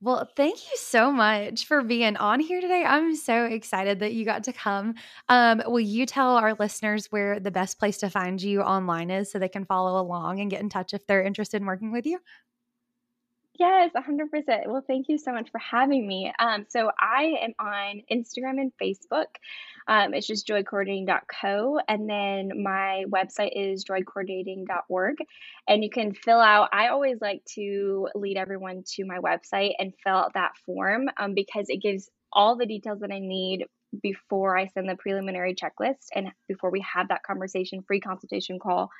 Well, 0.00 0.30
thank 0.36 0.58
you 0.70 0.76
so 0.76 1.12
much 1.12 1.66
for 1.66 1.82
being 1.82 2.16
on 2.16 2.40
here 2.40 2.60
today. 2.60 2.84
I'm 2.86 3.16
so 3.16 3.46
excited 3.46 4.00
that 4.00 4.14
you 4.14 4.24
got 4.24 4.44
to 4.44 4.52
come. 4.52 4.94
Um, 5.28 5.62
will 5.66 5.80
you 5.80 6.06
tell 6.06 6.36
our 6.36 6.54
listeners 6.54 7.06
where 7.10 7.40
the 7.40 7.50
best 7.50 7.80
place 7.80 7.98
to 7.98 8.10
find 8.10 8.40
you 8.40 8.62
online 8.62 9.10
is 9.10 9.30
so 9.30 9.38
they 9.38 9.48
can 9.48 9.64
follow 9.64 10.00
along 10.00 10.40
and 10.40 10.50
get 10.50 10.60
in 10.60 10.68
touch 10.68 10.94
if 10.94 11.06
they're 11.06 11.22
interested 11.24 11.60
in 11.60 11.66
working 11.66 11.92
with 11.92 12.06
you? 12.06 12.20
Yes, 13.58 13.90
100%. 13.92 14.68
Well, 14.68 14.84
thank 14.86 15.08
you 15.08 15.18
so 15.18 15.32
much 15.32 15.50
for 15.50 15.58
having 15.58 16.06
me. 16.06 16.32
Um, 16.38 16.66
so 16.68 16.92
I 16.96 17.34
am 17.42 17.54
on 17.58 18.02
Instagram 18.10 18.60
and 18.60 18.72
Facebook. 18.80 19.26
Um, 19.88 20.14
it's 20.14 20.28
just 20.28 20.46
joycoordinating.co. 20.46 21.80
And 21.88 22.08
then 22.08 22.62
my 22.62 23.04
website 23.12 23.50
is 23.56 23.84
joycoordinating.org. 23.84 25.16
And 25.68 25.82
you 25.82 25.90
can 25.90 26.14
fill 26.14 26.38
out, 26.38 26.68
I 26.72 26.88
always 26.88 27.18
like 27.20 27.44
to 27.56 28.08
lead 28.14 28.36
everyone 28.36 28.84
to 28.94 29.04
my 29.04 29.18
website 29.18 29.72
and 29.80 29.92
fill 30.04 30.14
out 30.14 30.34
that 30.34 30.52
form 30.64 31.08
um, 31.16 31.34
because 31.34 31.66
it 31.68 31.82
gives 31.82 32.08
all 32.32 32.56
the 32.56 32.66
details 32.66 33.00
that 33.00 33.10
I 33.10 33.18
need 33.18 33.66
before 34.02 34.56
I 34.56 34.68
send 34.68 34.88
the 34.88 34.94
preliminary 34.96 35.56
checklist 35.56 36.06
and 36.14 36.28
before 36.46 36.70
we 36.70 36.84
have 36.94 37.08
that 37.08 37.24
conversation, 37.24 37.82
free 37.82 38.00
consultation 38.00 38.60
call 38.60 38.90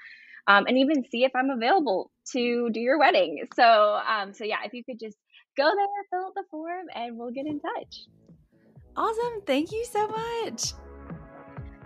um, 0.49 0.65
and 0.67 0.79
even 0.79 1.05
see 1.11 1.25
if 1.25 1.31
I'm 1.37 1.51
available 1.51 2.11
to 2.33 2.71
do 2.71 2.81
your 2.81 2.99
wedding. 2.99 3.47
So, 3.55 4.01
um, 4.09 4.33
so 4.33 4.45
yeah, 4.45 4.57
if 4.65 4.73
you 4.73 4.83
could 4.83 4.99
just 4.99 5.17
go 5.57 5.65
there, 5.65 5.87
fill 6.11 6.27
out 6.27 6.35
the 6.35 6.45
form, 6.51 6.87
and 6.95 7.17
we'll 7.17 7.31
get 7.31 7.47
in 7.47 7.61
touch. 7.61 8.01
Awesome. 8.97 9.43
Thank 9.47 9.71
you 9.71 9.85
so 9.85 10.09
much. 10.09 10.73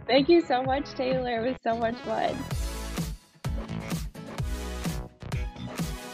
Thank 0.06 0.28
you 0.28 0.40
so 0.40 0.62
much, 0.62 0.88
Taylor. 0.94 1.44
It 1.44 1.50
was 1.50 1.56
so 1.62 1.76
much 1.76 1.96
fun. 1.98 2.36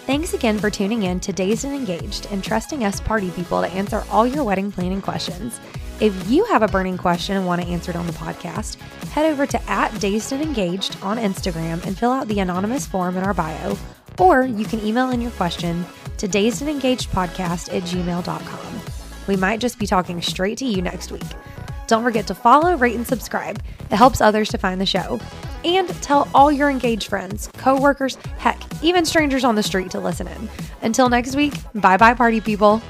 Thanks 0.06 0.32
again 0.32 0.58
for 0.58 0.70
tuning 0.70 1.02
in 1.02 1.20
to 1.20 1.34
Dazed 1.34 1.66
and 1.66 1.74
Engaged 1.74 2.28
and 2.30 2.42
trusting 2.42 2.82
us 2.82 2.98
party 2.98 3.30
people 3.30 3.60
to 3.60 3.68
answer 3.68 4.04
all 4.10 4.26
your 4.26 4.42
wedding 4.42 4.72
planning 4.72 5.02
questions. 5.02 5.60
If 6.00 6.30
you 6.30 6.44
have 6.44 6.62
a 6.62 6.68
burning 6.68 6.96
question 6.96 7.36
and 7.36 7.44
want 7.44 7.60
to 7.60 7.66
answer 7.66 7.90
it 7.90 7.96
on 7.96 8.06
the 8.06 8.12
podcast, 8.12 8.76
head 9.08 9.26
over 9.26 9.46
to 9.46 9.62
at 9.68 9.98
Dazed 10.00 10.32
and 10.32 10.40
Engaged 10.40 10.96
on 11.02 11.18
Instagram 11.18 11.84
and 11.84 11.98
fill 11.98 12.12
out 12.12 12.28
the 12.28 12.38
anonymous 12.38 12.86
form 12.86 13.16
in 13.16 13.24
our 13.24 13.34
bio, 13.34 13.76
or 14.16 14.44
you 14.44 14.64
can 14.64 14.78
email 14.86 15.10
in 15.10 15.20
your 15.20 15.32
question 15.32 15.84
to 16.18 16.28
dazed 16.28 16.62
and 16.62 16.70
engaged 16.70 17.10
podcast 17.10 17.74
at 17.76 17.82
gmail.com. 17.82 18.80
We 19.26 19.34
might 19.34 19.58
just 19.58 19.80
be 19.80 19.88
talking 19.88 20.22
straight 20.22 20.58
to 20.58 20.66
you 20.66 20.82
next 20.82 21.10
week. 21.10 21.26
Don't 21.88 22.04
forget 22.04 22.28
to 22.28 22.34
follow, 22.34 22.76
rate, 22.76 22.94
and 22.94 23.06
subscribe. 23.06 23.60
It 23.90 23.96
helps 23.96 24.20
others 24.20 24.50
to 24.50 24.58
find 24.58 24.80
the 24.80 24.86
show. 24.86 25.18
And 25.64 25.88
tell 26.00 26.28
all 26.32 26.52
your 26.52 26.70
engaged 26.70 27.08
friends, 27.08 27.50
coworkers, 27.54 28.14
heck, 28.38 28.60
even 28.84 29.04
strangers 29.04 29.42
on 29.42 29.56
the 29.56 29.64
street 29.64 29.90
to 29.90 29.98
listen 29.98 30.28
in. 30.28 30.48
Until 30.82 31.08
next 31.08 31.34
week, 31.34 31.54
bye 31.74 31.96
bye, 31.96 32.14
party 32.14 32.40
people. 32.40 32.80